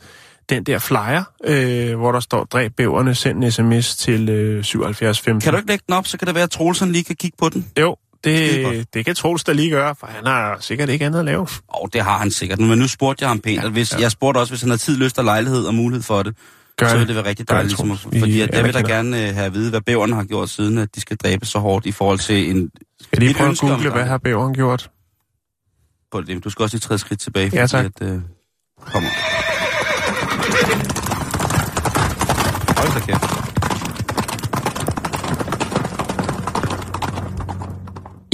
den 0.49 0.65
der 0.65 0.79
flyer, 0.79 1.23
øh, 1.45 1.97
hvor 1.99 2.13
der 2.13 2.21
står, 2.21 2.45
dræb 2.45 2.73
bæverne, 2.77 3.15
send 3.15 3.45
en 3.45 3.51
sms 3.53 3.97
til 3.97 4.29
øh, 4.29 4.65
7715. 4.65 5.41
Kan 5.41 5.53
du 5.53 5.57
ikke 5.57 5.69
lægge 5.69 5.85
den 5.87 5.95
op, 5.95 6.07
så 6.07 6.19
kan 6.19 6.27
det 6.27 6.35
være, 6.35 6.45
at 6.45 6.51
Troelsen 6.51 6.93
lige 6.93 7.05
kan 7.05 7.17
kigge 7.17 7.37
på 7.41 7.49
den? 7.49 7.67
Jo. 7.81 7.97
Det, 8.25 8.95
det 8.95 9.05
kan 9.05 9.15
Troels 9.15 9.45
da 9.45 9.53
lige 9.53 9.71
gøre, 9.71 9.95
for 10.01 10.07
han 10.07 10.27
har 10.27 10.57
sikkert 10.61 10.89
ikke 10.89 11.07
andet 11.07 11.19
at 11.19 11.25
lave. 11.25 11.47
Og 11.69 11.91
det 11.93 12.01
har 12.01 12.19
han 12.19 12.31
sikkert. 12.31 12.59
Men 12.61 12.79
nu 12.79 12.89
spurgte 12.89 13.23
jeg 13.23 13.29
ham 13.31 13.41
pænt, 13.41 13.63
ja, 13.63 13.69
hvis, 13.69 13.93
ja. 13.93 14.01
jeg 14.01 14.11
spurgte 14.11 14.39
også, 14.39 14.51
hvis 14.53 14.61
han 14.61 14.71
har 14.71 14.77
tid, 14.77 14.97
lyst 14.97 15.19
og 15.19 15.25
lejlighed 15.25 15.65
og 15.65 15.75
mulighed 15.75 16.03
for 16.03 16.23
det, 16.23 16.37
Gør 16.77 16.89
så 16.89 16.99
vil 16.99 17.09
det 17.09 17.17
være 17.17 17.25
rigtig 17.25 17.47
Gør 17.47 17.63
det, 17.63 17.79
dejligt. 17.79 18.13
Vi 18.13 18.19
fordi 18.19 18.41
at 18.41 18.55
jeg 18.55 18.65
vil 18.65 18.75
da 18.75 18.81
gerne 18.81 19.29
øh, 19.29 19.35
have 19.35 19.47
at 19.47 19.55
vide, 19.55 19.71
hvad 19.71 19.81
bæverne 19.81 20.15
har 20.15 20.25
gjort 20.25 20.51
siden, 20.51 20.79
at 20.79 20.95
de 20.95 21.01
skal 21.01 21.17
dræbe 21.17 21.47
så 21.47 21.59
hårdt 21.59 21.87
i 21.87 21.93
forhold 21.93 22.19
til 22.19 22.51
en... 22.51 22.71
Skal 23.01 23.19
lige 23.19 23.35
prøve 23.35 23.51
at 23.51 23.59
google, 23.59 23.91
hvad 23.91 24.05
har 24.05 24.19
bæveren 24.19 24.55
gjort? 24.55 24.91
På 26.13 26.21
det. 26.21 26.45
Du 26.45 26.51
skal 26.51 26.63
også 26.63 26.77
lige 26.77 26.81
træde 26.81 26.99
skridt 26.99 27.21
tilbage, 27.21 27.51
Ja, 27.53 27.63
fordi 27.63 27.71
tak. 27.71 27.85
at... 27.85 28.03
Øh, 28.03 28.21
kommer. 28.79 29.09
Hold 32.77 32.95
da 32.95 33.07
kæft. 33.07 33.44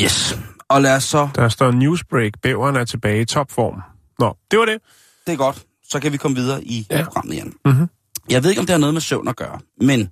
Yes. 0.03 0.39
Og 0.69 0.83
lad 0.83 0.97
os 0.97 1.05
så... 1.05 1.29
Der 1.35 1.49
står 1.49 1.71
newsbreak, 1.71 2.33
bæveren 2.43 2.77
er 2.77 2.85
tilbage 2.85 3.21
i 3.21 3.25
topform. 3.25 3.81
Nå, 4.19 4.37
det 4.51 4.59
var 4.59 4.65
det. 4.65 4.79
Det 5.27 5.33
er 5.33 5.37
godt. 5.37 5.65
Så 5.91 6.01
kan 6.01 6.13
vi 6.13 6.17
komme 6.17 6.37
videre 6.37 6.65
i 6.65 6.87
ja. 6.91 7.05
Programmet 7.05 7.35
igen. 7.35 7.55
Mhm. 7.65 7.87
Jeg 8.31 8.43
ved 8.43 8.51
ikke, 8.51 8.61
om 8.61 8.67
det 8.67 8.73
har 8.73 8.79
noget 8.81 8.95
med 8.95 9.01
søvn 9.01 9.29
at 9.29 9.37
gøre, 9.37 9.59
men 9.81 10.11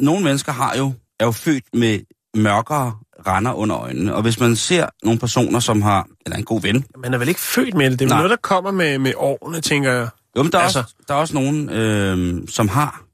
nogle 0.00 0.24
mennesker 0.24 0.52
har 0.52 0.76
jo, 0.76 0.92
er 1.20 1.24
jo 1.24 1.30
født 1.32 1.64
med 1.74 2.00
mørkere 2.36 2.98
render 3.26 3.52
under 3.52 3.76
øjnene. 3.76 4.14
Og 4.14 4.22
hvis 4.22 4.40
man 4.40 4.56
ser 4.56 4.86
nogle 5.02 5.18
personer, 5.20 5.60
som 5.60 5.82
har, 5.82 6.06
eller 6.26 6.36
en 6.38 6.44
god 6.44 6.60
ven, 6.60 6.84
Man 6.96 7.14
er 7.14 7.18
vel 7.18 7.28
ikke 7.28 7.40
født 7.40 7.74
med 7.74 7.90
det? 7.90 7.98
Det 7.98 8.04
er 8.04 8.08
Nej. 8.08 8.18
noget, 8.18 8.30
der 8.30 8.36
kommer 8.36 8.70
med, 8.70 8.98
med 8.98 9.12
årene, 9.16 9.60
tænker 9.60 9.92
jeg. 9.92 10.08
jo, 10.36 10.42
men 10.42 10.52
der, 10.52 10.58
er 10.58 10.62
Altså- 10.62 10.78
også, 10.78 10.94
der 11.08 11.14
er 11.14 11.18
også 11.18 11.34
nogen, 11.34 11.70
øh, 11.70 12.48
som 12.48 12.68
har 12.68 13.04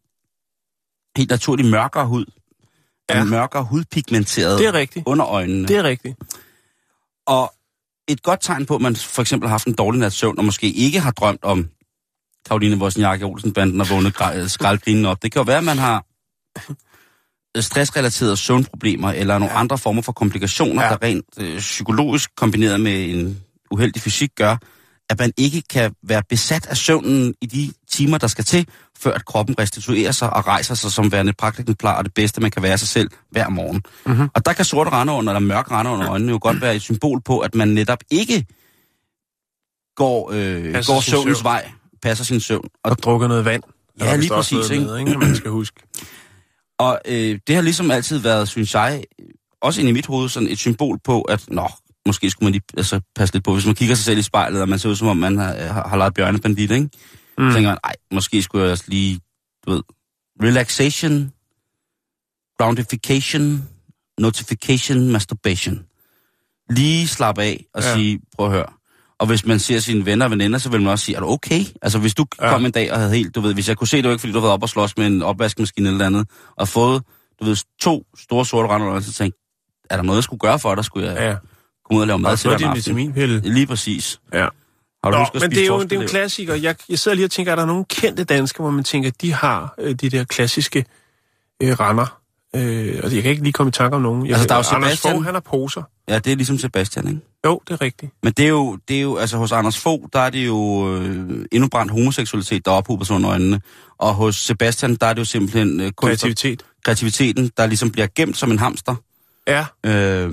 helt 1.16 1.30
naturligt 1.30 1.70
mørkere 1.70 2.06
hud, 2.06 2.24
ja. 3.10 3.24
Mørkere 3.24 3.64
hudpigmenteret 3.64 4.58
Det 4.58 4.66
er 4.66 4.72
rigtigt. 4.72 5.06
under 5.06 5.26
øjnene. 5.26 5.68
Det 5.68 5.76
er 5.76 5.82
rigtigt. 5.82 6.16
Og 7.26 7.52
et 8.08 8.22
godt 8.22 8.40
tegn 8.42 8.66
på, 8.66 8.74
at 8.74 8.80
man 8.80 8.96
for 8.96 9.22
eksempel 9.22 9.48
har 9.48 9.52
haft 9.54 9.66
en 9.66 9.74
dårlig 9.74 10.00
nats 10.00 10.16
søvn, 10.16 10.38
og 10.38 10.44
måske 10.44 10.70
ikke 10.70 11.00
har 11.00 11.10
drømt 11.10 11.44
om 11.44 11.68
Karoline 12.46 12.76
Wozniak 12.76 13.22
Olsen-banden 13.22 13.80
og 13.80 13.90
vågnet 13.90 14.20
gra- 14.20 14.48
skraldgrinen 14.48 15.04
op. 15.04 15.22
Det 15.22 15.32
kan 15.32 15.40
jo 15.40 15.44
være, 15.44 15.58
at 15.58 15.64
man 15.64 15.78
har 15.78 16.04
stressrelaterede 17.60 18.36
søvnproblemer, 18.36 19.12
eller 19.12 19.38
nogle 19.38 19.54
ja. 19.54 19.60
andre 19.60 19.78
former 19.78 20.02
for 20.02 20.12
komplikationer. 20.12 20.82
Ja. 20.82 20.88
der 20.88 21.02
rent 21.02 21.24
øh, 21.38 21.58
psykologisk 21.58 22.30
kombineret 22.36 22.80
med 22.80 23.10
en 23.10 23.42
uheldig 23.70 24.02
fysik 24.02 24.30
gør, 24.36 24.56
at 25.10 25.18
man 25.18 25.32
ikke 25.36 25.62
kan 25.70 25.94
være 26.02 26.22
besat 26.28 26.66
af 26.66 26.76
søvnen 26.76 27.34
i 27.42 27.46
de 27.46 27.72
timer, 27.90 28.18
der 28.18 28.26
skal 28.26 28.44
til, 28.44 28.68
før 28.98 29.12
at 29.12 29.24
kroppen 29.24 29.58
restituerer 29.58 30.12
sig 30.12 30.32
og 30.32 30.46
rejser 30.46 30.74
sig 30.74 30.92
som 30.92 31.12
værende 31.12 31.32
praktisk 31.32 31.68
og 31.84 32.04
det 32.04 32.14
bedste, 32.14 32.40
man 32.40 32.50
kan 32.50 32.62
være 32.62 32.78
sig 32.78 32.88
selv 32.88 33.10
hver 33.30 33.48
morgen. 33.48 33.82
Mm-hmm. 34.06 34.28
Og 34.34 34.46
der 34.46 34.52
kan 34.52 34.64
sorte 34.64 34.90
render 34.90 35.14
under, 35.14 35.32
eller 35.32 35.40
mørke 35.40 35.70
render 35.70 35.92
under 35.92 36.10
øjnene 36.10 36.32
jo 36.32 36.38
godt 36.42 36.60
være 36.60 36.76
et 36.76 36.82
symbol 36.82 37.20
på, 37.22 37.38
at 37.38 37.54
man 37.54 37.68
netop 37.68 37.98
ikke 38.10 38.46
går, 39.96 40.30
øh, 40.32 40.72
Passer 40.72 40.92
går 40.94 41.00
søvnens 41.00 41.38
søvn. 41.38 41.44
vej, 41.44 41.70
passer 42.02 42.24
sin 42.24 42.40
søvn. 42.40 42.68
Og, 42.84 42.90
Og 42.90 43.02
drukker 43.02 43.28
noget 43.28 43.44
vand. 43.44 43.62
Ja, 44.00 44.16
lige 44.16 44.30
præcis, 44.30 44.70
ikke? 44.70 44.84
Med, 44.84 44.98
ikke? 44.98 45.18
Man 45.18 45.36
skal 45.36 45.50
huske. 45.50 45.80
og 46.78 47.00
øh, 47.04 47.38
det 47.46 47.54
har 47.54 47.62
ligesom 47.62 47.90
altid 47.90 48.18
været, 48.18 48.48
synes 48.48 48.74
jeg, 48.74 49.04
også 49.62 49.80
inde 49.80 49.90
i 49.90 49.94
mit 49.94 50.06
hoved, 50.06 50.28
sådan 50.28 50.48
et 50.48 50.58
symbol 50.58 50.98
på, 51.04 51.22
at 51.22 51.44
nå, 51.48 51.68
måske 52.06 52.30
skulle 52.30 52.46
man 52.46 52.52
lige 52.52 52.62
altså, 52.76 53.00
passe 53.14 53.34
lidt 53.34 53.44
på, 53.44 53.52
hvis 53.52 53.66
man 53.66 53.74
kigger 53.74 53.94
sig 53.94 54.04
selv 54.04 54.18
i 54.18 54.22
spejlet, 54.22 54.62
og 54.62 54.68
man 54.68 54.78
ser 54.78 54.88
ud 54.88 54.96
som 54.96 55.08
om, 55.08 55.16
man 55.16 55.38
har, 55.38 55.54
har, 55.54 55.88
har 55.88 55.96
leget 55.96 56.14
bjørnebandit, 56.14 56.70
ikke? 56.70 56.88
Mm. 57.38 57.50
Så 57.50 57.54
tænker 57.54 57.70
man, 57.70 57.78
ej, 57.84 57.94
måske 58.12 58.42
skulle 58.42 58.64
jeg 58.64 58.72
også 58.72 58.84
lige, 58.86 59.20
du 59.66 59.70
ved, 59.70 59.82
relaxation, 60.42 61.32
groundification, 62.58 63.68
notification, 64.18 65.12
masturbation. 65.12 65.84
Lige 66.70 67.08
slappe 67.08 67.42
af 67.42 67.64
og 67.74 67.82
ja. 67.82 67.94
Sige, 67.94 68.20
prøv 68.36 68.46
at 68.46 68.52
høre. 68.52 68.66
Og 69.18 69.26
hvis 69.26 69.46
man 69.46 69.58
ser 69.58 69.78
sine 69.80 70.06
venner 70.06 70.24
og 70.24 70.30
veninder, 70.30 70.58
så 70.58 70.70
vil 70.70 70.80
man 70.80 70.90
også 70.90 71.04
sige, 71.04 71.16
er 71.16 71.20
du 71.20 71.26
okay? 71.26 71.64
Altså 71.82 71.98
hvis 71.98 72.14
du 72.14 72.26
ja. 72.40 72.50
Kom 72.50 72.64
en 72.64 72.70
dag 72.70 72.92
og 72.92 72.98
havde 72.98 73.14
helt, 73.14 73.34
du 73.34 73.40
ved, 73.40 73.54
hvis 73.54 73.68
jeg 73.68 73.76
kunne 73.76 73.88
se, 73.88 73.96
det 73.96 74.04
var 74.04 74.10
ikke, 74.10 74.20
fordi 74.20 74.32
du 74.32 74.38
havde 74.38 74.44
været 74.44 74.54
op 74.54 74.62
og 74.62 74.68
slås 74.68 74.96
med 74.96 75.06
en 75.06 75.22
opvaskemaskine 75.22 75.88
eller 75.88 76.06
andet, 76.06 76.28
og 76.56 76.68
fået, 76.68 77.02
du 77.40 77.44
ved, 77.44 77.56
to 77.80 78.06
store 78.18 78.46
sorte 78.46 78.68
render, 78.68 79.00
så 79.00 79.12
tænkte, 79.12 79.40
er 79.90 79.96
der 79.96 80.02
noget, 80.02 80.16
jeg 80.16 80.24
skulle 80.24 80.40
gøre 80.40 80.58
for 80.58 80.74
dig? 80.74 80.84
Skulle 80.84 81.10
jeg 81.10 81.16
ja. 81.16 81.36
Komme 81.88 81.98
ud 81.98 82.00
og 82.00 82.06
lave 82.06 82.18
mad 82.18 82.36
til 82.36 82.48
aftenen? 82.48 82.76
vitaminpille. 82.76 83.40
Lige 83.44 83.66
præcis. 83.66 84.20
Ja. 84.32 84.48
Har 85.04 85.10
du 85.10 85.16
Nå, 85.16 85.18
husket 85.18 85.40
men 85.40 85.50
det 85.50 85.62
er, 85.62 85.66
jo, 85.66 85.82
det 85.82 85.92
er 85.92 85.96
jo 85.96 86.02
en 86.02 86.08
klassiker. 86.08 86.54
Jeg, 86.54 86.74
jeg 86.88 86.98
sidder 86.98 87.14
lige 87.14 87.26
og 87.26 87.30
tænker, 87.30 87.52
er 87.52 87.56
der 87.56 87.66
nogle 87.66 87.84
kendte 87.84 88.24
danskere, 88.24 88.62
hvor 88.62 88.70
man 88.70 88.84
tænker, 88.84 89.10
de 89.20 89.32
har 89.32 89.74
øh, 89.78 89.94
de 89.94 90.10
der 90.10 90.24
klassiske 90.24 90.84
øh, 91.62 91.72
render? 91.72 92.20
Øh, 92.56 93.00
og 93.04 93.14
jeg 93.14 93.22
kan 93.22 93.30
ikke 93.30 93.42
lige 93.42 93.52
komme 93.52 93.68
i 93.68 93.72
tanke 93.72 93.96
om 93.96 94.02
nogen. 94.02 94.26
Jeg, 94.26 94.32
Altså, 94.32 94.48
der 94.48 94.54
er 94.54 94.58
jo 94.58 94.76
Anders 94.76 94.90
Sebastian. 94.90 95.14
Fogh, 95.14 95.24
han 95.24 95.34
har 95.34 95.40
poser. 95.40 95.82
Ja, 96.08 96.18
det 96.18 96.32
er 96.32 96.36
ligesom 96.36 96.58
Sebastian, 96.58 97.08
ikke? 97.08 97.20
Jo, 97.46 97.60
det 97.68 97.74
er 97.74 97.80
rigtigt. 97.80 98.12
Men 98.22 98.32
det 98.32 98.44
er 98.44 98.48
jo, 98.48 98.78
det 98.88 98.96
er 98.96 99.00
jo 99.00 99.16
altså 99.16 99.36
hos 99.36 99.52
Anders 99.52 99.78
Fogh, 99.78 100.02
der 100.12 100.18
er 100.18 100.30
det 100.30 100.46
jo 100.46 100.90
øh, 100.96 101.46
endnu 101.52 101.68
brændt 101.68 101.92
homoseksualitet, 101.92 102.64
der 102.64 102.70
ophober 102.70 103.04
sådan 103.04 103.16
under 103.16 103.30
øjnene. 103.30 103.60
Og 103.98 104.14
hos 104.14 104.36
Sebastian, 104.36 104.96
der 104.96 105.06
er 105.06 105.12
det 105.12 105.20
jo 105.20 105.24
simpelthen 105.24 105.80
øh, 105.80 105.92
Kreativitet. 105.96 106.62
kreativiteten, 106.84 107.50
der 107.56 107.66
ligesom 107.66 107.90
bliver 107.90 108.06
gemt 108.16 108.36
som 108.36 108.50
en 108.50 108.58
hamster. 108.58 108.94
Ja, 109.46 109.66
ja. 109.84 110.28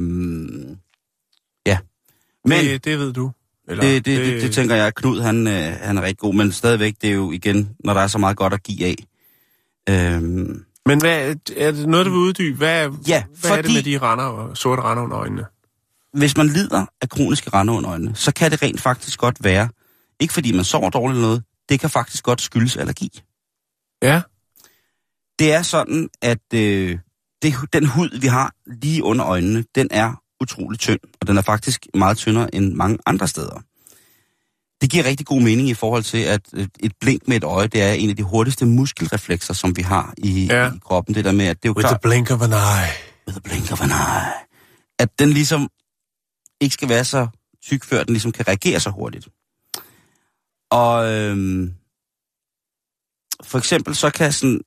Men 2.46 2.60
det, 2.66 2.70
det, 2.72 2.86
det 2.86 3.00
ved 3.00 3.14
du. 3.14 3.32
Eller, 3.68 3.84
det, 3.84 4.06
det, 4.06 4.26
det, 4.26 4.42
det 4.42 4.52
tænker 4.54 4.76
jeg, 4.76 4.88
at 4.88 4.96
Knud 4.96 5.22
han, 5.22 5.48
øh, 5.48 5.54
han 5.82 5.98
er 5.98 6.02
rigtig 6.02 6.18
god, 6.18 6.34
men 6.34 6.52
stadigvæk, 6.52 6.96
det 7.02 7.10
er 7.10 7.14
jo 7.14 7.32
igen, 7.32 7.70
når 7.80 7.94
der 7.94 8.02
er 8.02 8.08
så 8.08 8.18
meget 8.18 8.38
godt 8.38 8.54
at 8.54 8.64
give 8.64 8.86
af. 8.86 8.96
Øhm, 9.90 10.64
Men 10.86 11.00
hvad, 11.00 11.36
er 11.58 11.72
det 11.72 11.88
noget, 11.90 12.06
du 12.06 12.12
vil 12.12 12.20
uddybe? 12.20 12.58
Hvad, 12.58 12.90
Ja, 13.08 13.24
hvad 13.42 13.52
er 13.52 13.56
det 13.56 13.66
fordi- 13.66 13.74
med 13.76 13.84
de 13.84 13.98
render 13.98 14.26
og 14.26 14.58
sorte 14.58 14.82
render 14.82 15.04
under 15.04 15.18
øjnene? 15.18 15.46
hvis 16.14 16.38
man 16.38 16.48
lider 16.48 16.86
af 17.02 17.10
kroniske 17.10 17.50
render 17.50 17.74
under 17.74 17.90
øjnene, 17.92 18.16
så 18.16 18.34
kan 18.34 18.52
det 18.52 18.62
rent 18.62 18.82
faktisk 18.82 19.20
godt 19.20 19.44
være, 19.44 19.70
ikke 20.20 20.34
fordi 20.34 20.52
man 20.52 20.66
sover 20.66 20.90
dårligt 20.90 21.16
eller 21.18 21.28
noget, 21.28 21.44
det 21.70 21.80
kan 21.80 21.90
faktisk 21.90 22.24
godt 22.24 22.42
skyldes 22.42 22.78
allergi. 22.78 23.22
Ja, 24.02 24.22
Det 25.40 25.54
er 25.54 25.62
sådan, 25.62 26.10
at 26.22 26.54
øh, 26.54 26.98
det, 27.42 27.54
den 27.74 27.86
hud, 27.86 28.20
vi 28.20 28.28
har 28.28 28.54
lige 28.82 29.04
under 29.04 29.26
øjnene, 29.26 29.64
den 29.76 29.88
er 29.92 30.22
utrolig 30.46 30.80
tynd, 30.80 31.00
og 31.22 31.28
den 31.28 31.38
er 31.38 31.42
faktisk 31.42 31.88
meget 31.94 32.18
tyndere 32.18 32.56
end 32.56 32.74
mange 32.74 32.98
andre 33.06 33.28
steder. 33.28 33.60
Det 34.82 34.90
giver 34.92 35.06
rigtig 35.06 35.26
god 35.26 35.42
mening 35.42 35.70
i 35.70 35.74
forhold 35.74 36.04
til, 36.04 36.18
at 36.18 36.42
øh, 36.54 36.68
et 36.80 36.92
blink 37.02 37.28
med 37.28 37.38
et 37.38 37.44
øje, 37.44 37.68
det 37.68 37.82
er 37.82 37.94
en 37.94 38.10
af 38.10 38.16
de 38.16 38.24
hurtigste 38.24 38.66
muskelreflekser, 38.66 39.54
som 39.54 39.78
vi 39.78 39.82
har 39.82 40.14
i, 40.18 40.46
Ja. 40.46 40.74
i 40.74 40.78
kroppen. 40.86 41.16
Det 41.16 41.26
der 41.26 41.32
med, 41.32 41.46
at 41.46 41.58
det 41.64 41.70
er 41.70 41.70
jo 41.70 41.74
with 41.78 41.88
klart, 41.88 42.02
the 42.02 42.10
blink 42.10 42.32
of 42.32 42.42
an 42.42 42.50
eye. 42.52 42.92
with 43.28 43.38
a 43.38 43.40
blink 43.44 43.72
of 43.72 43.82
an 43.82 43.90
eye, 43.90 44.34
at 45.00 45.20
den 45.20 45.30
ligesom 45.30 45.70
ikke 46.62 46.74
skal 46.74 46.90
være 46.90 47.06
så 47.06 47.28
tyk, 47.64 47.84
før 47.86 48.04
den 48.04 48.14
ligesom 48.14 48.32
kan 48.32 48.48
reagere 48.48 48.80
så 48.80 48.90
hurtigt. 48.90 49.28
Og 50.72 51.12
øhm, 51.14 51.74
for 53.44 53.58
eksempel 53.58 53.96
så 53.96 54.10
kan 54.10 54.34
sådan, 54.34 54.62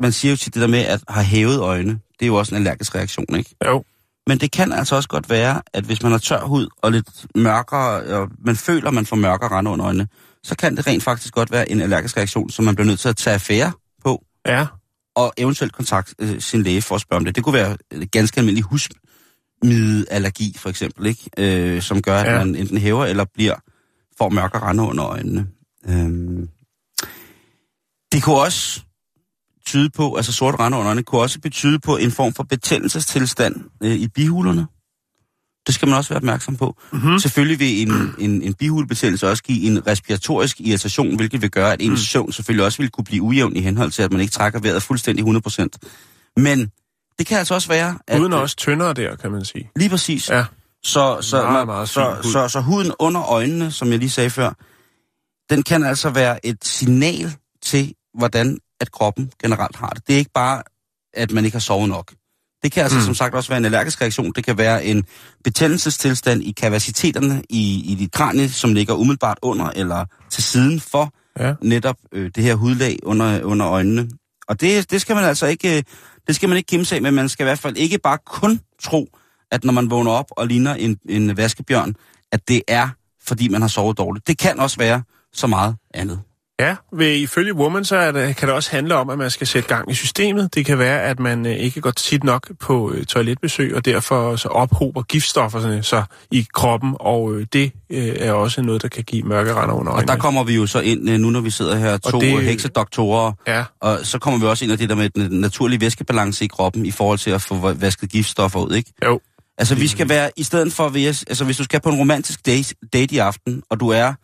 man 0.00 0.12
siger 0.12 0.32
jo 0.32 0.36
til 0.36 0.54
det 0.54 0.62
der 0.62 0.68
med 0.68 0.78
at 0.78 1.04
have 1.08 1.24
hævet 1.24 1.58
øjne, 1.60 1.90
det 1.92 2.22
er 2.22 2.26
jo 2.26 2.34
også 2.34 2.54
en 2.54 2.56
allergisk 2.56 2.94
reaktion, 2.94 3.36
ikke? 3.36 3.54
Jo. 3.66 3.84
Men 4.28 4.38
det 4.38 4.50
kan 4.52 4.72
altså 4.72 4.96
også 4.96 5.08
godt 5.08 5.30
være, 5.30 5.62
at 5.72 5.84
hvis 5.84 6.02
man 6.02 6.12
har 6.12 6.18
tør 6.18 6.40
hud 6.40 6.68
og 6.82 6.92
lidt 6.92 7.08
mørkere, 7.34 8.02
og 8.20 8.28
man 8.44 8.56
føler, 8.56 8.88
at 8.88 8.94
man 8.94 9.06
får 9.06 9.16
mørkere 9.16 9.50
rande 9.50 9.70
under 9.70 9.86
øjnene, 9.86 10.08
så 10.42 10.56
kan 10.56 10.76
det 10.76 10.86
rent 10.86 11.02
faktisk 11.02 11.34
godt 11.34 11.50
være 11.50 11.70
en 11.70 11.80
allergisk 11.80 12.16
reaktion, 12.16 12.50
som 12.50 12.64
man 12.64 12.74
bliver 12.74 12.86
nødt 12.86 13.00
til 13.00 13.08
at 13.08 13.16
tage 13.16 13.34
affære 13.34 13.72
på, 14.04 14.24
Ja, 14.46 14.66
og 15.16 15.32
eventuelt 15.38 15.72
kontakte 15.72 16.14
øh, 16.18 16.40
sin 16.40 16.62
læge 16.62 16.82
for 16.82 16.94
at 16.94 17.00
spørge 17.00 17.18
om 17.18 17.24
det. 17.24 17.36
Det 17.36 17.44
kunne 17.44 17.52
være 17.54 17.76
ganske 18.12 18.38
almindelig 18.38 18.64
husmiddelallergi, 18.64 20.56
for 20.58 20.68
eksempel, 20.68 21.06
ikke? 21.06 21.30
Øh, 21.38 21.82
som 21.82 22.02
gør, 22.02 22.18
at 22.18 22.26
Ja. 22.32 22.38
man 22.38 22.54
enten 22.56 22.78
hæver 22.78 23.04
eller 23.06 23.24
bliver 23.34 23.54
får 24.18 24.28
mørkere 24.28 24.62
rande 24.62 24.82
under 24.82 25.04
øjnene. 25.06 25.46
Øhm. 25.88 26.48
Det 28.12 28.22
kunne 28.22 28.36
også 28.40 28.80
tyde 29.68 29.90
på, 29.90 30.14
altså 30.14 30.32
sort 30.32 30.54
øjnene, 30.58 31.02
kunne 31.02 31.20
også 31.20 31.40
betyde 31.40 31.78
på 31.78 31.96
en 31.96 32.10
form 32.10 32.34
for 32.34 32.42
betændelsestilstand 32.42 33.56
øh, 33.82 33.92
i 33.92 34.08
bihulerne. 34.08 34.66
Det 35.66 35.74
skal 35.74 35.88
man 35.88 35.96
også 35.98 36.10
være 36.10 36.16
opmærksom 36.16 36.56
på. 36.56 36.76
Mm-hmm. 36.92 37.18
Selvfølgelig 37.18 37.58
vil 37.58 37.88
en, 37.88 38.14
en, 38.18 38.42
en 38.42 38.54
bihulebetændelse 38.54 39.28
også 39.28 39.42
give 39.42 39.66
en 39.66 39.86
respiratorisk 39.86 40.60
irritation, 40.60 41.16
hvilket 41.16 41.42
vil 41.42 41.50
gøre, 41.50 41.72
at 41.72 41.82
ens 41.82 41.90
mm. 41.90 41.96
søvn 41.96 42.32
selvfølgelig 42.32 42.64
også 42.64 42.78
vil 42.78 42.90
kunne 42.90 43.04
blive 43.04 43.22
ujævn 43.22 43.56
i 43.56 43.60
henhold 43.60 43.90
til, 43.90 44.02
at 44.02 44.12
man 44.12 44.20
ikke 44.20 44.30
trækker 44.30 44.60
vejret 44.60 44.82
fuldstændig 44.82 45.24
100%. 45.24 45.66
Men 46.36 46.70
det 47.18 47.26
kan 47.26 47.38
altså 47.38 47.54
også 47.54 47.68
være... 47.68 47.98
At, 48.06 48.20
uden 48.20 48.32
også 48.32 48.56
tyndere 48.56 48.92
der, 48.94 49.16
kan 49.16 49.32
man 49.32 49.44
sige. 49.44 49.70
Lige 49.76 49.90
præcis. 49.90 50.30
Ja. 50.30 50.44
Så, 50.84 51.18
så, 51.20 51.42
Meget, 51.42 51.66
meget, 51.66 51.88
så, 51.88 52.14
hud. 52.14 52.22
så, 52.22 52.32
så, 52.32 52.48
så 52.48 52.60
huden 52.60 52.92
under 52.98 53.22
øjnene, 53.30 53.72
som 53.72 53.90
jeg 53.90 53.98
lige 53.98 54.10
sagde 54.10 54.30
før, 54.30 54.52
den 55.50 55.62
kan 55.62 55.84
altså 55.84 56.10
være 56.10 56.46
et 56.46 56.64
signal 56.64 57.32
til, 57.62 57.94
hvordan 58.18 58.58
at 58.80 58.92
kroppen 58.92 59.32
generelt 59.42 59.76
har 59.76 59.88
det. 59.88 60.06
Det 60.06 60.14
er 60.14 60.18
ikke 60.18 60.30
bare, 60.34 60.62
at 61.14 61.32
man 61.32 61.44
ikke 61.44 61.54
har 61.54 61.60
sovet 61.60 61.88
nok. 61.88 62.12
Det 62.62 62.72
kan 62.72 62.82
altså 62.82 62.98
mm. 62.98 63.04
som 63.04 63.14
sagt 63.14 63.34
også 63.34 63.48
være 63.48 63.58
en 63.58 63.64
allergisk 63.64 64.00
reaktion. 64.00 64.32
Det 64.32 64.44
kan 64.44 64.58
være 64.58 64.84
en 64.84 65.04
betændelsestilstand 65.44 66.42
i 66.42 66.52
kapaciteterne 66.52 67.42
i, 67.50 67.92
i 67.92 67.94
dit 67.94 68.12
kranie, 68.12 68.48
som 68.48 68.72
ligger 68.74 68.94
umiddelbart 68.94 69.38
under 69.42 69.70
eller 69.76 70.04
til 70.30 70.42
siden 70.42 70.80
for 70.80 71.14
ja. 71.38 71.54
netop 71.62 71.96
øh, 72.12 72.30
det 72.34 72.42
her 72.44 72.54
hudlag 72.54 72.98
under, 73.02 73.42
under 73.42 73.68
øjnene. 73.68 74.08
Og 74.48 74.60
det, 74.60 74.90
det 74.90 75.00
skal 75.00 75.16
man 75.16 75.24
altså 75.24 75.46
ikke, 75.46 75.76
øh, 75.76 75.82
det 76.26 76.34
skal 76.34 76.48
man 76.48 76.58
ikke 76.58 76.66
kimse 76.66 76.94
af, 76.94 77.02
men 77.02 77.14
man 77.14 77.28
skal 77.28 77.44
i 77.44 77.48
hvert 77.48 77.58
fald 77.58 77.76
ikke 77.76 77.98
bare 77.98 78.18
kun 78.26 78.60
tro, 78.82 79.08
at 79.50 79.64
når 79.64 79.72
man 79.72 79.90
vågner 79.90 80.10
op 80.10 80.26
og 80.30 80.46
ligner 80.46 80.74
en, 80.74 80.98
en 81.08 81.36
vaskebjørn, 81.36 81.94
at 82.32 82.48
det 82.48 82.62
er, 82.68 82.88
fordi 83.26 83.48
man 83.48 83.60
har 83.60 83.68
sovet 83.68 83.98
dårligt. 83.98 84.26
Det 84.26 84.38
kan 84.38 84.60
også 84.60 84.76
være 84.76 85.02
så 85.32 85.46
meget 85.46 85.76
andet. 85.94 86.20
Ja, 86.60 86.76
ved, 86.92 87.16
ifølge 87.16 87.54
Woman, 87.54 87.84
så 87.84 87.96
er 87.96 88.12
det, 88.12 88.36
kan 88.36 88.48
det 88.48 88.54
også 88.54 88.70
handle 88.70 88.94
om, 88.94 89.10
at 89.10 89.18
man 89.18 89.30
skal 89.30 89.46
sætte 89.46 89.68
gang 89.68 89.90
i 89.90 89.94
systemet. 89.94 90.54
Det 90.54 90.66
kan 90.66 90.78
være, 90.78 91.02
at 91.02 91.20
man 91.20 91.46
øh, 91.46 91.52
ikke 91.52 91.80
går 91.80 91.90
tit 91.90 92.24
nok 92.24 92.50
på 92.60 92.92
øh, 92.92 93.04
toiletbesøg, 93.04 93.74
og 93.74 93.84
derfor 93.84 94.36
så 94.36 94.48
ophober 94.48 95.02
giftstoffer 95.02 95.60
sådan, 95.60 95.82
så 95.82 96.02
i 96.30 96.46
kroppen, 96.54 96.94
og 97.00 97.34
øh, 97.34 97.46
det 97.52 97.72
øh, 97.90 98.14
er 98.18 98.32
også 98.32 98.62
noget, 98.62 98.82
der 98.82 98.88
kan 98.88 99.04
give 99.04 99.22
mørke 99.22 99.54
render 99.54 99.74
under 99.74 99.92
øjnene. 99.92 100.12
Og 100.12 100.16
der 100.16 100.16
kommer 100.16 100.44
vi 100.44 100.54
jo 100.54 100.66
så 100.66 100.80
ind, 100.80 101.10
øh, 101.10 101.18
nu 101.18 101.30
når 101.30 101.40
vi 101.40 101.50
sidder 101.50 101.76
her, 101.76 101.96
to 101.96 102.20
det, 102.20 102.42
heksedoktorer, 102.44 103.32
ja. 103.46 103.64
og 103.80 103.98
så 104.02 104.18
kommer 104.18 104.40
vi 104.40 104.46
også 104.46 104.64
ind 104.64 104.72
i 104.72 104.76
det 104.76 104.88
der 104.88 104.94
med 104.94 105.10
den 105.10 105.40
naturlige 105.40 105.80
væskebalance 105.80 106.44
i 106.44 106.48
kroppen, 106.48 106.86
i 106.86 106.90
forhold 106.90 107.18
til 107.18 107.30
at 107.30 107.42
få 107.42 107.72
vasket 107.72 108.10
giftstoffer 108.10 108.60
ud, 108.60 108.74
ikke? 108.74 108.92
Jo. 109.04 109.20
Altså, 109.58 109.74
vi 109.74 109.88
skal 109.88 110.08
være, 110.08 110.30
i 110.36 110.42
stedet 110.42 110.72
for, 110.72 110.84
altså 111.28 111.44
hvis 111.44 111.56
du 111.56 111.64
skal 111.64 111.80
på 111.80 111.88
en 111.88 111.98
romantisk 111.98 112.46
date, 112.46 112.74
date 112.92 113.14
i 113.14 113.18
aften, 113.18 113.62
og 113.70 113.80
du 113.80 113.88
er 113.88 114.14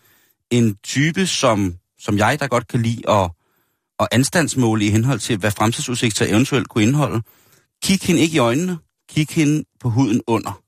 en 0.50 0.76
type, 0.84 1.26
som 1.26 1.74
som 2.04 2.18
jeg, 2.18 2.40
der 2.40 2.46
godt 2.48 2.68
kan 2.68 2.82
lide 2.82 3.10
at, 3.10 3.30
at 4.00 4.08
anstandsmåle 4.12 4.84
i 4.84 4.90
henhold 4.90 5.18
til, 5.18 5.38
hvad 5.38 5.50
fremtidsudsigter 5.50 6.26
eventuelt 6.26 6.68
kunne 6.68 6.84
indeholde. 6.84 7.22
Kig 7.82 7.98
hende 8.02 8.20
ikke 8.20 8.34
i 8.34 8.38
øjnene. 8.38 8.78
Kig 9.08 9.26
hende 9.30 9.64
på 9.80 9.90
huden 9.90 10.22
under. 10.26 10.60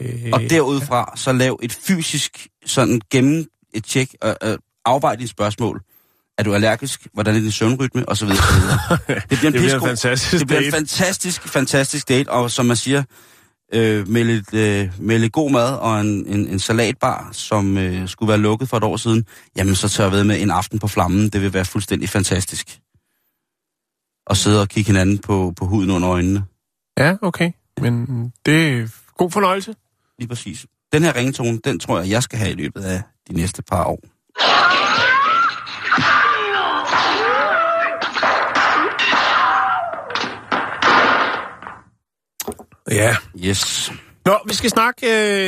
Øh, 0.00 0.30
og 0.32 0.40
derudfra, 0.40 1.12
så 1.16 1.32
lav 1.32 1.58
et 1.62 1.72
fysisk 1.72 2.48
sådan 2.66 3.00
gennem 3.10 3.46
et 3.74 3.84
tjek 3.84 4.14
og 4.20 4.36
øh, 4.42 4.58
afvej 4.84 5.16
dine 5.16 5.28
spørgsmål. 5.28 5.82
Er 6.38 6.42
du 6.42 6.54
allergisk? 6.54 7.06
Hvordan 7.12 7.34
er 7.34 7.40
din 7.40 7.52
søvnrytme? 7.52 8.08
Og 8.08 8.16
så 8.16 8.26
videre. 8.26 8.42
Det 9.30 9.38
bliver 9.38 9.46
en, 9.46 9.52
det 9.52 9.60
bliver 9.60 9.74
en 9.74 9.80
fantastisk 9.80 10.40
Det 10.40 10.46
bliver 10.46 10.60
en 10.60 10.72
fantastisk, 10.72 11.48
fantastisk 11.48 12.08
date, 12.08 12.30
og 12.30 12.50
som 12.50 12.66
man 12.66 12.76
siger, 12.76 13.02
øh, 13.72 14.08
med, 14.08 14.24
lidt, 14.24 14.54
øh, 14.54 14.90
med 15.00 15.18
lidt 15.18 15.32
god 15.32 15.50
mad 15.50 15.76
og 15.76 16.00
en, 16.00 16.26
en, 16.26 16.48
en 16.48 16.58
salatbar, 16.58 17.28
som 17.32 17.78
øh, 17.78 18.08
skulle 18.08 18.28
være 18.28 18.38
lukket 18.38 18.68
for 18.68 18.76
et 18.76 18.84
år 18.84 18.96
siden, 18.96 19.26
jamen 19.56 19.74
så 19.74 19.88
tør 19.88 20.04
jeg 20.04 20.12
ved 20.12 20.24
med 20.24 20.42
en 20.42 20.50
aften 20.50 20.78
på 20.78 20.88
flammen. 20.88 21.28
Det 21.28 21.42
vil 21.42 21.54
være 21.54 21.64
fuldstændig 21.64 22.08
fantastisk. 22.08 22.78
Og 24.26 24.36
sidde 24.36 24.60
og 24.60 24.68
kigge 24.68 24.86
hinanden 24.86 25.18
på, 25.18 25.52
på 25.56 25.66
huden 25.66 25.90
under 25.90 26.10
øjnene. 26.10 26.44
Ja, 26.98 27.16
okay. 27.22 27.52
Men 27.80 28.32
det 28.46 28.68
er 28.68 28.88
god 29.18 29.30
fornøjelse. 29.30 29.74
Lige 30.18 30.28
præcis. 30.28 30.66
Den 30.92 31.02
her 31.02 31.16
ringetone, 31.16 31.58
den 31.64 31.80
tror 31.80 32.00
jeg, 32.00 32.10
jeg 32.10 32.22
skal 32.22 32.38
have 32.38 32.50
i 32.50 32.54
løbet 32.54 32.80
af 32.80 33.02
de 33.28 33.34
næste 33.34 33.62
par 33.62 33.84
år. 33.84 34.00
Ja. 42.90 43.16
Yes. 43.44 43.92
Nå, 44.24 44.38
vi 44.48 44.54
skal 44.54 44.70
snakke 44.70 45.06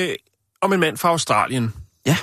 øh, 0.09 0.15
om 0.61 0.73
en 0.73 0.81
mand 0.81 0.97
fra 0.97 1.09
Australien. 1.09 1.73
Ja. 2.07 2.17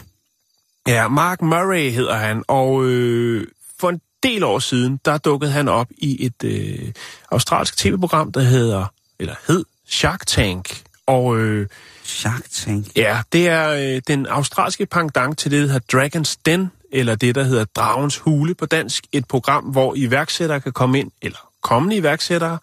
Ja, 0.88 1.08
Mark 1.08 1.42
Murray 1.42 1.92
hedder 1.92 2.16
han, 2.16 2.44
og 2.48 2.86
øh, 2.86 3.48
for 3.80 3.90
en 3.90 4.02
del 4.24 4.44
år 4.44 4.60
siden, 4.60 5.00
der 5.06 5.18
dukkede 5.18 5.52
han 5.52 5.68
op 5.68 5.88
i 5.98 6.26
et 6.26 6.44
øh, 6.44 6.92
australsk 7.32 7.78
tv-program, 7.78 8.32
der 8.32 8.42
hedder, 8.42 8.86
eller 9.20 9.36
hed 9.48 9.66
Shark 9.88 10.26
Tank. 10.26 10.82
Og 11.06 11.38
øh, 11.38 11.68
Shark 12.04 12.44
Tank? 12.52 12.86
Ja, 12.96 13.22
det 13.34 13.48
er 13.48 13.70
øh, 13.70 14.02
den 14.08 14.28
australske 14.28 14.86
pendant 14.86 15.40
til 15.40 15.52
det, 15.52 15.68
der 15.68 15.74
hedder 15.74 16.20
Dragon's 16.20 16.36
Den, 16.46 16.72
eller 16.92 17.16
det, 17.16 17.36
der 17.36 17.44
hedder 17.44 17.66
Dragens 17.66 18.18
Hule 18.18 18.56
på 18.56 18.66
dansk. 18.66 19.04
Et 19.12 19.28
program, 19.28 19.64
hvor 19.64 19.94
iværksættere 19.96 20.62
kan 20.62 20.72
komme 20.72 21.00
ind, 21.00 21.12
eller 21.22 21.50
kommende 21.62 21.96
iværksættere, 21.96 22.58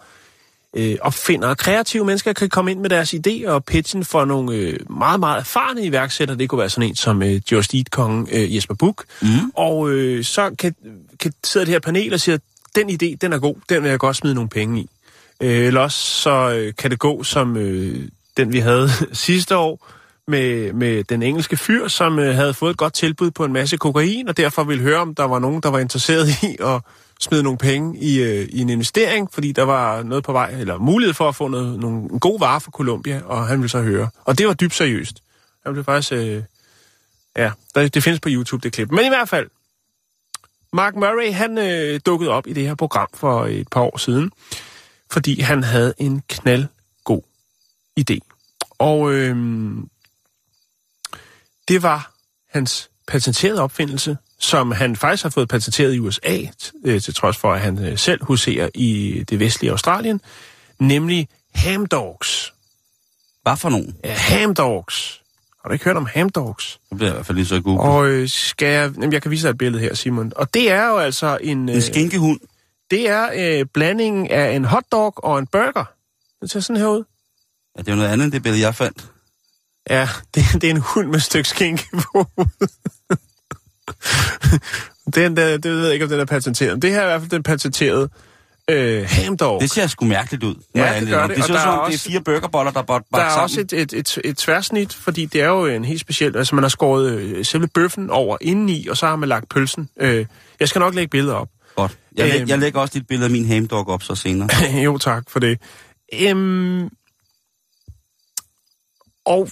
øh, 0.76 0.96
opfinder 1.00 1.54
kreative 1.54 2.04
mennesker 2.04 2.32
kan 2.32 2.48
komme 2.48 2.70
ind 2.70 2.80
med 2.80 2.90
deres 2.90 3.14
idéer 3.14 3.48
og 3.48 3.64
pitchen 3.64 4.04
for 4.04 4.24
nogle 4.24 4.56
øh, 4.56 4.78
meget, 4.90 5.20
meget 5.20 5.40
erfarne 5.40 5.84
iværksættere. 5.84 6.38
Det 6.38 6.48
kunne 6.48 6.58
være 6.58 6.70
sådan 6.70 6.88
en 6.88 6.96
som 6.96 7.22
øh, 7.22 7.40
Just 7.52 7.74
Eat-kongen 7.74 8.28
øh, 8.32 8.56
Jesper 8.56 8.74
Buch. 8.74 8.98
Mm. 9.22 9.28
Og 9.54 9.90
øh, 9.90 10.24
så 10.24 10.50
kan, 10.58 10.74
kan 11.20 11.32
sidde 11.44 11.66
det 11.66 11.72
her 11.72 11.80
panel 11.80 12.14
og 12.14 12.20
sige, 12.20 12.34
at 12.34 12.40
den 12.74 12.90
idé, 12.90 13.16
den 13.20 13.32
er 13.32 13.38
god, 13.38 13.54
den 13.68 13.82
vil 13.82 13.90
jeg 13.90 13.98
godt 13.98 14.16
smide 14.16 14.34
nogle 14.34 14.50
penge 14.50 14.80
i. 14.80 14.90
Øh, 15.40 15.66
eller 15.66 15.80
også 15.80 15.98
så 15.98 16.54
øh, 16.56 16.72
kan 16.78 16.90
det 16.90 16.98
gå 16.98 17.22
som 17.22 17.56
øh, 17.56 18.08
den, 18.36 18.52
vi 18.52 18.58
havde 18.58 18.88
sidste 19.12 19.56
år, 19.56 19.86
med, 20.30 20.72
med 20.72 21.04
den 21.04 21.22
engelske 21.22 21.56
fyr, 21.56 21.88
som 21.88 22.18
øh, 22.18 22.34
havde 22.34 22.54
fået 22.54 22.70
et 22.70 22.76
godt 22.76 22.94
tilbud 22.94 23.30
på 23.30 23.44
en 23.44 23.52
masse 23.52 23.76
kokain, 23.76 24.28
og 24.28 24.36
derfor 24.36 24.64
ville 24.64 24.82
høre, 24.82 24.98
om 24.98 25.14
der 25.14 25.24
var 25.24 25.38
nogen, 25.38 25.60
der 25.62 25.68
var 25.68 25.78
interesseret 25.78 26.28
i 26.42 26.56
at 26.60 26.80
smide 27.20 27.42
nogle 27.42 27.58
penge 27.58 27.98
i, 27.98 28.22
øh, 28.22 28.48
i 28.52 28.60
en 28.60 28.68
investering, 28.68 29.32
fordi 29.32 29.52
der 29.52 29.62
var 29.62 30.02
noget 30.02 30.24
på 30.24 30.32
vej, 30.32 30.50
eller 30.50 30.78
mulighed 30.78 31.14
for 31.14 31.28
at 31.28 31.36
få 31.36 31.48
noget, 31.48 31.78
nogle, 31.78 32.02
en 32.12 32.20
god 32.20 32.38
vare 32.38 32.60
for 32.60 32.70
Colombia, 32.70 33.22
og 33.24 33.46
han 33.46 33.58
ville 33.58 33.68
så 33.68 33.82
høre. 33.82 34.08
Og 34.24 34.38
det 34.38 34.46
var 34.46 34.54
dybt 34.54 34.74
seriøst. 34.74 35.22
Han 35.64 35.72
blev 35.72 35.84
faktisk... 35.84 36.12
Øh, 36.12 36.42
ja, 37.36 37.52
der, 37.74 37.88
det 37.88 38.02
findes 38.02 38.20
på 38.20 38.28
YouTube, 38.32 38.62
det 38.62 38.72
klip. 38.72 38.90
Men 38.90 39.04
i 39.04 39.08
hvert 39.08 39.28
fald, 39.28 39.50
Mark 40.72 40.94
Murray, 40.94 41.32
han 41.32 41.58
øh, 41.58 42.00
dukkede 42.06 42.30
op 42.30 42.46
i 42.46 42.52
det 42.52 42.66
her 42.66 42.74
program 42.74 43.08
for 43.14 43.46
et 43.46 43.68
par 43.68 43.80
år 43.80 43.96
siden, 43.96 44.30
fordi 45.10 45.40
han 45.40 45.62
havde 45.62 45.94
en 45.98 46.22
knaldgod 46.28 47.22
idé. 48.00 48.18
Og 48.78 49.12
øh, 49.12 49.36
det 51.68 51.82
var 51.82 52.12
hans 52.48 52.90
patenterede 53.06 53.62
opfindelse, 53.62 54.16
som 54.40 54.72
han 54.72 54.96
faktisk 54.96 55.22
har 55.22 55.30
fået 55.30 55.48
patenteret 55.48 55.94
i 55.94 55.98
USA, 55.98 56.38
øh, 56.84 57.00
til 57.00 57.14
trods 57.14 57.36
for, 57.36 57.52
at 57.52 57.60
han 57.60 57.84
øh, 57.84 57.98
selv 57.98 58.24
huserer 58.24 58.68
i 58.74 59.24
det 59.30 59.38
vestlige 59.38 59.70
Australien, 59.70 60.20
nemlig 60.78 61.28
hamdogs. 61.54 62.52
Hvad 63.42 63.56
for 63.56 63.68
nogen? 63.68 63.96
Ja, 64.04 64.12
hamdogs. 64.14 65.20
Har 65.62 65.68
du 65.68 65.72
ikke 65.72 65.84
hørt 65.84 65.96
om 65.96 66.06
hamdogs? 66.06 66.80
Det 66.90 66.98
bliver 66.98 67.10
i 67.10 67.14
hvert 67.14 67.26
fald 67.26 67.36
lige 67.36 67.46
så 67.46 67.60
god. 67.60 67.78
Og 67.78 68.08
øh, 68.08 68.28
skal 68.28 68.68
jeg... 68.68 68.92
Jamen, 68.94 69.12
jeg 69.12 69.22
kan 69.22 69.30
vise 69.30 69.46
dig 69.46 69.50
et 69.50 69.58
billede 69.58 69.82
her, 69.82 69.94
Simon. 69.94 70.32
Og 70.36 70.54
det 70.54 70.70
er 70.70 70.86
jo 70.86 70.98
altså 70.98 71.38
en... 71.40 71.68
En 71.68 71.82
skinkehund? 71.82 72.40
Det 72.90 73.08
er 73.08 73.28
øh, 73.34 73.66
blandingen 73.74 74.26
af 74.30 74.50
en 74.50 74.64
hotdog 74.64 75.24
og 75.24 75.38
en 75.38 75.46
burger. 75.46 75.84
Det 76.42 76.50
ser 76.50 76.60
sådan 76.60 76.80
her 76.80 76.88
ud. 76.88 77.04
Ja, 77.76 77.82
det 77.82 77.88
er 77.88 77.92
jo 77.92 77.96
noget 77.96 78.10
andet 78.10 78.24
end 78.24 78.32
det 78.32 78.42
billede, 78.42 78.62
jeg 78.62 78.74
fandt. 78.74 79.10
Ja, 79.90 80.08
det, 80.34 80.44
det 80.52 80.64
er 80.64 80.70
en 80.70 80.80
hund 80.80 81.06
med 81.06 81.16
et 81.16 81.22
stykke 81.22 81.48
skinke 81.48 81.88
på 81.92 82.26
den 85.14 85.36
der, 85.36 85.56
det 85.56 85.70
ved 85.70 85.84
jeg 85.84 85.92
ikke, 85.92 86.04
om 86.04 86.08
den 86.08 86.20
er 86.20 86.24
patenteret. 86.24 86.82
Det 86.82 86.90
her 86.90 87.00
er 87.00 87.04
i 87.04 87.06
hvert 87.06 87.20
fald 87.20 87.30
den 87.30 87.42
patenterede 87.42 88.08
øh, 88.70 89.06
hamdog. 89.08 89.60
Det 89.60 89.70
ser 89.70 89.86
sgu 89.86 90.04
mærkeligt 90.04 90.44
ud. 90.44 90.54
Ja, 90.74 91.00
det 91.00 91.08
gør 91.08 91.26
det. 91.26 91.36
Det 91.36 91.44
ser 91.44 91.54
ud 91.54 91.58
som, 91.58 91.84
det 91.86 91.94
er 91.94 91.98
fire 91.98 92.20
burgerboller, 92.20 92.72
der 92.72 92.82
bare 92.82 93.02
Der 93.14 93.18
er 93.18 93.28
sammen. 93.28 93.42
også 93.42 93.60
et, 93.60 93.72
et, 93.72 93.92
et, 93.92 94.18
et 94.24 94.36
tværsnit, 94.36 94.94
fordi 94.94 95.26
det 95.26 95.40
er 95.40 95.48
jo 95.48 95.66
en 95.66 95.84
helt 95.84 96.00
speciel... 96.00 96.36
Altså, 96.36 96.54
man 96.54 96.64
har 96.64 96.68
skåret 96.68 97.12
øh, 97.12 97.44
selve 97.44 97.68
bøffen 97.68 98.10
over 98.10 98.36
indeni, 98.40 98.86
og 98.86 98.96
så 98.96 99.06
har 99.06 99.16
man 99.16 99.28
lagt 99.28 99.48
pølsen. 99.48 99.88
Øh, 100.00 100.26
jeg 100.60 100.68
skal 100.68 100.78
nok 100.78 100.94
lægge 100.94 101.10
billeder 101.10 101.34
op. 101.34 101.48
Godt. 101.76 101.98
Jeg, 102.16 102.28
læg, 102.28 102.40
øhm. 102.40 102.48
jeg 102.48 102.58
lægger 102.58 102.80
også 102.80 102.92
dit 102.94 103.06
billede 103.06 103.24
af 103.24 103.30
min 103.30 103.46
hamdog 103.46 103.88
op 103.88 104.02
så 104.02 104.14
senere. 104.14 104.48
jo, 104.84 104.98
tak 104.98 105.24
for 105.28 105.40
det. 105.40 105.58
Øhm, 106.20 106.88
og 109.26 109.48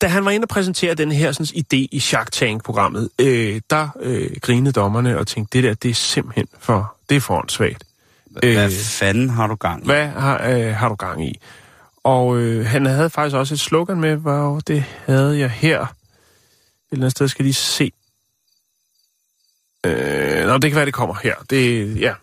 da 0.00 0.06
han 0.06 0.24
var 0.24 0.30
inde 0.30 0.44
og 0.44 0.48
præsentere 0.48 0.94
den 0.94 1.12
her 1.12 1.32
sådan, 1.32 1.46
idé 1.46 1.88
i 1.92 2.00
Shark 2.00 2.32
Tank-programmet, 2.32 3.10
øh, 3.18 3.60
der 3.70 3.88
øh, 4.00 4.30
grinede 4.42 4.72
dommerne 4.72 5.18
og 5.18 5.26
tænkte, 5.26 5.58
det 5.58 5.64
der, 5.64 5.74
det 5.74 5.90
er 5.90 5.94
simpelthen 5.94 6.48
for, 6.58 6.96
det 7.08 7.16
er 7.16 7.20
for 7.20 7.38
åndssvagt. 7.38 7.84
Hvad 8.30 8.64
øh, 8.64 8.70
fanden 8.70 9.30
har 9.30 9.46
du 9.46 9.54
gang 9.54 9.82
i? 9.82 9.86
Hvad 9.86 10.06
har, 10.06 10.48
øh, 10.48 10.74
har 10.74 10.88
du 10.88 10.94
gang 10.94 11.28
i? 11.28 11.40
Og 12.04 12.38
øh, 12.38 12.66
han 12.66 12.86
havde 12.86 13.10
faktisk 13.10 13.36
også 13.36 13.54
et 13.54 13.60
slogan 13.60 14.00
med, 14.00 14.16
hvor 14.16 14.60
det 14.60 14.84
havde 15.06 15.38
jeg 15.38 15.50
her. 15.50 15.80
Et 15.80 15.88
eller 16.92 17.02
andet 17.04 17.10
sted 17.10 17.28
skal 17.28 17.44
lige 17.44 17.54
se. 17.54 17.92
Øh, 19.86 20.46
nå, 20.46 20.58
det 20.58 20.70
kan 20.70 20.76
være, 20.76 20.86
det 20.86 20.94
kommer 20.94 21.14
her. 21.22 21.34
Det, 21.50 22.00
ja, 22.00 22.14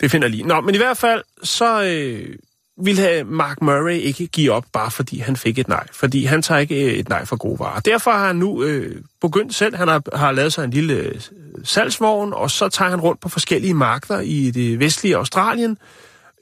det 0.00 0.10
finder 0.10 0.26
jeg 0.26 0.30
lige. 0.30 0.46
Nå, 0.46 0.60
men 0.60 0.74
i 0.74 0.78
hvert 0.78 0.96
fald, 0.96 1.22
så, 1.42 1.82
øh, 1.82 2.36
ville 2.82 3.24
Mark 3.24 3.62
Murray 3.62 3.94
ikke 3.94 4.26
give 4.26 4.52
op, 4.52 4.64
bare 4.72 4.90
fordi 4.90 5.18
han 5.18 5.36
fik 5.36 5.58
et 5.58 5.68
nej. 5.68 5.86
Fordi 5.92 6.24
han 6.24 6.42
tager 6.42 6.58
ikke 6.58 6.84
øh, 6.84 6.92
et 6.92 7.08
nej 7.08 7.24
for 7.24 7.36
gode 7.36 7.58
varer. 7.58 7.80
Derfor 7.80 8.10
har 8.10 8.26
han 8.26 8.36
nu 8.36 8.62
øh, 8.62 9.02
begyndt 9.20 9.54
selv. 9.54 9.76
Han 9.76 9.88
har, 9.88 10.02
har 10.16 10.32
lavet 10.32 10.52
sig 10.52 10.64
en 10.64 10.70
lille 10.70 10.94
øh, 10.94 11.20
salgsvogn, 11.64 12.32
og 12.32 12.50
så 12.50 12.68
tager 12.68 12.90
han 12.90 13.00
rundt 13.00 13.20
på 13.20 13.28
forskellige 13.28 13.74
markeder 13.74 14.20
i 14.20 14.50
det 14.50 14.80
vestlige 14.80 15.16
Australien, 15.16 15.78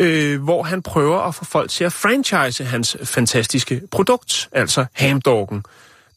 øh, 0.01 0.43
hvor 0.43 0.63
han 0.63 0.83
prøver 0.83 1.19
at 1.19 1.35
få 1.35 1.45
folk 1.45 1.71
til 1.71 1.85
at 1.85 1.93
franchise 1.93 2.65
hans 2.65 2.97
fantastiske 3.05 3.83
produkt, 3.91 4.49
altså 4.53 4.87
hamdoggen. 4.93 5.65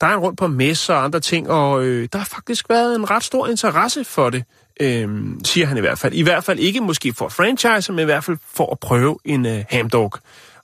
der 0.01 0.07
er 0.07 0.11
han 0.11 0.19
rundt 0.19 0.39
på 0.39 0.47
messer 0.47 0.93
og 0.93 1.03
andre 1.03 1.19
ting, 1.19 1.49
og 1.49 1.83
øh, 1.83 2.09
der 2.13 2.19
har 2.19 2.25
faktisk 2.25 2.69
været 2.69 2.95
en 2.95 3.09
ret 3.09 3.23
stor 3.23 3.47
interesse 3.47 4.03
for 4.03 4.29
det, 4.29 4.43
øh, 4.79 5.09
siger 5.43 5.67
han 5.67 5.77
i 5.77 5.79
hvert 5.79 5.99
fald. 5.99 6.13
I 6.13 6.21
hvert 6.21 6.43
fald 6.43 6.59
ikke 6.59 6.81
måske 6.81 7.13
for 7.13 7.29
franchise, 7.29 7.91
men 7.91 7.99
i 7.99 8.05
hvert 8.05 8.23
fald 8.23 8.37
for 8.53 8.71
at 8.71 8.79
prøve 8.79 9.17
en 9.25 9.45
øh, 9.45 9.63
hamdog. 9.69 10.13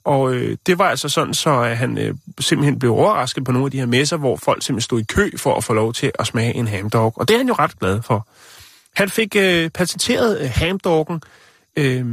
Og 0.04 0.34
øh, 0.34 0.56
det 0.66 0.78
var 0.78 0.84
altså 0.84 1.08
sådan, 1.08 1.34
så 1.34 1.60
at 1.60 1.76
han 1.76 1.98
øh, 1.98 2.14
simpelthen 2.40 2.78
blev 2.78 2.92
overrasket 2.92 3.44
på 3.44 3.52
nogle 3.52 3.66
af 3.66 3.70
de 3.70 3.78
her 3.78 3.86
messer, 3.86 4.16
hvor 4.16 4.36
folk 4.36 4.62
simpelthen 4.62 4.84
stod 4.84 5.00
i 5.00 5.04
kø 5.04 5.30
for 5.36 5.56
at 5.56 5.64
få 5.64 5.74
lov 5.74 5.92
til 5.92 6.12
at 6.18 6.26
smage 6.26 6.54
en 6.54 6.68
hamdog. 6.68 7.12
Og 7.16 7.28
det 7.28 7.34
er 7.34 7.38
han 7.38 7.48
jo 7.48 7.54
ret 7.54 7.78
glad 7.78 8.02
for. 8.02 8.28
Han 8.96 9.10
fik 9.10 9.36
øh, 9.36 9.70
patenteret 9.70 10.40
øh, 10.40 10.50
hamdoggen 10.54 11.22
øh, 11.76 12.04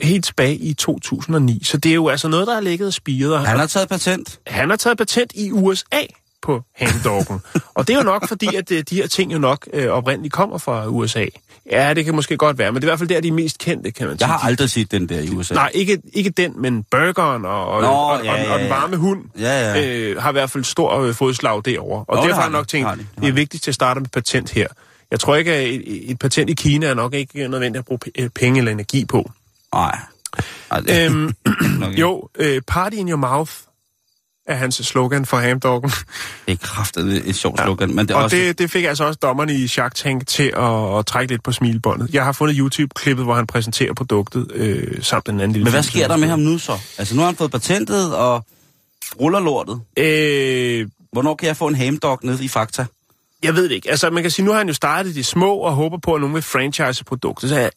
helt 0.00 0.24
tilbage 0.24 0.56
i 0.56 0.74
2009. 0.74 1.64
Så 1.64 1.76
det 1.76 1.90
er 1.90 1.94
jo 1.94 2.08
altså 2.08 2.28
noget, 2.28 2.46
der 2.46 2.54
har 2.54 2.60
ligget 2.60 2.86
og 2.86 2.94
spiret. 2.94 3.46
Han 3.46 3.58
har 3.58 3.66
taget 3.66 3.88
patent. 3.88 4.40
han 4.46 4.70
har 4.70 4.76
taget 4.76 4.98
patent 4.98 5.32
i 5.34 5.52
USA 5.52 6.06
på 6.42 6.62
hamdoggen. 6.76 7.40
og 7.74 7.88
det 7.88 7.94
er 7.94 7.98
jo 7.98 8.04
nok 8.04 8.28
fordi, 8.28 8.56
at 8.56 8.72
øh, 8.72 8.82
de 8.90 8.96
her 8.96 9.06
ting 9.06 9.32
jo 9.32 9.38
nok 9.38 9.68
øh, 9.72 9.88
oprindeligt 9.88 10.34
kommer 10.34 10.58
fra 10.58 10.86
USA. 10.86 11.26
Ja, 11.70 11.94
det 11.94 12.04
kan 12.04 12.14
måske 12.14 12.36
godt 12.36 12.58
være, 12.58 12.72
men 12.72 12.82
det 12.82 12.84
er 12.84 12.88
i 12.88 12.90
hvert 12.90 12.98
fald 12.98 13.08
der, 13.08 13.20
de 13.20 13.28
er 13.28 13.32
mest 13.32 13.58
kendte, 13.58 13.90
kan 13.90 14.06
man 14.06 14.18
sige. 14.18 14.28
Jeg 14.28 14.38
har 14.38 14.48
aldrig 14.48 14.70
set 14.70 14.90
den 14.92 15.08
der 15.08 15.20
i 15.20 15.28
USA. 15.30 15.54
Nej, 15.54 15.70
ikke, 15.74 15.98
ikke 16.12 16.30
den, 16.30 16.62
men 16.62 16.84
burgeren 16.90 17.44
og, 17.44 17.66
og, 17.66 17.82
Nå, 17.82 17.88
og, 17.88 18.24
ja, 18.24 18.32
og, 18.32 18.38
ja, 18.38 18.52
og 18.52 18.58
den 18.58 18.68
ja. 18.68 18.74
varme 18.74 18.96
hund 18.96 19.24
Ja, 19.38 19.74
ja. 19.74 19.86
Øh, 19.86 20.22
har 20.22 20.30
i 20.30 20.32
hvert 20.32 20.50
fald 20.50 20.64
stor 20.64 21.00
øh, 21.00 21.14
fodslag 21.14 21.62
derovre. 21.64 22.04
Og 22.08 22.16
Nå, 22.16 22.16
derfor 22.16 22.26
det 22.26 22.34
har 22.34 22.42
jeg 22.42 22.50
nok 22.50 22.68
tænkt, 22.68 22.88
det 22.96 23.06
det 23.20 23.28
er 23.28 23.32
vigtigt 23.32 23.62
til 23.62 23.70
at 23.70 23.74
starte 23.74 24.00
med 24.00 24.08
patent 24.08 24.50
her. 24.50 24.66
Jeg 25.10 25.20
tror 25.20 25.36
ikke, 25.36 25.52
at 25.52 25.68
et, 25.68 26.10
et 26.10 26.18
patent 26.18 26.50
i 26.50 26.54
Kina 26.54 26.86
er 26.86 26.94
nok 26.94 27.14
ikke 27.14 27.48
nødvendigt 27.48 27.78
at 27.78 27.84
bruge 27.84 28.00
øh, 28.18 28.28
penge 28.28 28.58
eller 28.58 28.72
energi 28.72 29.04
på. 29.04 29.30
Nej. 29.74 29.98
Øhm, 30.90 31.34
jo, 32.02 32.28
øh, 32.38 32.62
party 32.66 32.96
in 32.96 33.08
your 33.08 33.16
mouth 33.16 33.52
er 34.50 34.54
hans 34.54 34.74
slogan 34.74 35.26
for 35.26 35.36
hamdoggen. 35.36 35.90
Det 36.46 36.52
er 36.52 36.56
kraftigt 36.56 37.06
et 37.06 37.36
sjovt 37.36 37.60
slogan, 37.60 37.94
men 37.94 38.08
det 38.08 38.14
er 38.14 38.18
Og 38.18 38.24
også... 38.24 38.36
det, 38.36 38.58
det 38.58 38.70
fik 38.70 38.84
altså 38.84 39.04
også 39.04 39.18
dommerne 39.22 39.54
i 39.54 39.66
Shark 39.66 39.94
Tank 39.94 40.26
til 40.26 40.52
at, 40.56 40.98
at 40.98 41.06
trække 41.06 41.32
lidt 41.32 41.42
på 41.42 41.52
smilbåndet. 41.52 42.14
Jeg 42.14 42.24
har 42.24 42.32
fundet 42.32 42.56
YouTube-klippet, 42.56 43.24
hvor 43.24 43.34
han 43.34 43.46
præsenterer 43.46 43.94
produktet, 43.94 44.46
øh, 44.54 45.02
samt 45.02 45.26
den 45.26 45.40
anden 45.40 45.52
lille 45.52 45.64
Men 45.64 45.72
hvad 45.72 45.82
sker 45.82 46.08
der 46.08 46.16
med 46.16 46.28
ham 46.28 46.38
nu 46.38 46.58
så? 46.58 46.78
Altså 46.98 47.14
nu 47.14 47.20
har 47.20 47.26
han 47.26 47.36
fået 47.36 47.50
patentet 47.50 48.16
og 48.16 48.44
ruller 49.20 49.40
lortet. 49.40 49.80
Øh, 49.96 50.88
Hvornår 51.12 51.34
kan 51.34 51.48
jeg 51.48 51.56
få 51.56 51.66
en 51.66 51.74
hamdog 51.74 52.18
ned 52.22 52.40
i 52.40 52.48
Fakta? 52.48 52.86
Jeg 53.42 53.54
ved 53.54 53.64
det 53.68 53.74
ikke. 53.74 53.90
Altså, 53.90 54.10
man 54.10 54.22
kan 54.22 54.30
sige, 54.30 54.44
nu 54.44 54.50
har 54.50 54.58
han 54.58 54.68
jo 54.68 54.74
startet 54.74 55.14
de 55.14 55.24
små 55.24 55.54
og 55.54 55.72
håber 55.72 55.98
på, 55.98 56.14
at 56.14 56.20
nogen 56.20 56.34
vil 56.34 56.42
franchise 56.42 57.04
produktet. 57.04 57.50
Så 57.50 57.70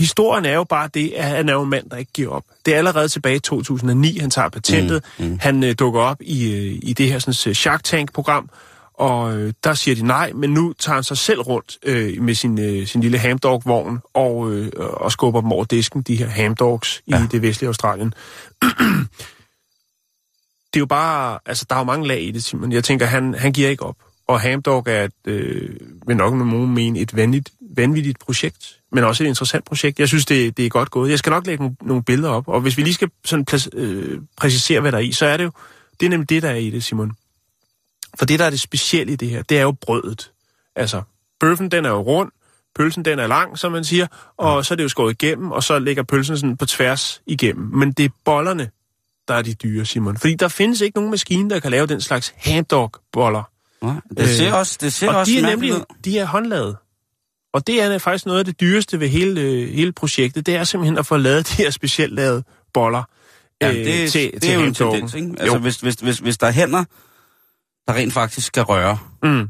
historien 0.00 0.44
er 0.44 0.54
jo 0.54 0.64
bare 0.64 0.90
det, 0.94 1.12
at 1.16 1.24
han 1.24 1.48
er 1.48 1.52
jo 1.52 1.62
en 1.62 1.70
mand, 1.70 1.90
der 1.90 1.96
ikke 1.96 2.12
giver 2.12 2.30
op. 2.30 2.44
Det 2.66 2.74
er 2.74 2.78
allerede 2.78 3.08
tilbage 3.08 3.36
i 3.36 3.40
2009, 3.40 4.18
han 4.18 4.30
tager 4.30 4.48
patentet. 4.48 5.04
Mm, 5.18 5.24
mm. 5.24 5.38
Han 5.40 5.64
øh, 5.64 5.74
dukker 5.78 6.00
op 6.00 6.16
i, 6.20 6.52
øh, 6.52 6.78
i 6.82 6.92
det 6.92 7.12
her 7.12 7.18
sådan, 7.18 7.54
Shark 7.54 7.84
Tank-program, 7.84 8.50
og 8.94 9.36
øh, 9.36 9.52
der 9.64 9.74
siger 9.74 9.94
de 9.94 10.06
nej, 10.06 10.32
men 10.32 10.50
nu 10.50 10.72
tager 10.78 10.94
han 10.94 11.04
sig 11.04 11.18
selv 11.18 11.40
rundt 11.40 11.78
øh, 11.82 12.22
med 12.22 12.34
sin, 12.34 12.58
øh, 12.58 12.86
sin 12.86 13.00
lille 13.00 13.18
hamdog-vogn 13.18 14.00
og, 14.14 14.52
øh, 14.52 14.72
og 14.76 15.12
skubber 15.12 15.40
dem 15.40 15.52
over 15.52 15.64
disken, 15.64 16.02
de 16.02 16.16
her 16.16 16.28
hamdogs 16.28 17.02
ja. 17.08 17.22
I 17.22 17.26
det 17.26 17.42
vestlige 17.42 17.68
Australien. 17.68 18.14
det 20.72 20.76
er 20.76 20.80
jo 20.80 20.86
bare, 20.86 21.38
altså 21.46 21.66
der 21.68 21.74
er 21.74 21.80
jo 21.80 21.84
mange 21.84 22.08
lag 22.08 22.22
i 22.22 22.30
det, 22.30 22.44
Simon. 22.44 22.72
Jeg 22.72 22.84
tænker, 22.84 23.06
han, 23.06 23.34
han 23.34 23.52
giver 23.52 23.68
ikke 23.68 23.82
op. 23.82 23.96
Og 24.26 24.40
Hamdog 24.40 24.84
er 24.86 25.04
et, 25.04 25.12
øh, 25.26 25.70
vil 26.06 26.16
nok 26.16 26.34
nogen 26.34 26.74
mene, 26.74 26.98
et 26.98 27.16
vanvittigt, 27.16 27.56
vanvittigt 27.76 28.18
projekt, 28.18 28.76
men 28.92 29.04
også 29.04 29.24
et 29.24 29.28
interessant 29.28 29.64
projekt. 29.64 29.98
Jeg 29.98 30.08
synes, 30.08 30.26
det, 30.26 30.56
det 30.56 30.66
er 30.66 30.70
godt 30.70 30.90
gået. 30.90 31.10
Jeg 31.10 31.18
skal 31.18 31.30
nok 31.30 31.46
lægge 31.46 31.76
nogle, 31.82 32.02
billeder 32.02 32.30
op, 32.30 32.48
og 32.48 32.60
hvis 32.60 32.76
vi 32.76 32.82
lige 32.82 32.94
skal 32.94 33.10
sådan 33.24 33.44
plac- 33.50 33.68
øh, 33.72 34.20
præcisere, 34.36 34.80
hvad 34.80 34.92
der 34.92 34.98
er 34.98 35.02
i, 35.02 35.12
så 35.12 35.26
er 35.26 35.36
det 35.36 35.44
jo, 35.44 35.50
det 36.00 36.06
er 36.06 36.10
nemlig 36.10 36.28
det, 36.28 36.42
der 36.42 36.50
er 36.50 36.54
i 36.54 36.70
det, 36.70 36.84
Simon. 36.84 37.12
For 38.18 38.26
det, 38.26 38.38
der 38.38 38.44
er 38.44 38.50
det 38.50 38.60
specielle 38.60 39.12
i 39.12 39.16
det 39.16 39.30
her, 39.30 39.42
det 39.42 39.58
er 39.58 39.62
jo 39.62 39.72
brødet. 39.72 40.30
Altså, 40.76 41.02
bøffen, 41.40 41.70
den 41.70 41.84
er 41.84 41.90
jo 41.90 42.00
rund, 42.00 42.30
pølsen, 42.76 43.04
den 43.04 43.18
er 43.18 43.26
lang, 43.26 43.58
som 43.58 43.72
man 43.72 43.84
siger, 43.84 44.06
og 44.36 44.66
så 44.66 44.74
er 44.74 44.76
det 44.76 44.82
jo 44.82 44.88
skåret 44.88 45.12
igennem, 45.22 45.52
og 45.52 45.62
så 45.62 45.78
ligger 45.78 46.02
pølsen 46.02 46.36
sådan 46.38 46.56
på 46.56 46.66
tværs 46.66 47.22
igennem. 47.26 47.66
Men 47.78 47.92
det 47.92 48.04
er 48.04 48.08
bollerne, 48.24 48.70
der 49.28 49.34
er 49.34 49.42
de 49.42 49.54
dyre, 49.54 49.84
Simon. 49.84 50.16
Fordi 50.16 50.34
der 50.34 50.48
findes 50.48 50.80
ikke 50.80 50.96
nogen 50.98 51.10
maskine, 51.10 51.50
der 51.50 51.60
kan 51.60 51.70
lave 51.70 51.86
den 51.86 52.00
slags 52.00 52.34
hamdog-boller. 52.36 53.42
Nej, 53.82 53.94
det 54.16 54.28
ser 54.28 54.48
Øh, 54.52 54.58
også, 54.58 54.78
det 54.80 54.92
ser 54.92 55.08
Og 55.10 55.16
også 55.16 55.32
de 55.32 55.38
er 55.38 55.46
nemlig 55.46 55.74
ud. 55.74 55.80
de 56.04 56.18
er 56.18 56.26
håndlavet. 56.26 56.76
Og 57.54 57.66
det 57.66 57.82
er 57.82 57.98
faktisk 57.98 58.26
noget 58.26 58.38
af 58.38 58.44
det 58.44 58.60
dyreste 58.60 59.00
ved 59.00 59.08
hele, 59.08 59.40
øh, 59.40 59.68
hele 59.68 59.92
projektet. 59.92 60.46
Det 60.46 60.56
er 60.56 60.64
simpelthen 60.64 60.98
at 60.98 61.06
få 61.06 61.16
lavet 61.16 61.48
de 61.56 61.62
her 61.62 61.70
specielt 61.70 62.14
lavede 62.14 62.42
boller 62.74 63.02
øh, 63.62 63.74
det, 63.74 64.12
til, 64.12 64.30
det 64.32 64.42
til 64.42 64.50
er 64.50 64.54
jo 64.54 64.60
en 64.60 64.74
tendens, 64.74 65.14
ikke? 65.14 65.28
Altså, 65.38 65.46
Jo. 65.46 65.58
hvis, 65.58 65.80
hvis, 65.80 65.94
hvis, 65.94 66.18
hvis 66.18 66.38
der 66.38 66.46
er 66.46 66.50
hænder, 66.52 66.84
der 67.88 67.94
rent 67.94 68.12
faktisk 68.12 68.46
skal 68.46 68.62
røre 68.62 68.98
Mm. 69.22 69.48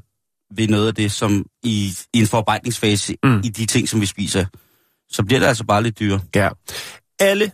ved 0.57 0.69
noget 0.69 0.87
af 0.89 0.95
det, 0.95 1.13
som 1.13 1.47
i, 1.63 1.93
i 2.15 2.21
en 2.21 2.27
forarbejdningsfase 2.27 3.15
Mm. 3.25 3.31
mm. 3.31 3.41
i 3.45 3.49
de 3.49 3.67
ting, 3.67 3.89
som 3.89 4.01
vi 4.01 4.07
spiser, 4.07 4.45
så 5.11 5.23
bliver 5.25 5.41
det 5.41 5.47
altså 5.47 5.65
bare 5.65 5.83
lidt 5.83 5.99
dyre. 5.99 6.21
Ja. 6.35 6.49
Alle 7.19 7.53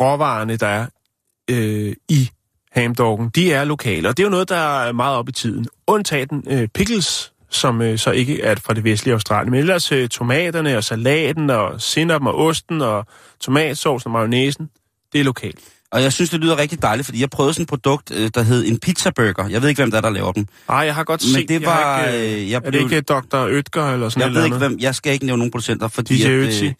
råvarerne, 0.00 0.56
der 0.56 0.66
er 0.66 0.86
øh, 1.50 1.94
i 2.08 2.30
hamdoggen, 2.72 3.28
de 3.34 3.52
er 3.52 3.64
lokale, 3.64 4.08
og 4.08 4.16
det 4.16 4.22
er 4.22 4.26
jo 4.26 4.30
noget, 4.30 4.48
der 4.48 4.56
er 4.56 4.92
meget 4.92 5.16
op 5.16 5.28
i 5.28 5.32
tiden. 5.32 5.66
Undtagen 5.86 6.44
øh, 6.50 6.68
pickles, 6.68 7.32
som 7.50 7.82
øh, 7.82 7.98
så 7.98 8.10
ikke 8.10 8.42
er 8.42 8.54
fra 8.54 8.74
det 8.74 8.84
vestlige 8.84 9.12
Australien, 9.14 9.50
men 9.50 9.60
ellers 9.60 9.92
øh, 9.92 10.08
tomaterne 10.08 10.76
og 10.76 10.84
salaten 10.84 11.50
og 11.50 11.80
sinnappen 11.80 12.28
og 12.28 12.34
osten 12.38 12.80
og 12.82 13.06
tomatsovsen 13.40 14.08
og 14.08 14.12
mayonnaisen, 14.12 14.68
det 15.12 15.20
er 15.20 15.24
lokalt. 15.24 15.58
Og 15.92 16.02
jeg 16.02 16.12
synes, 16.12 16.30
det 16.30 16.40
lyder 16.40 16.58
rigtig 16.58 16.82
dejligt, 16.82 17.06
fordi 17.06 17.20
jeg 17.20 17.30
prøvede 17.30 17.54
sådan 17.54 17.62
et 17.62 17.68
produkt, 17.68 18.10
øh, 18.14 18.30
der 18.34 18.42
hed 18.42 18.64
en 18.66 18.78
pizzaburger. 18.78 19.48
Jeg 19.48 19.62
ved 19.62 19.68
ikke, 19.68 19.82
hvem 19.82 19.90
der 19.90 19.96
er, 19.98 20.02
der 20.02 20.10
laver 20.10 20.32
dem. 20.32 20.46
Ej, 20.68 20.76
jeg 20.76 20.94
har 20.94 21.04
godt 21.04 21.22
Men 21.24 21.34
set, 21.34 21.48
det 21.48 21.62
jeg 21.62 21.70
har 21.72 21.80
var, 22.00 22.06
ikke, 22.08 22.34
øh, 22.42 22.50
jeg 22.50 22.56
er 22.56 22.60
det 22.60 22.70
blev- 22.70 22.82
ikke 22.82 23.00
Dr. 23.00 23.36
Ødger 23.36 23.92
eller 23.92 24.08
sådan 24.08 24.20
Jeg 24.20 24.28
noget? 24.28 24.34
ved 24.36 24.44
ikke, 24.44 24.56
hvem, 24.58 24.78
jeg 24.80 24.94
skal 24.94 25.12
ikke 25.12 25.26
nævne 25.26 25.38
nogen 25.38 25.50
producenter, 25.50 25.88
fordi 25.88 26.16
DJ 26.16 26.26
at, 26.26 26.62
øh, 26.62 26.72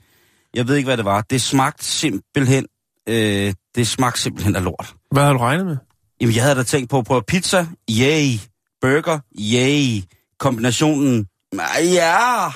jeg 0.55 0.69
ved 0.69 0.77
ikke, 0.77 0.87
hvad 0.87 0.97
det 0.97 1.05
var. 1.05 1.21
Det 1.31 1.43
smagte 1.43 1.85
simpelthen, 1.85 2.67
øh, 3.09 3.55
det 3.75 3.87
smagte 3.87 4.21
simpelthen 4.21 4.57
af 4.57 4.65
lort. 4.65 4.95
Hvad 5.11 5.23
har 5.23 5.33
du 5.33 5.39
regnet 5.39 5.67
med? 5.67 5.77
Jamen, 6.21 6.35
jeg 6.35 6.43
havde 6.43 6.57
da 6.57 6.63
tænkt 6.63 6.91
på 6.91 6.99
at 6.99 7.05
prøve 7.05 7.23
pizza, 7.23 7.67
yay. 7.91 8.39
Burger, 8.81 9.19
yay. 9.41 10.03
Kombinationen, 10.39 11.27
ah, 11.59 11.93
ja. 11.93 12.49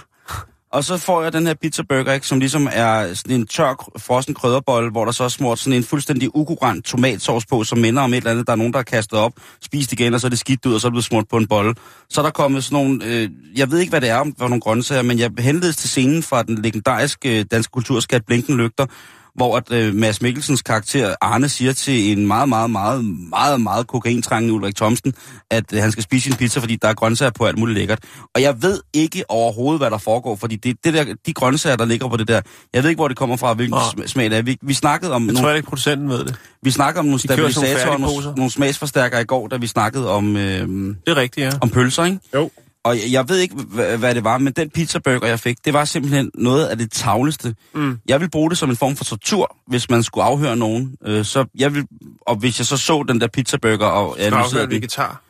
Og 0.73 0.85
så 0.85 0.99
får 0.99 1.23
jeg 1.23 1.33
den 1.33 1.47
her 1.47 1.55
pizza 1.55 1.83
burger, 1.89 2.13
ikke, 2.13 2.27
som 2.27 2.39
ligesom 2.39 2.69
er 2.73 3.15
sådan 3.15 3.37
en 3.37 3.47
tør 3.47 3.91
frossen 3.99 4.35
krydderbolle, 4.35 4.91
hvor 4.91 5.05
der 5.05 5.13
så 5.13 5.25
er 5.25 5.29
smurt 5.29 5.59
sådan 5.59 5.73
en 5.73 5.85
fuldstændig 5.85 6.37
ukurant 6.37 6.85
tomatsauce 6.85 7.47
på, 7.47 7.65
som 7.65 7.79
minder 7.79 8.03
om 8.03 8.13
et 8.13 8.17
eller 8.17 8.31
andet, 8.31 8.47
der 8.47 8.53
er 8.53 8.57
nogen, 8.57 8.73
der 8.73 8.79
har 8.79 8.85
kastet 8.85 9.19
op, 9.19 9.33
spist 9.63 9.93
igen, 9.93 10.15
og 10.15 10.21
så 10.21 10.27
er 10.27 10.29
det 10.29 10.39
skidt 10.39 10.67
ud, 10.67 10.75
og 10.75 10.81
så 10.81 10.87
er 10.87 10.91
det 10.91 10.95
blevet 10.95 11.05
smurt 11.05 11.29
på 11.29 11.37
en 11.37 11.47
bolle. 11.47 11.75
Så 12.11 12.21
er 12.21 12.23
der 12.23 12.31
kommet 12.31 12.65
sådan 12.65 12.85
nogle, 12.85 13.05
øh, 13.05 13.29
jeg 13.57 13.71
ved 13.71 13.79
ikke, 13.79 13.91
hvad 13.91 14.01
det 14.01 14.09
er 14.09 14.25
hvor 14.37 14.49
nogle 14.49 14.61
grøntsager, 14.61 15.03
men 15.03 15.19
jeg 15.19 15.31
henledes 15.39 15.77
til 15.77 15.89
scenen 15.89 16.23
fra 16.23 16.43
den 16.43 16.63
legendariske 16.63 17.39
øh, 17.39 17.45
danske 17.51 17.71
kulturskat 17.71 18.23
Blinken 18.27 18.57
Lygter, 18.57 18.87
hvor 19.35 19.57
at 19.57 19.73
øh, 19.73 19.95
Mads 19.95 20.23
Mikkelsens 20.23 20.63
karakter 20.63 21.15
Arne 21.21 21.49
siger 21.49 21.73
til 21.73 22.19
en 22.19 22.27
meget, 22.27 22.49
meget, 22.49 22.71
meget, 22.71 23.05
meget, 23.31 23.61
meget 23.61 23.87
kokaintrængende 23.87 24.55
Ulrik 24.55 24.77
Thomsen, 24.77 25.15
at 25.51 25.65
øh, 25.73 25.81
han 25.83 25.93
skal 25.93 26.03
spise 26.03 26.25
sin 26.25 26.35
pizza, 26.35 26.61
fordi 26.61 26.77
der 26.77 26.89
er 26.89 26.95
grøntsager 26.95 27.31
på 27.31 27.45
alt 27.45 27.59
muligt 27.59 27.79
lækkert. 27.79 27.99
Og 28.35 28.43
jeg 28.43 28.63
ved 28.63 28.81
ikke 28.93 29.25
overhovedet, 29.29 29.81
hvad 29.81 29.91
der 29.91 29.99
foregår, 29.99 30.37
fordi 30.37 30.57
det, 30.57 30.77
det 30.85 30.95
der, 30.95 31.05
de 31.27 31.33
grøntsager, 31.33 31.77
der 31.77 31.85
ligger 31.85 32.09
på 32.09 32.17
det 32.17 32.29
der, 32.29 32.41
jeg 32.75 32.83
ved 32.83 32.91
ikke, 32.91 32.99
hvor 32.99 33.09
det 33.09 33.17
kommer 33.17 33.37
fra, 33.37 33.55
hvilken 33.55 33.79
sm- 33.79 34.07
smag 34.07 34.31
det 34.31 34.39
er. 34.39 34.43
Vi, 34.43 34.57
vi 34.63 34.75
snakkede 34.75 35.13
om 35.13 35.27
Jeg 35.27 35.33
nogle, 35.33 35.49
tror 35.49 35.55
ikke, 35.55 35.69
producenten 35.69 36.09
ved 36.09 36.19
det. 36.25 36.35
vi 36.63 36.71
snakkede 36.71 36.99
om 37.01 37.05
nogle 37.05 37.19
stabilisatorer, 37.21 37.89
og 37.95 38.01
nogle, 38.01 38.23
nogle 38.37 38.51
smagsforstærkere 38.51 39.21
i 39.21 39.25
går, 39.25 39.49
da 39.49 39.57
vi 39.57 39.67
snakkede 39.67 40.11
om, 40.11 40.37
øh, 40.37 40.69
Det 40.69 40.99
er 41.07 41.17
rigtigt, 41.17 41.45
ja. 41.45 41.51
om 41.61 41.69
pølser, 41.71 42.05
ikke? 42.05 42.19
Jo. 42.35 42.51
Og 42.85 42.97
jeg, 42.97 43.13
jeg 43.13 43.29
ved 43.29 43.39
ikke, 43.39 43.55
hvad, 43.55 43.97
hvad 43.99 44.15
det 44.15 44.25
var, 44.25 44.39
men 44.39 44.53
den 44.53 44.71
pizzaburger, 44.71 45.27
jeg 45.27 45.41
fik, 45.41 45.65
det 45.65 45.73
var 45.73 45.85
simpelthen 45.85 46.31
noget 46.35 46.67
af 46.67 46.79
det 46.79 46.93
tavleste. 46.93 47.55
Mm. 47.75 47.99
Jeg 48.09 48.21
vil 48.21 48.31
bruge 48.31 48.51
det 48.51 48.59
som 48.59 48.71
en 48.71 48.77
form 48.77 48.97
for 48.97 49.05
tortur, 49.05 49.57
hvis 49.67 49.91
man 49.91 50.03
skulle 50.03 50.25
afhøre 50.25 50.57
nogen. 50.57 50.95
Øh, 51.07 51.25
så 51.25 51.45
jeg 51.59 51.75
vil, 51.75 51.85
og 52.21 52.37
hvis 52.37 52.59
jeg 52.59 52.67
så 52.67 52.77
så 52.77 53.05
den 53.09 53.21
der 53.21 53.27
pizzaburger, 53.27 53.87
og 53.87 54.17
Ja, 54.19 54.31
nu 54.31 54.37
sidder 54.51 54.67
den, 54.67 54.75
vegetar. 54.75 55.23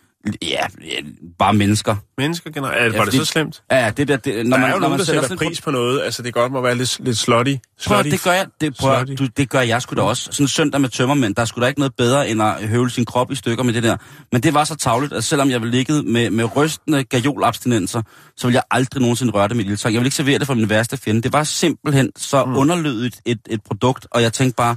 Ja, 0.42 0.66
bare 1.38 1.54
mennesker. 1.54 1.96
Mennesker 2.18 2.50
generelt. 2.50 2.94
Ja, 2.94 2.98
var 2.98 3.04
Ja, 3.04 3.10
det 3.10 3.14
så 3.14 3.24
slemt? 3.24 3.62
Ja, 3.70 3.90
det 3.96 4.08
der, 4.08 4.16
det, 4.16 4.46
Når 4.46 4.56
der 4.56 4.60
man, 4.60 4.70
er 4.70 4.74
jo 4.74 4.78
når 4.78 4.80
nogen, 4.80 4.90
man 4.90 4.98
der 4.98 5.22
sætter 5.22 5.36
pris 5.36 5.60
på 5.60 5.70
noget. 5.70 6.02
Altså, 6.02 6.22
det 6.22 6.34
godt 6.34 6.52
må 6.52 6.60
være 6.60 6.74
lidt, 6.74 7.00
lidt 7.04 7.18
slutty. 7.18 7.54
Prøv, 7.86 7.96
slutty. 7.96 8.10
det 8.10 8.22
gør 8.22 8.32
jeg, 8.32 8.46
det, 8.60 8.76
prøv, 8.80 9.04
du, 9.04 9.26
det 9.26 9.50
gør 9.50 9.60
jeg 9.60 9.82
sgu 9.82 9.96
da 9.96 10.02
også. 10.02 10.28
Sådan 10.32 10.44
en 10.44 10.48
søndag 10.48 10.80
med 10.80 10.88
tømmermænd, 10.88 11.34
der 11.34 11.42
er 11.42 11.46
sgu 11.46 11.60
da 11.60 11.66
ikke 11.66 11.80
noget 11.80 11.94
bedre, 11.94 12.28
end 12.28 12.42
at 12.42 12.68
høvle 12.68 12.90
sin 12.90 13.04
krop 13.04 13.32
i 13.32 13.34
stykker 13.34 13.64
med 13.64 13.72
det 13.72 13.82
der. 13.82 13.96
Men 14.32 14.42
det 14.42 14.54
var 14.54 14.64
så 14.64 14.76
tavligt, 14.76 15.12
at 15.12 15.24
selvom 15.24 15.50
jeg 15.50 15.60
ville 15.60 15.76
ligge 15.76 16.02
med, 16.02 16.30
med 16.30 16.56
rystende 16.56 17.04
gajolabstinenser, 17.04 18.02
så 18.36 18.46
ville 18.46 18.56
jeg 18.56 18.62
aldrig 18.70 19.00
nogensinde 19.00 19.32
røre 19.32 19.48
det 19.48 19.56
med 19.56 19.64
ildtang. 19.64 19.94
Jeg 19.94 20.00
ville 20.00 20.06
ikke 20.06 20.16
servere 20.16 20.38
det 20.38 20.46
for 20.46 20.54
min 20.54 20.68
værste 20.68 20.96
fjende. 20.96 21.22
Det 21.22 21.32
var 21.32 21.44
simpelthen 21.44 22.10
så 22.16 22.44
mm. 22.44 22.56
underlødigt 22.56 23.20
et, 23.24 23.40
et 23.50 23.62
produkt, 23.62 24.06
og 24.10 24.22
jeg 24.22 24.32
tænkte 24.32 24.56
bare, 24.56 24.76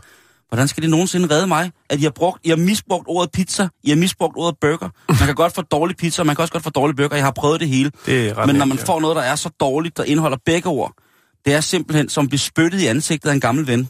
hvordan 0.54 0.68
skal 0.68 0.82
det 0.84 0.90
nogensinde 0.90 1.36
redde 1.36 1.48
mig? 1.48 1.72
At 1.90 2.00
I 2.00 2.04
har, 2.04 2.10
brugt, 2.10 2.40
I 2.46 2.50
har 2.50 2.56
misbrugt 2.56 3.06
ordet 3.08 3.32
pizza, 3.32 3.68
I 3.84 3.90
har 3.90 3.96
misbrugt 3.98 4.34
ordet 4.38 4.58
burger. 4.62 4.90
Man 5.10 5.18
kan 5.18 5.36
godt 5.36 5.54
få 5.56 5.62
dårlig 5.62 5.98
pizza, 5.98 6.24
man 6.24 6.36
kan 6.36 6.42
også 6.42 6.52
godt 6.52 6.64
få 6.64 6.70
dårlig 6.70 6.96
burger. 6.96 7.16
Jeg 7.16 7.26
har 7.26 7.32
prøvet 7.32 7.60
det 7.60 7.68
hele. 7.68 7.92
Det 8.06 8.30
er 8.30 8.38
ret 8.38 8.48
Men 8.48 8.56
når 8.56 8.66
man 8.66 8.78
får 8.78 9.00
noget, 9.00 9.16
der 9.16 9.22
er 9.22 9.36
så 9.36 9.50
dårligt, 9.60 9.98
der 9.98 10.04
indeholder 10.04 10.38
begge 10.46 10.70
ord, 10.70 10.94
det 11.46 11.54
er 11.54 11.62
simpelthen 11.62 12.10
som 12.10 12.28
blive 12.28 12.40
spyttet 12.40 12.80
i 12.82 12.86
ansigtet 12.86 13.30
af 13.30 13.34
en 13.34 13.40
gammel 13.40 13.68
ven, 13.68 13.90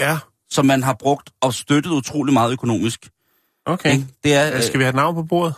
Ja, 0.00 0.18
som 0.50 0.66
man 0.66 0.82
har 0.82 0.96
brugt 1.00 1.30
og 1.40 1.54
støttet 1.54 1.90
utrolig 1.90 2.32
meget 2.34 2.52
økonomisk. 2.52 3.08
okay. 3.66 3.92
Ikke? 3.92 4.06
Det 4.24 4.34
er, 4.34 4.56
Øh, 4.56 4.62
Skal 4.62 4.78
vi 4.78 4.84
have 4.84 4.88
et 4.90 4.94
navn 4.96 5.14
på 5.14 5.22
bordet? 5.22 5.54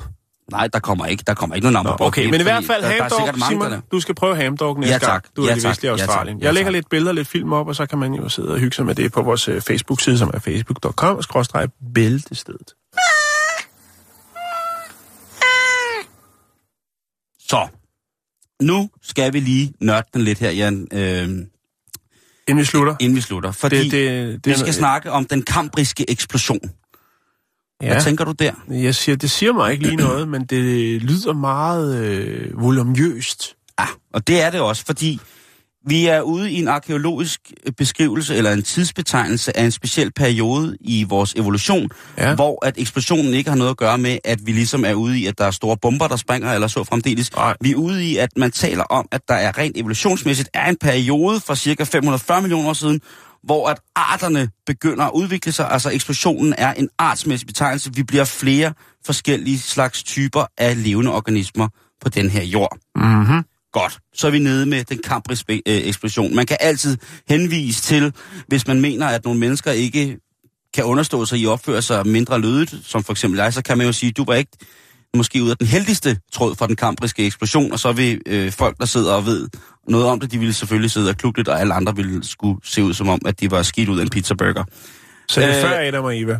Nej, 0.50 0.66
der 0.72 0.78
kommer 0.78 1.06
ikke, 1.06 1.24
der 1.26 1.34
kommer 1.34 1.56
ikke 1.56 1.64
nogen 1.64 1.72
Nå, 1.72 1.78
ammerbok. 1.78 2.06
okay, 2.06 2.26
men 2.30 2.40
i 2.40 2.42
hvert 2.42 2.64
fald 2.64 2.84
hamdog, 2.84 3.28
Simon, 3.48 3.70
der... 3.72 3.80
du 3.92 4.00
skal 4.00 4.14
prøve 4.14 4.36
hamdog 4.36 4.78
næste 4.80 4.92
Ja, 4.92 4.98
tak. 4.98 5.08
gang, 5.10 5.36
du 5.36 5.42
er 5.42 5.46
Ja, 5.46 5.52
i 5.52 5.54
det 5.54 5.68
vestlige 5.68 5.90
Ja, 5.92 5.96
tak. 5.96 6.08
Australien. 6.08 6.38
Ja, 6.38 6.44
Jeg 6.44 6.54
lægger 6.54 6.70
lidt 6.72 6.88
billeder, 6.90 7.12
lidt 7.12 7.28
film 7.28 7.52
op, 7.52 7.68
og 7.68 7.76
så 7.76 7.86
kan 7.86 7.98
man 7.98 8.14
jo 8.14 8.28
sidde 8.28 8.48
og 8.48 8.58
hygge 8.58 8.74
sig 8.76 8.86
med 8.86 8.94
det 8.94 9.12
på 9.12 9.22
vores 9.22 9.48
øh, 9.48 9.60
Facebook-side, 9.60 10.18
som 10.18 10.30
er 10.34 10.38
facebook.com, 10.38 11.22
skråstreg 11.22 11.68
bæltestedet. 11.94 12.74
Så, 17.48 17.68
nu 18.62 18.90
skal 19.02 19.32
vi 19.32 19.40
lige 19.40 19.72
nørde 19.80 20.06
den 20.14 20.22
lidt 20.22 20.38
her, 20.38 20.50
Jan, 20.50 20.88
øh, 20.92 21.28
Inden 22.48 22.58
vi 22.60 22.64
slutter. 22.64 22.96
inden 23.00 23.16
vi 23.16 23.20
slutter. 23.20 23.52
Fordi 23.52 23.76
Det, 23.84 23.92
det, 23.92 24.44
det, 24.44 24.50
vi 24.52 24.58
skal 24.58 24.74
snakke 24.74 25.10
om 25.10 25.24
den 25.24 25.42
kambriske 25.42 26.10
eksplosion. 26.10 26.60
Ja. 27.82 27.92
Hvad 27.92 28.02
tænker 28.02 28.24
du 28.24 28.32
der? 28.32 28.52
Jeg 28.70 28.94
siger, 28.94 29.16
det 29.16 29.30
siger 29.30 29.52
mig 29.52 29.72
ikke 29.72 29.84
lige 29.84 29.96
noget, 30.08 30.28
men 30.28 30.44
det 30.44 31.02
lyder 31.02 31.32
meget 31.32 31.96
øh, 32.04 32.60
volumøst. 32.62 33.54
Ja, 33.80 33.86
og 34.14 34.26
det 34.26 34.42
er 34.42 34.50
det 34.50 34.60
også, 34.60 34.84
fordi 34.86 35.18
vi 35.86 36.06
er 36.06 36.20
ude 36.20 36.50
i 36.52 36.54
en 36.62 36.68
arkeologisk 36.68 37.40
beskrivelse 37.76 38.36
eller 38.36 38.52
en 38.52 38.62
tidsbetegnelse 38.62 39.56
af 39.56 39.64
en 39.64 39.70
speciel 39.70 40.12
periode 40.12 40.76
i 40.80 41.04
vores 41.08 41.34
evolution, 41.34 41.88
Ja. 42.18 42.34
hvor 42.34 42.66
at 42.66 42.74
eksplosionen 42.78 43.34
ikke 43.34 43.50
har 43.50 43.56
noget 43.56 43.70
at 43.70 43.76
gøre 43.76 43.98
med, 43.98 44.18
at 44.24 44.38
vi 44.46 44.52
ligesom 44.52 44.84
er 44.84 44.94
ude 44.94 45.18
i, 45.18 45.26
at 45.26 45.38
der 45.38 45.44
er 45.44 45.50
store 45.50 45.76
bomber, 45.76 46.08
der 46.08 46.16
springer 46.16 46.52
eller 46.52 46.68
så 46.68 46.84
fremdeles. 46.84 47.32
Nej. 47.36 47.54
Vi 47.60 47.70
er 47.70 47.76
ude 47.76 48.04
i, 48.04 48.16
at 48.16 48.28
man 48.36 48.50
taler 48.50 48.84
om, 48.84 49.08
at 49.12 49.20
der 49.28 49.34
er 49.34 49.58
rent 49.58 49.76
evolutionsmæssigt 49.78 50.48
er 50.54 50.68
en 50.68 50.76
periode 50.76 51.40
for 51.40 51.54
cirka 51.54 51.84
540 51.84 52.40
millioner 52.42 52.68
år 52.68 52.72
siden, 52.72 53.00
hvor 53.42 53.68
at 53.68 53.80
arterne 53.96 54.48
begynder 54.66 55.04
at 55.04 55.10
udvikle 55.14 55.52
sig. 55.52 55.70
Altså 55.70 55.90
eksplosionen 55.90 56.54
er 56.58 56.72
en 56.72 56.88
artsmæssig 56.98 57.46
betegnelse. 57.46 57.94
Vi 57.94 58.02
bliver 58.02 58.24
flere 58.24 58.72
forskellige 59.06 59.58
slags 59.58 60.02
typer 60.02 60.44
af 60.58 60.82
levende 60.82 61.14
organismer 61.14 61.68
på 62.00 62.08
den 62.08 62.30
her 62.30 62.42
jord. 62.42 62.78
Mm-hmm. 62.96 63.44
Godt, 63.72 63.98
så 64.14 64.26
er 64.26 64.30
vi 64.30 64.38
nede 64.38 64.66
med 64.66 64.84
den 64.84 64.98
kambriske 65.04 65.52
øh, 65.54 65.60
eksplosion. 65.66 66.34
Man 66.34 66.46
kan 66.46 66.56
altid 66.60 66.96
henvise 67.28 67.82
til, 67.82 68.12
hvis 68.48 68.66
man 68.66 68.80
mener, 68.80 69.06
at 69.06 69.24
nogle 69.24 69.40
mennesker 69.40 69.70
ikke 69.70 70.18
kan 70.74 70.84
understå 70.84 71.24
sig 71.24 71.38
i 71.38 71.44
at 71.44 71.48
opføre 71.48 71.82
sig 71.82 72.06
mindre 72.06 72.40
lødigt, 72.40 72.74
som 72.84 73.04
for 73.04 73.12
eksempel 73.12 73.38
jeg, 73.38 73.52
så 73.52 73.62
kan 73.62 73.78
man 73.78 73.86
jo 73.86 73.92
sige, 73.92 74.12
du 74.12 74.24
var 74.24 74.34
ikke 74.34 74.56
måske 75.16 75.42
ud 75.42 75.50
af 75.50 75.56
den 75.56 75.66
heldigste 75.66 76.18
tråd 76.32 76.54
fra 76.54 76.66
den 76.66 76.76
kambriske 76.76 77.26
eksplosion, 77.26 77.72
og 77.72 77.78
så 77.78 77.92
vil 77.92 78.20
øh, 78.26 78.52
folk, 78.52 78.78
der 78.78 78.86
sidder 78.86 79.12
og 79.12 79.26
ved 79.26 79.48
noget 79.90 80.06
om 80.06 80.20
det, 80.20 80.32
de 80.32 80.38
ville 80.38 80.54
selvfølgelig 80.54 80.90
sidde 80.90 81.10
og 81.10 81.16
klukke 81.16 81.38
lidt, 81.38 81.48
og 81.48 81.60
alle 81.60 81.74
andre 81.74 81.96
ville 81.96 82.24
skulle 82.24 82.60
se 82.64 82.82
ud 82.84 82.94
som 82.94 83.08
om, 83.08 83.18
at 83.26 83.40
de 83.40 83.50
var 83.50 83.62
skidt 83.62 83.88
ud 83.88 83.98
af 83.98 84.02
en 84.02 84.08
pizzaburger. 84.10 84.64
Så 85.28 85.40
det 85.40 85.48
er 85.50 85.56
Øh, 85.56 85.62
før 85.62 85.78
Adam 85.88 86.04
og 86.04 86.18
Eva. 86.20 86.38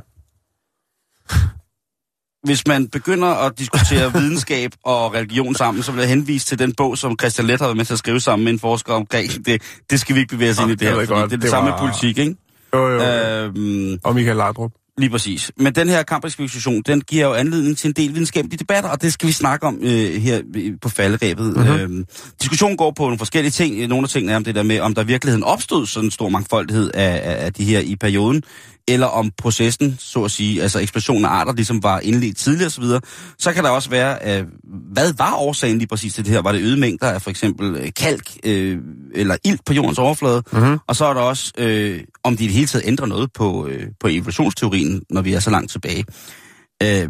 hvis 2.45 2.67
man 2.67 2.89
begynder 2.89 3.29
at 3.29 3.59
diskutere 3.59 4.13
videnskab 4.19 4.71
og 4.85 5.15
religion 5.15 5.55
sammen, 5.55 5.83
så 5.83 5.93
vil 5.93 6.01
jeg 6.01 6.09
henvise 6.09 6.47
til 6.47 6.59
den 6.59 6.75
bog, 6.75 6.99
som 6.99 7.17
Christian 7.21 7.47
Let 7.47 7.61
har 7.61 7.67
været 7.67 7.77
med 7.77 7.85
til 7.85 7.93
at 7.93 7.99
skrive 7.99 8.21
sammen 8.21 8.45
med 8.45 8.53
en 8.53 8.59
forsker 8.59 8.93
omkring. 8.95 9.47
Det, 9.47 9.63
det 9.91 10.01
skal 10.01 10.15
vi 10.15 10.21
ikke 10.21 10.31
bevæge 10.35 10.51
os 10.51 10.59
ind 10.61 10.71
i 10.71 10.75
det 10.75 10.89
her, 10.89 10.95
det 10.99 11.11
er 11.11 11.27
det, 11.27 11.43
det 11.43 11.51
samme 11.51 11.71
var- 11.71 11.83
med 11.83 11.89
politik, 11.89 12.19
ikke? 12.19 12.37
Jo, 12.75 12.89
jo, 12.89 13.03
jo. 13.03 13.03
Øhm, 13.03 13.99
Og 14.05 14.15
Michael 14.15 14.37
Laudrup. 14.37 14.71
Lige 15.01 15.11
præcis. 15.11 15.53
Men 15.57 15.75
den 15.75 15.89
her 15.89 16.03
kampekspedition, 16.03 16.83
den 16.87 17.01
giver 17.01 17.27
jo 17.27 17.35
anledning 17.35 17.79
til 17.79 17.89
en 17.89 17.95
del 17.95 18.15
videnskabelige 18.15 18.59
debatter, 18.59 18.91
og 18.91 19.03
det 19.03 19.13
skal 19.13 19.27
vi 19.27 19.33
snakke 19.33 19.67
om 19.67 19.79
øh, 19.83 20.23
her 20.23 20.43
på 20.83 20.89
falderæbet. 20.89 21.47
Mhm. 21.47 21.59
Mm-hmm. 21.59 21.81
Øhm, 21.81 22.07
diskussionen 22.41 22.77
går 22.77 22.91
på 22.91 23.03
nogle 23.03 23.19
forskellige 23.19 23.51
ting. 23.51 23.87
Nogle 23.87 24.05
af 24.05 24.09
tingene 24.09 24.33
er 24.33 24.37
om 24.37 24.45
det 24.45 24.55
der 24.55 24.63
med, 24.63 24.81
om 24.81 24.95
der 24.95 25.03
i 25.03 25.07
virkeligheden 25.07 25.45
opstod 25.45 25.87
sådan 25.87 26.07
en 26.07 26.11
stor 26.11 26.29
mangfoldighed 26.29 26.91
af, 26.95 27.21
af, 27.31 27.45
af 27.45 27.53
de 27.53 27.65
her 27.65 27.81
i 27.81 27.97
perioden, 27.97 28.43
eller 28.89 29.07
om 29.07 29.31
processen, 29.39 29.97
så 29.99 30.25
at 30.25 30.31
sige, 30.31 30.63
altså 30.63 30.79
eksplosionen 30.79 31.25
af 31.25 31.29
arter, 31.29 31.53
ligesom 31.53 31.83
var 31.83 32.01
indledt 32.01 32.37
tidligere 32.37 32.67
osv. 32.67 32.85
Så, 32.85 33.01
så 33.39 33.53
kan 33.53 33.65
der 33.65 33.71
også 33.71 33.91
være, 33.91 34.19
øh, 34.27 34.47
hvad 34.93 35.13
var 35.13 35.35
årsagen 35.37 35.79
lige 35.79 35.89
præcis 35.89 36.15
til 36.15 36.25
det 36.25 36.33
her? 36.33 36.43
Var 36.43 36.53
det 36.53 36.61
øget 36.61 36.79
mængder 36.79 37.07
af 37.07 37.23
for 37.23 37.31
eksempel 37.31 37.77
øh, 37.77 37.89
kalk 37.97 38.31
øh, 38.45 38.79
eller 39.15 39.37
ilt 39.45 39.65
på 39.65 39.73
jordens 39.73 39.99
overflade? 39.99 40.43
Mhm. 40.53 40.79
Og 40.87 40.97
så 40.97 41.05
er 41.05 41.15
der 41.15 41.21
også, 41.21 41.53
øh, 41.59 42.01
om 42.25 42.37
de 42.37 42.45
i 42.45 42.47
det 42.47 42.55
hele 42.55 42.67
taget 42.67 42.87
ændrer 42.87 43.07
noget 43.07 43.33
på, 43.33 43.67
øh, 43.67 43.87
på 44.01 44.09
evolutionsteorien, 44.09 45.03
når 45.11 45.23
vi 45.23 45.33
er 45.33 45.41
så 45.41 45.51
langt 45.51 45.71
tilbage. 45.71 46.05
Øh, 46.83 47.09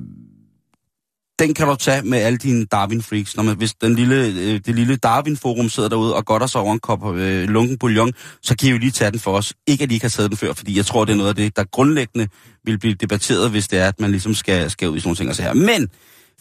den 1.41 1.55
kan 1.55 1.67
du 1.67 1.75
tage 1.75 2.03
med 2.03 2.19
alle 2.19 2.39
dine 2.39 2.67
Darwin-freaks. 2.67 3.37
Når 3.37 3.43
man, 3.43 3.57
hvis 3.57 3.75
den 3.75 3.95
lille, 3.95 4.27
øh, 4.27 4.61
det 4.67 4.75
lille 4.75 4.97
Darwin-forum 4.97 5.69
sidder 5.69 5.89
derude 5.89 6.17
og 6.17 6.25
godter 6.25 6.47
sig 6.47 6.61
over 6.61 6.73
en 6.73 6.81
kop 6.81 7.15
øh, 7.15 7.49
lunken 7.49 7.79
bouillon, 7.79 8.13
så 8.43 8.57
kan 8.57 8.69
I 8.69 8.71
jo 8.71 8.79
lige 8.79 8.91
tage 8.91 9.11
den 9.11 9.21
for 9.21 9.37
os. 9.37 9.55
Ikke 9.67 9.85
at 9.85 9.91
I 9.91 9.95
ikke 9.95 10.05
har 10.05 10.11
taget 10.11 10.31
den 10.31 10.37
før, 10.37 10.53
fordi 10.53 10.77
jeg 10.77 10.87
tror, 10.87 11.05
det 11.05 11.13
er 11.13 11.17
noget 11.17 11.29
af 11.29 11.35
det, 11.35 11.57
der 11.57 11.65
grundlæggende 11.65 12.29
vil 12.65 12.79
blive 12.79 12.95
debatteret, 12.95 13.51
hvis 13.51 13.69
det 13.69 13.79
er, 13.79 13.89
at 13.89 14.01
man 14.01 14.11
ligesom 14.11 14.35
skal, 14.35 14.71
skal 14.71 14.89
ud 14.89 14.97
i 14.97 15.01
sådan 15.01 15.09
nogle 15.09 15.17
ting 15.17 15.29
og 15.29 15.37
så 15.37 15.43
her. 15.43 15.55
Men 15.55 15.89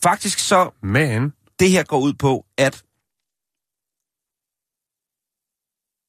faktisk 0.04 0.40
så, 0.40 0.70
Men, 0.84 1.34
det 1.60 1.70
her 1.70 1.84
går 1.84 2.00
ud 2.00 2.14
på, 2.14 2.46
at 2.58 2.84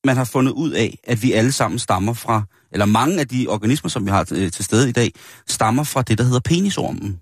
man 0.04 0.16
har 0.16 0.24
fundet 0.24 0.52
ud 0.52 0.70
af, 0.70 0.98
at 1.04 1.22
vi 1.22 1.32
alle 1.32 1.52
sammen 1.52 1.78
stammer 1.78 2.12
fra, 2.12 2.42
eller 2.72 2.86
mange 2.86 3.20
af 3.20 3.28
de 3.28 3.46
organismer, 3.48 3.88
som 3.88 4.06
vi 4.06 4.10
har 4.10 4.28
øh, 4.32 4.52
til 4.52 4.64
stede 4.64 4.88
i 4.88 4.92
dag, 4.92 5.12
stammer 5.48 5.84
fra 5.84 6.02
det, 6.02 6.18
der 6.18 6.24
hedder 6.24 6.40
penisormen. 6.40 7.20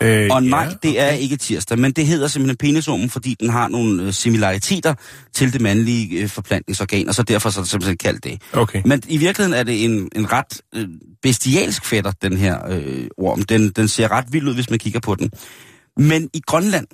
Øh, 0.00 0.28
Og 0.30 0.42
nej, 0.42 0.64
ja, 0.64 0.88
det 0.88 1.00
er 1.00 1.08
ikke 1.08 1.36
tirsdag, 1.36 1.78
men 1.78 1.92
det 1.92 2.06
hedder 2.06 2.28
simpelthen 2.28 2.56
penisormen, 2.56 3.10
fordi 3.10 3.36
den 3.40 3.50
har 3.50 3.68
nogle 3.68 4.02
øh, 4.02 4.12
similariteter 4.12 4.94
til 5.34 5.52
det 5.52 5.60
mandlige 5.60 6.22
øh, 6.22 6.28
forplantningsorgan, 6.28 7.08
og 7.08 7.14
så 7.14 7.22
derfor 7.22 7.50
så 7.50 7.60
er 7.60 7.62
det 7.62 7.70
simpelthen 7.70 7.96
kaldt 7.96 8.24
det. 8.24 8.42
Okay. 8.52 8.82
Men 8.84 9.02
i 9.08 9.16
virkeligheden 9.16 9.58
er 9.58 9.62
det 9.62 9.84
en, 9.84 10.08
en 10.16 10.32
ret 10.32 10.60
øh, 10.74 10.88
bestialsk 11.22 11.84
fætter, 11.84 12.12
den 12.22 12.36
her 12.36 12.68
øh, 12.68 13.06
orm. 13.18 13.42
Den, 13.42 13.70
den 13.70 13.88
ser 13.88 14.10
ret 14.10 14.24
vild 14.30 14.48
ud, 14.48 14.54
hvis 14.54 14.70
man 14.70 14.78
kigger 14.78 15.00
på 15.00 15.14
den. 15.14 15.30
Men 15.96 16.30
i 16.34 16.40
Grønland, 16.46 16.86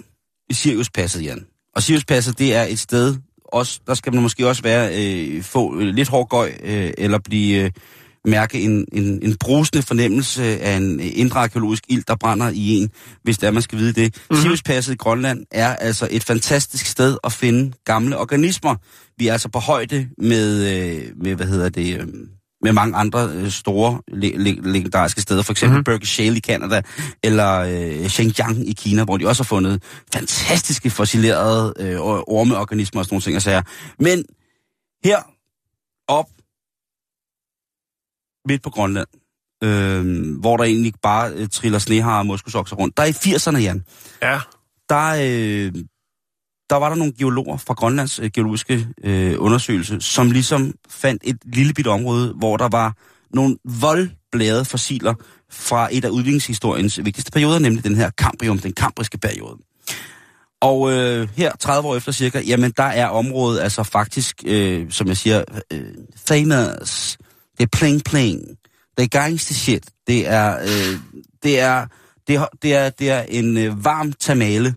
i 0.51 0.55
Siriuspasset, 0.55 1.24
Jan, 1.24 1.47
og 1.76 1.83
Siriuspasset, 1.83 2.39
det 2.39 2.55
er 2.55 2.62
et 2.62 2.79
sted, 2.79 3.16
også, 3.45 3.81
der 3.87 3.95
skal 3.95 4.14
man 4.14 4.22
måske 4.22 4.49
også 4.49 4.62
være, 4.62 4.91
øh, 4.97 5.43
få 5.43 5.81
øh, 5.81 5.87
lidt 5.87 6.09
hård 6.09 6.29
gøj, 6.29 6.53
øh, 6.64 6.91
eller 6.99 7.18
blive, 7.18 7.64
øh, 7.64 7.70
mærke 8.29 8.61
en, 8.61 8.85
en, 8.93 9.22
en 9.22 9.37
brusende 9.37 9.83
fornemmelse 9.83 10.61
af 10.61 10.76
en 10.76 11.01
indre 11.01 11.41
arkeologisk 11.41 11.85
ild, 11.89 12.05
der 12.09 12.16
brænder 12.16 12.51
i 12.55 12.76
en, 12.76 12.91
hvis 13.22 13.39
det 13.39 13.47
er, 13.47 13.51
man 13.51 13.62
skal 13.62 13.79
vide 13.79 13.93
det. 13.93 14.14
Mm-hmm. 14.16 14.43
Siriuspasset 14.43 14.95
i 14.95 14.97
Grønland 14.97 15.45
er 15.51 15.76
altså 15.76 16.09
et 16.11 16.24
fantastisk 16.24 16.87
sted 16.87 17.16
at 17.24 17.33
finde 17.33 17.72
gamle 17.85 18.18
organismer. 18.18 18.74
Vi 19.18 19.26
er 19.26 19.33
altså 19.33 19.49
på 19.49 19.59
højde 19.59 20.09
med, 20.18 20.76
øh, 20.76 21.03
med 21.22 21.35
hvad 21.35 21.47
hedder 21.47 21.68
det, 21.68 22.01
øh, 22.01 22.07
med 22.62 22.72
mange 22.72 22.97
andre 22.97 23.31
øh, 23.35 23.51
store 23.51 24.01
le- 24.09 24.37
le- 24.37 24.72
legendariske 24.72 25.20
steder, 25.20 25.43
for 25.43 25.53
eksempel 25.53 25.74
mm-hmm. 25.74 25.85
Burke 25.85 26.07
Shale 26.07 26.37
i 26.37 26.41
Canada, 26.41 26.83
eller 27.22 27.59
øh, 27.59 28.09
Xinjiang 28.09 28.68
i 28.68 28.72
Kina, 28.72 29.05
hvor 29.05 29.16
de 29.16 29.29
også 29.29 29.43
har 29.43 29.47
fundet 29.47 29.83
fantastiske 30.12 30.91
fossilerede 30.91 31.74
øh, 31.81 31.97
ormeorganismer 32.01 33.01
og 33.01 33.05
sådan 33.05 33.14
nogle 33.14 33.22
ting 33.22 33.37
og 33.37 33.43
sager. 33.43 33.62
Men 33.99 34.24
her 35.05 35.18
op 36.09 36.26
midt 38.49 38.62
på 38.62 38.70
Grønland, 38.70 39.09
øh, 39.64 40.36
hvor 40.40 40.57
der 40.57 40.64
egentlig 40.64 40.92
bare 41.03 41.32
øh, 41.32 41.49
triller 41.49 41.78
snehare 41.78 42.18
og 42.18 42.26
moskusokser 42.26 42.76
rundt. 42.76 42.96
Der 42.96 43.03
er 43.03 43.07
i 43.07 43.11
80'erne, 43.11 43.59
Jan, 43.59 43.84
Ja. 44.22 44.40
der, 44.88 45.09
øh, 45.09 45.72
der 46.70 46.76
var 46.76 46.88
der 46.88 46.96
nogle 46.96 47.12
geologer 47.18 47.57
fra 47.57 47.74
Grønlands 47.74 48.18
øh, 48.18 48.30
geologiske 48.34 48.86
øh, 49.05 49.34
undersøgelse, 49.38 50.01
som 50.01 50.30
ligesom 50.30 50.74
fandt 50.90 51.22
et 51.26 51.36
lille 51.44 51.72
bitte 51.74 51.88
område, 51.88 52.34
hvor 52.38 52.57
der 52.57 52.68
var 52.68 52.94
nogle 53.34 53.57
voldblade 53.64 54.64
fossiler 54.64 55.14
fra 55.51 55.88
et 55.92 56.05
af 56.05 56.09
udviklingshistoriens 56.09 56.99
vigtigste 57.05 57.30
perioder, 57.30 57.59
nemlig 57.59 57.84
den 57.84 57.94
her 57.96 58.11
Cambrium, 58.11 58.59
den 58.59 58.72
kambriske 58.72 59.18
periode. 59.18 59.57
Og 60.61 60.92
øh, 60.92 61.28
her, 61.36 61.53
30 61.57 61.88
år 61.88 61.96
efter 61.96 62.12
cirka, 62.12 62.40
jamen 62.40 62.72
der 62.76 62.82
er 62.82 63.07
området 63.07 63.61
altså 63.61 63.82
faktisk, 63.82 64.42
øh, 64.46 64.86
som 64.90 65.09
jeg 65.09 65.16
siger, 65.16 65.44
øh, 65.72 65.94
famous. 66.26 67.18
Det 67.59 67.65
er 67.65 67.77
pling 67.77 68.05
pling. 68.05 68.41
Det 68.97 69.05
er 69.05 69.09
gangster 69.09 69.55
shit. 69.55 69.85
Det 70.07 70.29
er, 70.29 70.59
øh, 70.61 70.99
det 71.43 71.61
er, 71.61 71.87
det 72.29 72.37
er, 72.37 72.47
det 72.63 72.75
er, 72.75 72.91
det 72.91 73.11
er 73.11 73.23
en 73.23 73.57
øh, 73.57 73.85
varm 73.85 74.13
tamale 74.13 74.75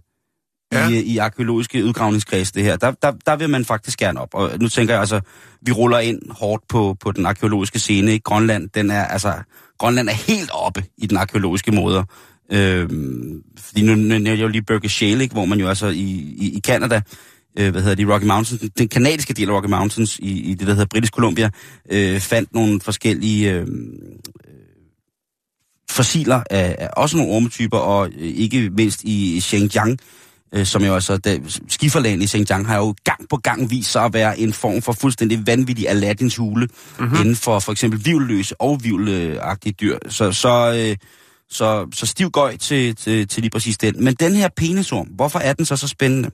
Ja. 0.74 0.90
i, 0.90 1.02
i 1.02 1.18
arkeologiske 1.18 1.86
udgravningskreds, 1.86 2.52
det 2.52 2.64
her. 2.64 2.76
Der, 2.76 2.92
der, 2.92 3.12
der 3.26 3.36
vil 3.36 3.50
man 3.50 3.66
faktisk 3.66 4.00
gerne 4.00 4.20
op. 4.20 4.30
Og 4.34 4.52
nu 4.60 4.68
tænker 4.68 4.94
jeg 4.94 5.00
altså, 5.00 5.22
vi 5.62 5.72
ruller 5.72 6.00
ind 6.00 6.20
hårdt 6.30 6.64
på, 6.70 6.96
på 7.00 7.12
den 7.12 7.26
arkeologiske 7.26 7.80
scene. 7.80 8.12
Ikke? 8.12 8.24
Grønland, 8.24 8.70
den 8.70 8.92
er, 8.92 9.04
altså, 9.06 9.34
Grønland 9.80 10.10
er 10.10 10.14
helt 10.14 10.50
oppe 10.54 10.84
i 10.98 11.08
den 11.08 11.18
arkeologiske 11.18 11.72
måder. 11.72 12.04
Øhm, 12.52 13.42
fordi 13.60 13.82
nu 13.82 13.96
nævner 13.96 14.32
jeg 14.32 14.42
jo 14.42 14.48
lige 14.48 14.62
Burke 14.62 14.90
Shale, 14.90 15.30
hvor 15.32 15.46
man 15.46 15.60
jo 15.60 15.68
altså 15.68 15.88
i, 15.88 16.02
i, 16.38 16.58
i 16.58 16.60
Canada, 16.66 17.02
øh, 17.60 17.72
hvad 17.72 17.82
hedder 17.82 18.06
de, 18.06 18.14
Rocky 18.14 18.26
Mountains, 18.26 18.72
den 18.78 18.88
kanadiske 18.88 19.34
del 19.34 19.50
af 19.50 19.54
Rocky 19.54 19.70
Mountains 19.70 20.20
i, 20.20 20.42
i 20.42 20.54
det, 20.54 20.68
der 20.68 20.74
hedder 20.74 20.86
British 20.86 21.12
Columbia, 21.12 21.50
øh, 21.92 22.20
fandt 22.20 22.54
nogle 22.54 22.82
forskellige 22.82 23.54
øh, 23.54 23.68
fossiler 25.90 26.44
af, 26.50 26.76
af 26.80 26.90
også 26.98 27.18
nogle 27.18 27.32
ormetyper, 27.32 27.78
og 27.78 28.10
øh, 28.18 28.28
ikke 28.28 28.70
mindst 28.70 29.04
i 29.04 29.42
Xinjiang, 29.42 30.00
øh, 30.56 30.66
som 30.66 30.84
jo 30.84 30.94
altså, 30.94 31.18
der, 31.18 31.38
skiferlagen 31.68 32.22
i 32.22 32.28
Xinjiang 32.28 32.68
har 32.68 32.78
jo 32.78 32.96
gang 33.04 33.30
på 33.30 33.38
gang 33.38 33.72
vist 33.72 33.92
sig 33.92 34.04
at 34.04 34.14
være 34.14 34.40
en 34.40 34.54
form 34.54 34.82
for 34.82 34.92
fuldstændig 34.92 35.48
vanvittig 35.48 35.90
Aladdins 35.90 36.36
hule 36.36 36.68
mm-hmm. 37.00 37.16
inden 37.16 37.36
for 37.36 37.60
for 37.60 37.72
eksempel 37.72 38.06
vivelløse 38.06 38.62
og 38.62 38.80
vivlagtige 38.84 39.74
dyr. 39.82 39.98
Så, 40.10 40.32
så, 40.32 40.74
øh, 40.78 40.98
så, 41.50 41.88
så 41.94 42.06
stiv 42.06 42.32
gøj 42.32 42.58
til, 42.58 42.96
til, 42.96 43.28
til 43.28 43.42
lige 43.42 43.52
præcis 43.52 43.78
den. 43.78 44.04
Men 44.04 44.14
den 44.14 44.36
her 44.36 44.50
penisorm, 44.58 45.08
hvorfor 45.08 45.40
er 45.40 45.54
den 45.54 45.66
så 45.66 45.76
så 45.76 45.88
spændende? 45.88 46.30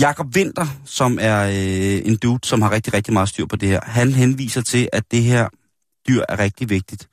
Jakob 0.00 0.36
Winter, 0.36 0.66
som 0.84 1.18
er 1.20 1.46
øh, 1.46 2.08
en 2.08 2.16
dude, 2.16 2.38
som 2.42 2.62
har 2.62 2.70
rigtig, 2.70 2.94
rigtig 2.94 3.12
meget 3.12 3.28
styr 3.28 3.46
på 3.46 3.56
det 3.56 3.68
her, 3.68 3.80
han 3.84 4.12
henviser 4.12 4.62
til, 4.62 4.88
at 4.92 5.10
det 5.10 5.22
her 5.22 5.48
dyr 6.08 6.22
er 6.28 6.38
rigtig 6.38 6.70
vigtigt, 6.70 7.08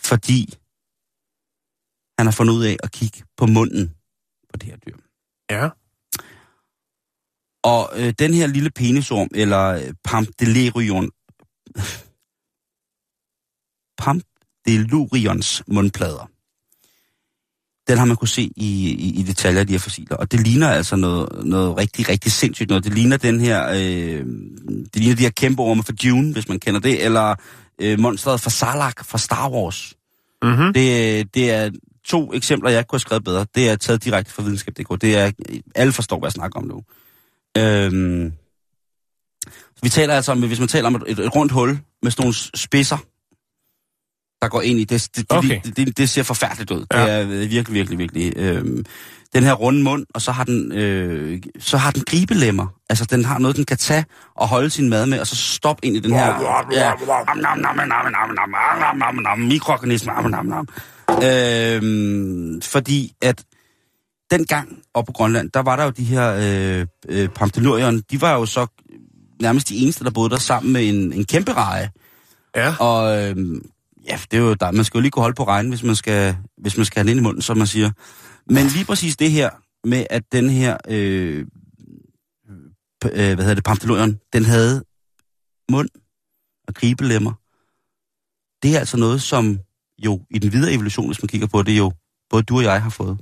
fordi 0.00 0.54
han 2.18 2.26
har 2.26 2.32
fundet 2.32 2.54
ud 2.54 2.64
af 2.64 2.76
at 2.82 2.92
kigge 2.92 3.24
på 3.36 3.46
munden 3.46 3.94
på 4.52 4.56
det 4.56 4.68
her 4.68 4.76
dyr. 4.76 4.96
Ja. 5.50 5.68
Og 7.62 7.90
øh, 7.96 8.14
den 8.18 8.34
her 8.34 8.46
lille 8.46 8.70
penisorm, 8.70 9.28
eller 9.34 9.64
øh, 9.66 9.94
Pampdelerion, 10.04 11.10
Pampdelurions 14.02 15.62
mundplader, 15.66 16.30
den 17.88 17.98
har 17.98 18.04
man 18.04 18.16
kunne 18.16 18.28
se 18.28 18.42
i, 18.42 18.90
i, 18.90 19.20
i 19.20 19.22
detaljer 19.22 19.60
af 19.60 19.66
de 19.66 19.72
her 19.72 19.78
fossiler. 19.78 20.16
Og 20.16 20.32
det 20.32 20.40
ligner 20.40 20.68
altså 20.68 20.96
noget, 20.96 21.44
noget 21.44 21.76
rigtig, 21.76 22.08
rigtig 22.08 22.32
sindssygt 22.32 22.68
noget. 22.68 22.84
Det 22.84 22.94
ligner 22.94 23.16
den 23.16 23.40
her, 23.40 23.68
øh, 23.68 24.24
det 24.94 24.96
ligner 24.96 25.16
de 25.16 25.22
her 25.22 25.30
kæmpe 25.30 25.62
orme 25.62 25.82
fra 25.82 25.92
Dune, 25.92 26.32
hvis 26.32 26.48
man 26.48 26.60
kender 26.60 26.80
det, 26.80 27.04
eller 27.04 27.34
øh, 27.80 28.00
monstret 28.00 28.40
fra 28.40 28.50
Sarlacc 28.50 29.06
fra 29.06 29.18
Star 29.18 29.50
Wars. 29.50 29.94
Mm-hmm. 30.42 30.72
Det, 30.72 31.34
det 31.34 31.50
er 31.50 31.70
to 32.04 32.34
eksempler, 32.34 32.70
jeg 32.70 32.86
kunne 32.86 32.96
have 32.96 33.00
skrevet 33.00 33.24
bedre. 33.24 33.46
Det 33.54 33.70
er 33.70 33.76
taget 33.76 34.04
direkte 34.04 34.32
fra 34.32 34.42
videnskab.dk. 34.42 35.00
Det 35.00 35.16
er, 35.16 35.30
alle 35.74 35.92
forstår, 35.92 36.18
hvad 36.18 36.26
jeg 36.26 36.32
snakker 36.32 36.60
om 36.60 36.66
nu. 36.66 36.82
Øhm, 37.58 38.32
vi 39.82 39.88
taler 39.88 40.14
altså 40.14 40.32
om, 40.32 40.46
hvis 40.46 40.58
man 40.58 40.68
taler 40.68 40.86
om 40.86 40.94
et, 40.94 41.18
et, 41.18 41.36
rundt 41.36 41.52
hul 41.52 41.78
med 42.02 42.10
sådan 42.10 42.22
nogle 42.22 42.34
spidser, 42.54 42.98
der 44.46 44.50
går 44.50 44.62
ind 44.62 44.78
i. 44.78 44.84
Det, 44.84 45.08
det, 45.16 45.30
det, 45.30 45.38
okay. 45.38 45.60
det, 45.64 45.76
det, 45.76 45.98
det 45.98 46.10
ser 46.10 46.22
forfærdeligt 46.22 46.70
ud. 46.70 46.86
Ja. 46.92 47.02
Det 47.02 47.44
er 47.44 47.48
virkelig, 47.48 47.74
virkelig, 47.74 47.98
virkelig. 47.98 48.32
Øhm, 48.36 48.84
den 49.34 49.44
her 49.44 49.52
runde 49.52 49.82
mund, 49.82 50.06
og 50.14 50.22
så 50.22 50.32
har 50.32 50.44
den, 50.44 50.72
øh, 50.72 51.42
så 51.58 51.76
har 51.76 51.90
den 51.90 52.02
gribelemmer. 52.06 52.66
Altså, 52.90 53.04
den 53.04 53.24
har 53.24 53.38
noget, 53.38 53.56
den 53.56 53.64
kan 53.64 53.76
tage 53.76 54.04
og 54.36 54.48
holde 54.48 54.70
sin 54.70 54.88
mad 54.88 55.06
med, 55.06 55.20
og 55.20 55.26
så 55.26 55.36
stop 55.36 55.78
ind 55.82 55.96
i 55.96 56.00
den 56.00 56.12
her... 56.12 56.26
Ja, 56.72 56.92
mikroorganisme. 59.36 60.12
Øhm, 61.22 62.62
fordi 62.62 63.12
at 63.22 63.44
dengang 64.30 64.68
op 64.94 65.06
på 65.06 65.12
Grønland, 65.12 65.50
der 65.50 65.62
var 65.62 65.76
der 65.76 65.84
jo 65.84 65.90
de 65.90 66.04
her 66.04 66.34
øh, 66.34 66.86
øh, 67.08 67.28
de 68.10 68.20
var 68.20 68.32
jo 68.32 68.46
så 68.46 68.66
nærmest 69.40 69.68
de 69.68 69.76
eneste, 69.76 70.04
der 70.04 70.10
boede 70.10 70.30
der 70.30 70.38
sammen 70.38 70.72
med 70.72 70.88
en, 70.88 71.12
en 71.12 71.24
kæmpe 71.24 71.52
reje. 71.52 71.90
Ja. 72.56 72.74
Og 72.78 73.22
øh, 73.22 73.36
ja, 74.08 74.18
det 74.30 74.36
er 74.36 74.40
jo 74.40 74.54
der, 74.54 74.70
man 74.70 74.84
skal 74.84 74.98
jo 74.98 75.02
lige 75.02 75.10
kunne 75.10 75.22
holde 75.22 75.34
på 75.34 75.44
regnen, 75.44 75.70
hvis 75.70 75.82
man 75.82 75.96
skal, 75.96 76.36
hvis 76.58 76.76
man 76.76 76.86
skal 76.86 77.00
have 77.00 77.08
den 77.08 77.10
ind 77.10 77.20
i 77.20 77.22
munden, 77.22 77.42
som 77.42 77.58
man 77.58 77.66
siger. 77.66 77.90
Men 78.50 78.66
lige 78.66 78.84
præcis 78.84 79.16
det 79.16 79.30
her 79.30 79.50
med, 79.84 80.06
at 80.10 80.32
den 80.32 80.50
her, 80.50 80.76
øh, 80.88 81.46
øh, 83.04 83.10
hvad 83.12 83.36
hedder 83.36 83.54
det, 83.54 83.64
Pampdelurion, 83.64 84.18
den 84.32 84.44
havde 84.44 84.84
mund 85.70 85.88
og 86.68 86.74
gribelemmer. 86.74 87.32
Det 88.62 88.74
er 88.74 88.78
altså 88.78 88.96
noget, 88.96 89.22
som 89.22 89.58
jo 90.04 90.20
i 90.30 90.38
den 90.38 90.52
videre 90.52 90.72
evolution, 90.72 91.06
hvis 91.06 91.22
man 91.22 91.28
kigger 91.28 91.46
på 91.46 91.62
det, 91.62 91.78
jo 91.78 91.92
både 92.30 92.42
du 92.42 92.56
og 92.56 92.62
jeg 92.62 92.82
har 92.82 92.90
fået. 92.90 93.18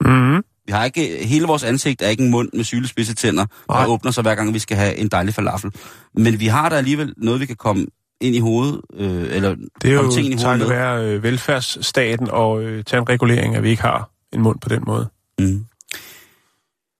Mm-hmm. 0.00 0.42
Vi 0.66 0.72
har 0.72 0.84
ikke, 0.84 1.26
hele 1.26 1.46
vores 1.46 1.64
ansigt 1.64 2.02
er 2.02 2.08
ikke 2.08 2.24
en 2.24 2.30
mund 2.30 2.50
med 2.52 2.64
sylespidse 2.64 3.14
tænder, 3.14 3.44
der 3.44 3.74
Nej. 3.74 3.86
åbner 3.86 4.10
sig 4.10 4.22
hver 4.22 4.34
gang, 4.34 4.54
vi 4.54 4.58
skal 4.58 4.76
have 4.76 4.96
en 4.96 5.08
dejlig 5.08 5.34
falafel. 5.34 5.72
Men 6.14 6.40
vi 6.40 6.46
har 6.46 6.68
da 6.68 6.76
alligevel 6.76 7.14
noget, 7.16 7.40
vi 7.40 7.46
kan 7.46 7.56
komme 7.56 7.86
ind 8.24 8.36
i 8.36 8.38
hovedet, 8.38 8.80
øh, 8.94 9.22
eller 9.36 9.54
Det 9.82 9.90
er 9.90 9.94
jo 9.94 10.10
ting 10.10 10.26
ind 10.30 10.40
i 10.40 10.44
hovedet 10.44 10.58
med. 10.60 10.68
være 10.68 11.04
øh, 11.04 11.22
velfærdsstaten 11.22 12.30
og 12.30 12.62
øh, 12.62 12.84
til 12.84 12.98
en 12.98 13.08
regulering, 13.08 13.56
at 13.56 13.62
vi 13.62 13.70
ikke 13.70 13.82
har 13.82 14.10
en 14.32 14.40
mund 14.42 14.60
på 14.60 14.68
den 14.68 14.82
måde. 14.86 15.08
Mm. 15.38 15.64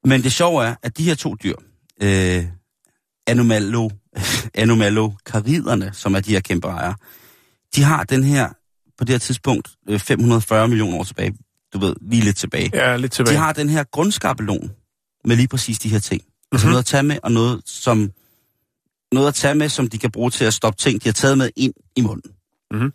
Men 0.05 0.23
det 0.23 0.33
sjove 0.33 0.65
er, 0.65 0.75
at 0.83 0.99
de 0.99 1.05
her 1.05 1.15
to 1.15 1.35
dyr, 1.35 1.55
øh, 2.03 2.45
anomalo, 3.27 3.91
anomalokariderne, 4.55 5.91
som 5.93 6.15
er 6.15 6.21
de 6.21 6.31
her 6.33 6.41
kæmpe 6.41 6.69
ejere, 6.69 6.95
de 7.77 7.83
har 7.83 8.05
den 8.05 8.25
her, 8.25 8.49
på 8.99 9.05
det 9.05 9.09
her 9.13 9.19
tidspunkt, 9.19 9.71
øh, 9.89 9.99
540 10.01 10.69
millioner 10.69 10.99
år 10.99 11.05
tilbage, 11.05 11.35
du 11.75 11.79
ved, 11.79 11.95
lige 12.11 12.23
lidt 12.25 12.37
tilbage. 12.37 12.71
Ja, 12.75 12.97
lidt 12.97 13.13
tilbage. 13.13 13.35
De 13.35 13.39
har 13.41 13.53
den 13.53 13.69
her 13.69 13.85
grundskabelon 13.93 14.71
med 15.25 15.37
lige 15.37 15.49
præcis 15.49 15.79
de 15.79 15.89
her 15.89 15.99
ting. 15.99 16.23
Mm-hmm. 16.23 16.49
Altså 16.57 16.67
Mhm. 16.67 16.71
noget 16.73 16.79
at 16.83 16.87
tage 16.87 17.03
med, 17.03 17.19
og 17.23 17.33
noget, 17.33 17.61
som, 17.67 18.11
noget 19.15 19.29
at 19.29 19.35
tage 19.35 19.55
med, 19.55 19.69
som 19.69 19.89
de 19.89 19.99
kan 19.99 20.11
bruge 20.11 20.31
til 20.31 20.45
at 20.45 20.55
stoppe 20.55 20.77
ting, 20.77 21.03
de 21.03 21.09
har 21.09 21.13
taget 21.13 21.39
med 21.39 21.51
ind 21.57 21.75
i 21.97 22.01
munden. 22.01 22.31
Mhm. 22.71 22.93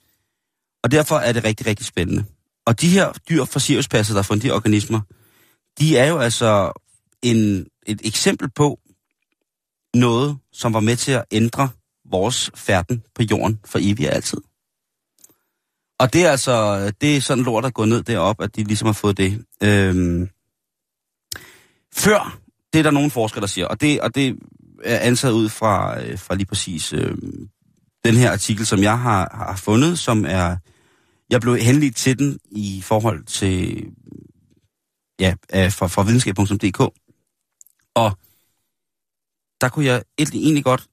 Og 0.84 0.92
derfor 0.92 1.16
er 1.16 1.34
det 1.34 1.44
rigtig, 1.44 1.68
rigtig 1.68 1.86
spændende. 1.86 2.26
Og 2.66 2.82
de 2.82 2.90
her 2.90 3.12
dyr 3.30 3.46
fra 3.46 3.60
Siriuspasset, 3.60 4.14
der 4.14 4.22
har 4.22 4.24
fundet 4.24 4.44
de 4.44 4.52
organismer, 4.52 5.02
de 5.80 5.98
er 5.98 6.06
jo 6.06 6.18
altså 6.18 6.72
en, 7.22 7.68
et 7.88 8.02
eksempel 8.04 8.50
på 8.50 8.80
noget, 9.94 10.38
som 10.54 10.74
var 10.74 10.80
med 10.80 10.96
til 10.96 11.12
at 11.12 11.26
ændre 11.32 11.70
vores 12.12 12.52
færden 12.56 13.04
på 13.16 13.24
jorden 13.32 13.60
for 13.66 13.80
evigt 13.82 14.10
og 14.10 14.16
altid. 14.16 14.38
Og 16.00 16.14
det 16.14 16.26
er 16.26 16.32
altså, 16.32 16.90
det 17.02 17.18
er 17.18 17.22
sådan 17.22 17.44
lort 17.44 17.66
at 17.66 17.74
gå 17.74 17.86
ned 17.86 18.04
derop, 18.04 18.42
at 18.42 18.56
de 18.56 18.64
ligesom 18.64 18.86
har 18.86 18.94
fået 18.94 19.18
det. 19.18 19.46
Øhm, 19.64 20.30
før, 21.94 22.40
det 22.74 22.80
er 22.80 22.84
der 22.84 22.92
nogle 22.92 23.12
forskere, 23.12 23.42
der 23.42 23.48
siger, 23.48 23.68
og 23.68 23.82
det, 23.82 24.02
og 24.02 24.16
det 24.16 24.36
er 24.84 25.00
ansat 25.00 25.32
ud 25.32 25.50
fra, 25.50 26.02
øh, 26.04 26.20
fra 26.20 26.36
lige 26.36 26.46
præcis 26.46 26.94
øh, 26.94 27.18
den 28.06 28.16
her 28.16 28.32
artikel, 28.32 28.66
som 28.66 28.80
jeg 28.80 29.00
har, 29.00 29.46
har 29.48 29.56
fundet, 29.56 30.00
som 30.00 30.26
er, 30.26 30.58
jeg 31.30 31.42
blev 31.42 31.58
henledt 31.58 31.96
til 31.96 32.20
den 32.20 32.40
i 32.52 32.82
forhold 32.84 33.24
til, 33.24 33.86
ja, 35.20 35.34
fra, 35.54 35.88
fra 35.88 36.04
videnskab.dk, 36.04 36.80
og 37.96 38.18
der 39.62 39.70
kunne 39.70 39.86
jeg 39.86 40.04
egentlig 40.18 40.64
godt, 40.64 40.88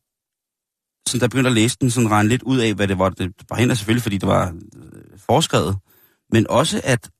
sådan 1.08 1.20
der 1.20 1.28
begyndte 1.28 1.48
at 1.50 1.54
læse 1.54 1.76
den, 1.80 1.90
sådan 1.90 2.10
regne 2.10 2.28
lidt 2.28 2.42
ud 2.42 2.58
af, 2.58 2.74
hvad 2.74 2.88
det 2.88 2.98
var. 2.98 3.08
Det 3.08 3.32
var 3.48 3.56
hende 3.56 3.76
selvfølgelig, 3.76 4.02
fordi 4.02 4.18
det 4.18 4.28
var 4.28 4.54
øh, 4.76 5.18
forskrevet, 5.18 5.76
men 6.32 6.46
også 6.50 6.80
at 6.84 7.10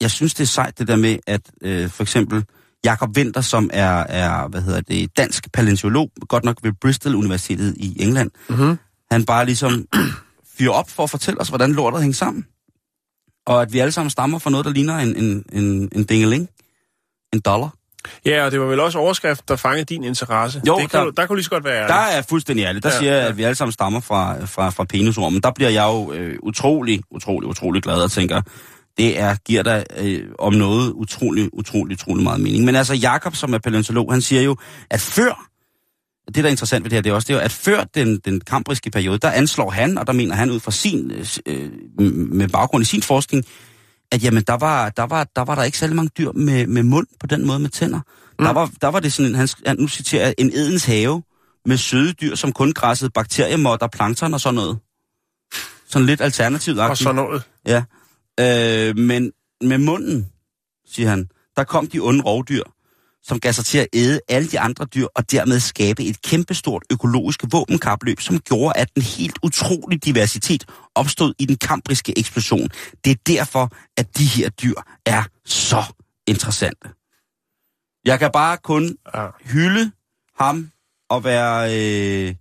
jeg 0.00 0.10
synes, 0.10 0.34
det 0.34 0.42
er 0.42 0.46
sejt 0.46 0.78
det 0.78 0.88
der 0.88 0.96
med, 0.96 1.18
at 1.26 1.52
øh, 1.62 1.90
for 1.90 2.02
eksempel 2.02 2.44
Jakob 2.84 3.16
Winter, 3.16 3.40
som 3.40 3.70
er, 3.72 3.98
er, 4.08 4.48
hvad 4.48 4.60
hedder 4.62 4.80
det, 4.80 5.16
dansk 5.16 5.52
paleontolog, 5.52 6.10
godt 6.28 6.44
nok 6.44 6.56
ved 6.62 6.72
Bristol 6.80 7.14
Universitetet 7.14 7.74
i 7.76 8.02
England, 8.02 8.30
Mm-hmm. 8.48 8.78
han 9.10 9.24
bare 9.24 9.44
ligesom 9.46 9.86
fyrer 10.58 10.72
op 10.72 10.90
for 10.90 11.02
at 11.02 11.10
fortælle 11.10 11.40
os, 11.40 11.48
hvordan 11.48 11.72
lortet 11.72 12.00
hænger 12.00 12.14
sammen. 12.14 12.46
Og 13.46 13.62
at 13.62 13.72
vi 13.72 13.78
alle 13.78 13.92
sammen 13.92 14.10
stammer 14.10 14.38
fra 14.38 14.50
noget, 14.50 14.66
der 14.66 14.72
ligner 14.72 14.98
en, 14.98 15.16
en, 15.16 15.44
en, 15.52 15.88
en 15.92 16.04
dingeling. 16.04 16.48
En 17.32 17.40
dollar. 17.40 17.74
Ja, 18.26 18.44
og 18.44 18.50
det 18.50 18.60
var 18.60 18.66
vel 18.66 18.80
også 18.80 18.98
overskrift, 18.98 19.48
der 19.48 19.56
fangede 19.56 19.84
din 19.84 20.04
interesse. 20.04 20.62
Jo, 20.66 20.78
det 20.78 20.90
kan 20.90 20.98
der- 20.98 21.04
du, 21.04 21.10
der 21.16 21.26
kunne 21.26 21.36
lige 21.36 21.44
så 21.44 21.50
godt 21.50 21.64
være 21.64 21.88
Der 21.88 21.94
ærlig. 21.96 22.10
er 22.10 22.14
jeg 22.14 22.24
fuldstændig 22.24 22.64
ærlig. 22.64 22.82
Der 22.82 22.88
ja, 22.92 22.98
siger 22.98 23.12
jeg, 23.14 23.22
ja. 23.22 23.28
at 23.28 23.36
vi 23.36 23.42
alle 23.42 23.54
sammen 23.54 23.72
stammer 23.72 24.00
fra, 24.00 24.44
fra, 24.44 24.70
fra 24.70 24.84
penisormen. 24.84 25.40
Der 25.42 25.50
bliver 25.50 25.70
jeg 25.70 25.84
jo 25.84 26.12
øh, 26.12 26.38
utrolig, 26.42 27.02
utrolig, 27.10 27.48
utrolig 27.48 27.82
glad 27.82 27.94
og 28.02 28.10
tænker, 28.10 28.42
det 28.98 29.18
er, 29.18 29.34
giver 29.34 29.62
dig 29.62 29.84
øh, 29.98 30.24
om 30.38 30.52
noget 30.54 30.92
utrolig, 30.92 31.54
utrolig, 31.54 31.94
utrolig 31.94 32.22
meget 32.24 32.40
mening. 32.40 32.64
Men 32.64 32.76
altså, 32.76 32.94
Jakob, 32.94 33.36
som 33.36 33.54
er 33.54 33.58
paleontolog, 33.58 34.12
han 34.12 34.20
siger 34.22 34.42
jo, 34.42 34.56
at 34.90 35.00
før, 35.00 35.48
det 36.26 36.34
der 36.34 36.42
er 36.44 36.48
interessant 36.48 36.84
ved 36.84 36.90
det 36.90 36.96
her, 36.96 37.02
det 37.02 37.10
er 37.10 37.14
også, 37.14 37.26
det 37.26 37.34
er 37.34 37.38
jo, 37.38 37.44
at 37.44 37.52
før 37.52 37.84
den, 37.84 38.18
den 38.24 38.40
kambriske 38.40 38.90
periode, 38.90 39.18
der 39.18 39.30
anslår 39.30 39.70
han, 39.70 39.98
og 39.98 40.06
der 40.06 40.12
mener 40.12 40.34
han 40.34 40.50
ud 40.50 40.60
fra 40.60 40.70
sin, 40.70 41.10
øh, 41.10 41.26
øh, 41.46 41.70
med 42.12 42.48
baggrund 42.48 42.82
i 42.82 42.84
sin 42.84 43.02
forskning, 43.02 43.44
at 44.12 44.24
jamen, 44.24 44.42
der 44.46 44.54
var 44.56 44.88
der, 44.88 45.02
var, 45.02 45.24
der, 45.36 45.44
var 45.44 45.54
der 45.54 45.62
ikke 45.62 45.78
særlig 45.78 45.96
mange 45.96 46.10
dyr 46.18 46.32
med, 46.32 46.66
med 46.66 46.82
mund 46.82 47.06
på 47.20 47.26
den 47.26 47.46
måde 47.46 47.58
med 47.58 47.68
tænder. 47.70 48.00
Mm. 48.38 48.44
Der, 48.44 48.52
var, 48.52 48.70
der 48.80 48.88
var 48.88 49.00
det 49.00 49.12
sådan, 49.12 49.30
en, 49.30 49.34
han, 49.36 49.48
han- 49.66 49.76
nu 49.78 49.88
citerer 49.88 50.32
en 50.38 50.50
edens 50.54 50.84
have 50.84 51.22
med 51.66 51.76
søde 51.76 52.12
dyr, 52.12 52.34
som 52.34 52.52
kun 52.52 52.72
græssede 52.72 53.10
bakteriemotter, 53.10 53.86
plankton 53.86 54.34
og 54.34 54.40
sådan 54.40 54.54
noget. 54.54 54.78
Sådan 55.88 56.06
lidt 56.06 56.20
alternativt. 56.20 56.78
Og 56.78 56.96
sådan 56.96 57.14
noget. 57.14 57.42
Ja. 57.66 57.82
Øh, 58.40 58.96
men 58.96 59.32
med 59.60 59.78
munden, 59.78 60.28
siger 60.86 61.08
han, 61.08 61.28
der 61.56 61.64
kom 61.64 61.86
de 61.86 61.98
onde 62.00 62.22
rovdyr, 62.22 62.62
som 63.22 63.40
gav 63.40 63.52
sig 63.52 63.64
til 63.64 63.78
at 63.78 63.86
æde 63.92 64.20
alle 64.28 64.48
de 64.48 64.60
andre 64.60 64.84
dyr, 64.84 65.06
og 65.14 65.30
dermed 65.30 65.60
skabe 65.60 66.04
et 66.04 66.22
kæmpestort 66.22 66.82
økologisk 66.92 67.44
våbenkapløb, 67.52 68.20
som 68.20 68.38
gjorde, 68.40 68.76
at 68.76 68.94
den 68.94 69.02
helt 69.02 69.38
utrolige 69.42 69.98
diversitet 69.98 70.64
opstod 70.94 71.34
i 71.38 71.44
den 71.46 71.56
kambriske 71.56 72.18
eksplosion. 72.18 72.68
Det 73.04 73.10
er 73.10 73.16
derfor, 73.26 73.70
at 73.96 74.18
de 74.18 74.24
her 74.24 74.48
dyr 74.48 74.74
er 75.06 75.22
så 75.44 75.82
interessante. 76.26 76.88
Jeg 78.04 78.18
kan 78.18 78.30
bare 78.32 78.56
kun 78.56 78.96
hylde 79.44 79.92
ham 80.40 80.70
og 81.08 81.24
være, 81.24 81.74
øh, 81.74 82.34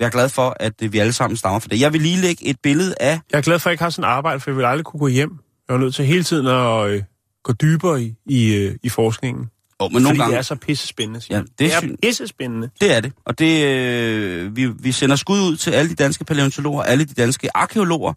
være 0.00 0.10
glad 0.10 0.28
for, 0.28 0.56
at 0.60 0.72
øh, 0.82 0.92
vi 0.92 0.98
alle 0.98 1.12
sammen 1.12 1.36
stammer 1.36 1.58
for 1.58 1.68
det. 1.68 1.80
Jeg 1.80 1.92
vil 1.92 2.00
lige 2.00 2.16
lægge 2.20 2.46
et 2.46 2.56
billede 2.62 2.94
af 3.00 3.20
Jeg 3.32 3.38
er 3.38 3.42
glad 3.42 3.58
for, 3.58 3.66
at 3.68 3.70
jeg 3.70 3.74
ikke 3.74 3.82
har 3.82 3.90
sådan 3.90 4.04
et 4.10 4.12
arbejde, 4.14 4.40
for 4.40 4.50
jeg 4.50 4.56
vil 4.56 4.64
aldrig 4.64 4.84
kunne 4.84 5.00
gå 5.00 5.06
hjem. 5.08 5.38
Jeg 5.68 5.74
er 5.74 5.78
nødt 5.78 5.94
til 5.94 6.04
hele 6.04 6.22
tiden 6.24 6.46
at 6.46 6.86
øh, 6.90 7.02
gå 7.44 7.52
dybere 7.52 8.02
i, 8.02 8.14
i, 8.26 8.54
øh, 8.54 8.74
i 8.82 8.88
forskningen. 8.88 9.46
Oh, 9.78 9.92
men 9.92 10.02
nogle 10.02 10.08
fordi 10.08 10.18
gange, 10.18 10.32
det 10.32 10.38
er 10.38 10.42
så 10.42 10.54
pissespændende. 10.54 11.20
siger 11.20 11.36
Ja, 11.36 11.42
det 11.42 11.58
det 11.58 11.74
er 11.74 11.80
syn- 11.80 11.96
pissespændende. 12.02 12.70
det 12.80 12.96
er 12.96 13.00
det. 13.00 13.12
Og 13.24 13.38
det, 13.38 13.64
øh, 13.66 14.56
vi, 14.56 14.66
vi 14.66 14.92
sender 14.92 15.16
skud 15.16 15.40
ud 15.40 15.56
til 15.56 15.70
alle 15.70 15.88
de 15.90 15.94
danske 15.94 16.24
paleontologer, 16.24 16.82
alle 16.82 17.04
de 17.04 17.14
danske 17.14 17.56
arkeologer, 17.56 18.12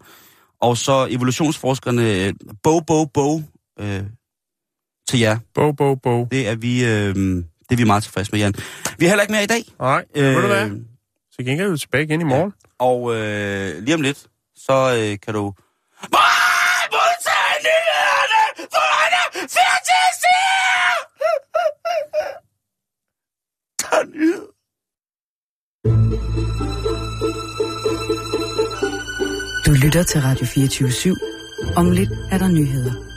Og 0.60 0.76
så 0.76 1.06
evolutionsforskerne, 1.10 2.26
øh, 2.26 2.34
Bo, 2.62 2.80
Bo, 2.80 3.04
Bo, 3.04 3.42
øh, 3.80 4.02
til 5.08 5.18
jer. 5.20 5.38
Bo, 5.54 5.72
bo, 5.72 5.94
bo. 5.94 6.24
Det 6.30 6.48
er 6.48 6.54
vi, 6.54 6.84
øh, 6.84 7.14
det 7.14 7.44
er 7.70 7.76
vi 7.76 7.84
meget 7.84 8.02
tilfredse 8.02 8.32
med, 8.32 8.40
Jan. 8.40 8.54
Vi 8.98 9.04
har 9.04 9.10
heller 9.10 9.22
ikke 9.22 9.32
mere 9.32 9.44
i 9.44 9.46
dag. 9.46 9.64
Nej, 9.80 10.04
øh, 10.14 10.24
ved 10.34 10.40
du 10.42 10.46
hvad? 10.46 10.70
Så 11.40 11.44
gengæld 11.44 11.66
er 11.66 11.70
du 11.70 11.76
tilbage 11.78 12.04
igen 12.04 12.20
i 12.20 12.24
morgen. 12.24 12.52
Og 12.78 13.14
øh, 13.16 13.82
lige 13.82 13.94
om 13.94 14.00
lidt, 14.00 14.26
så 14.56 14.72
øh, 14.72 15.18
kan 15.20 15.34
du... 15.34 15.54
Du 29.66 29.72
lytter 29.84 30.02
til 30.02 30.20
Radio 30.20 30.46
24 30.46 30.88
/7. 30.88 31.74
Om 31.76 31.90
lidt 31.90 32.10
er 32.32 32.38
der 32.38 32.48
nyheder. 32.48 33.10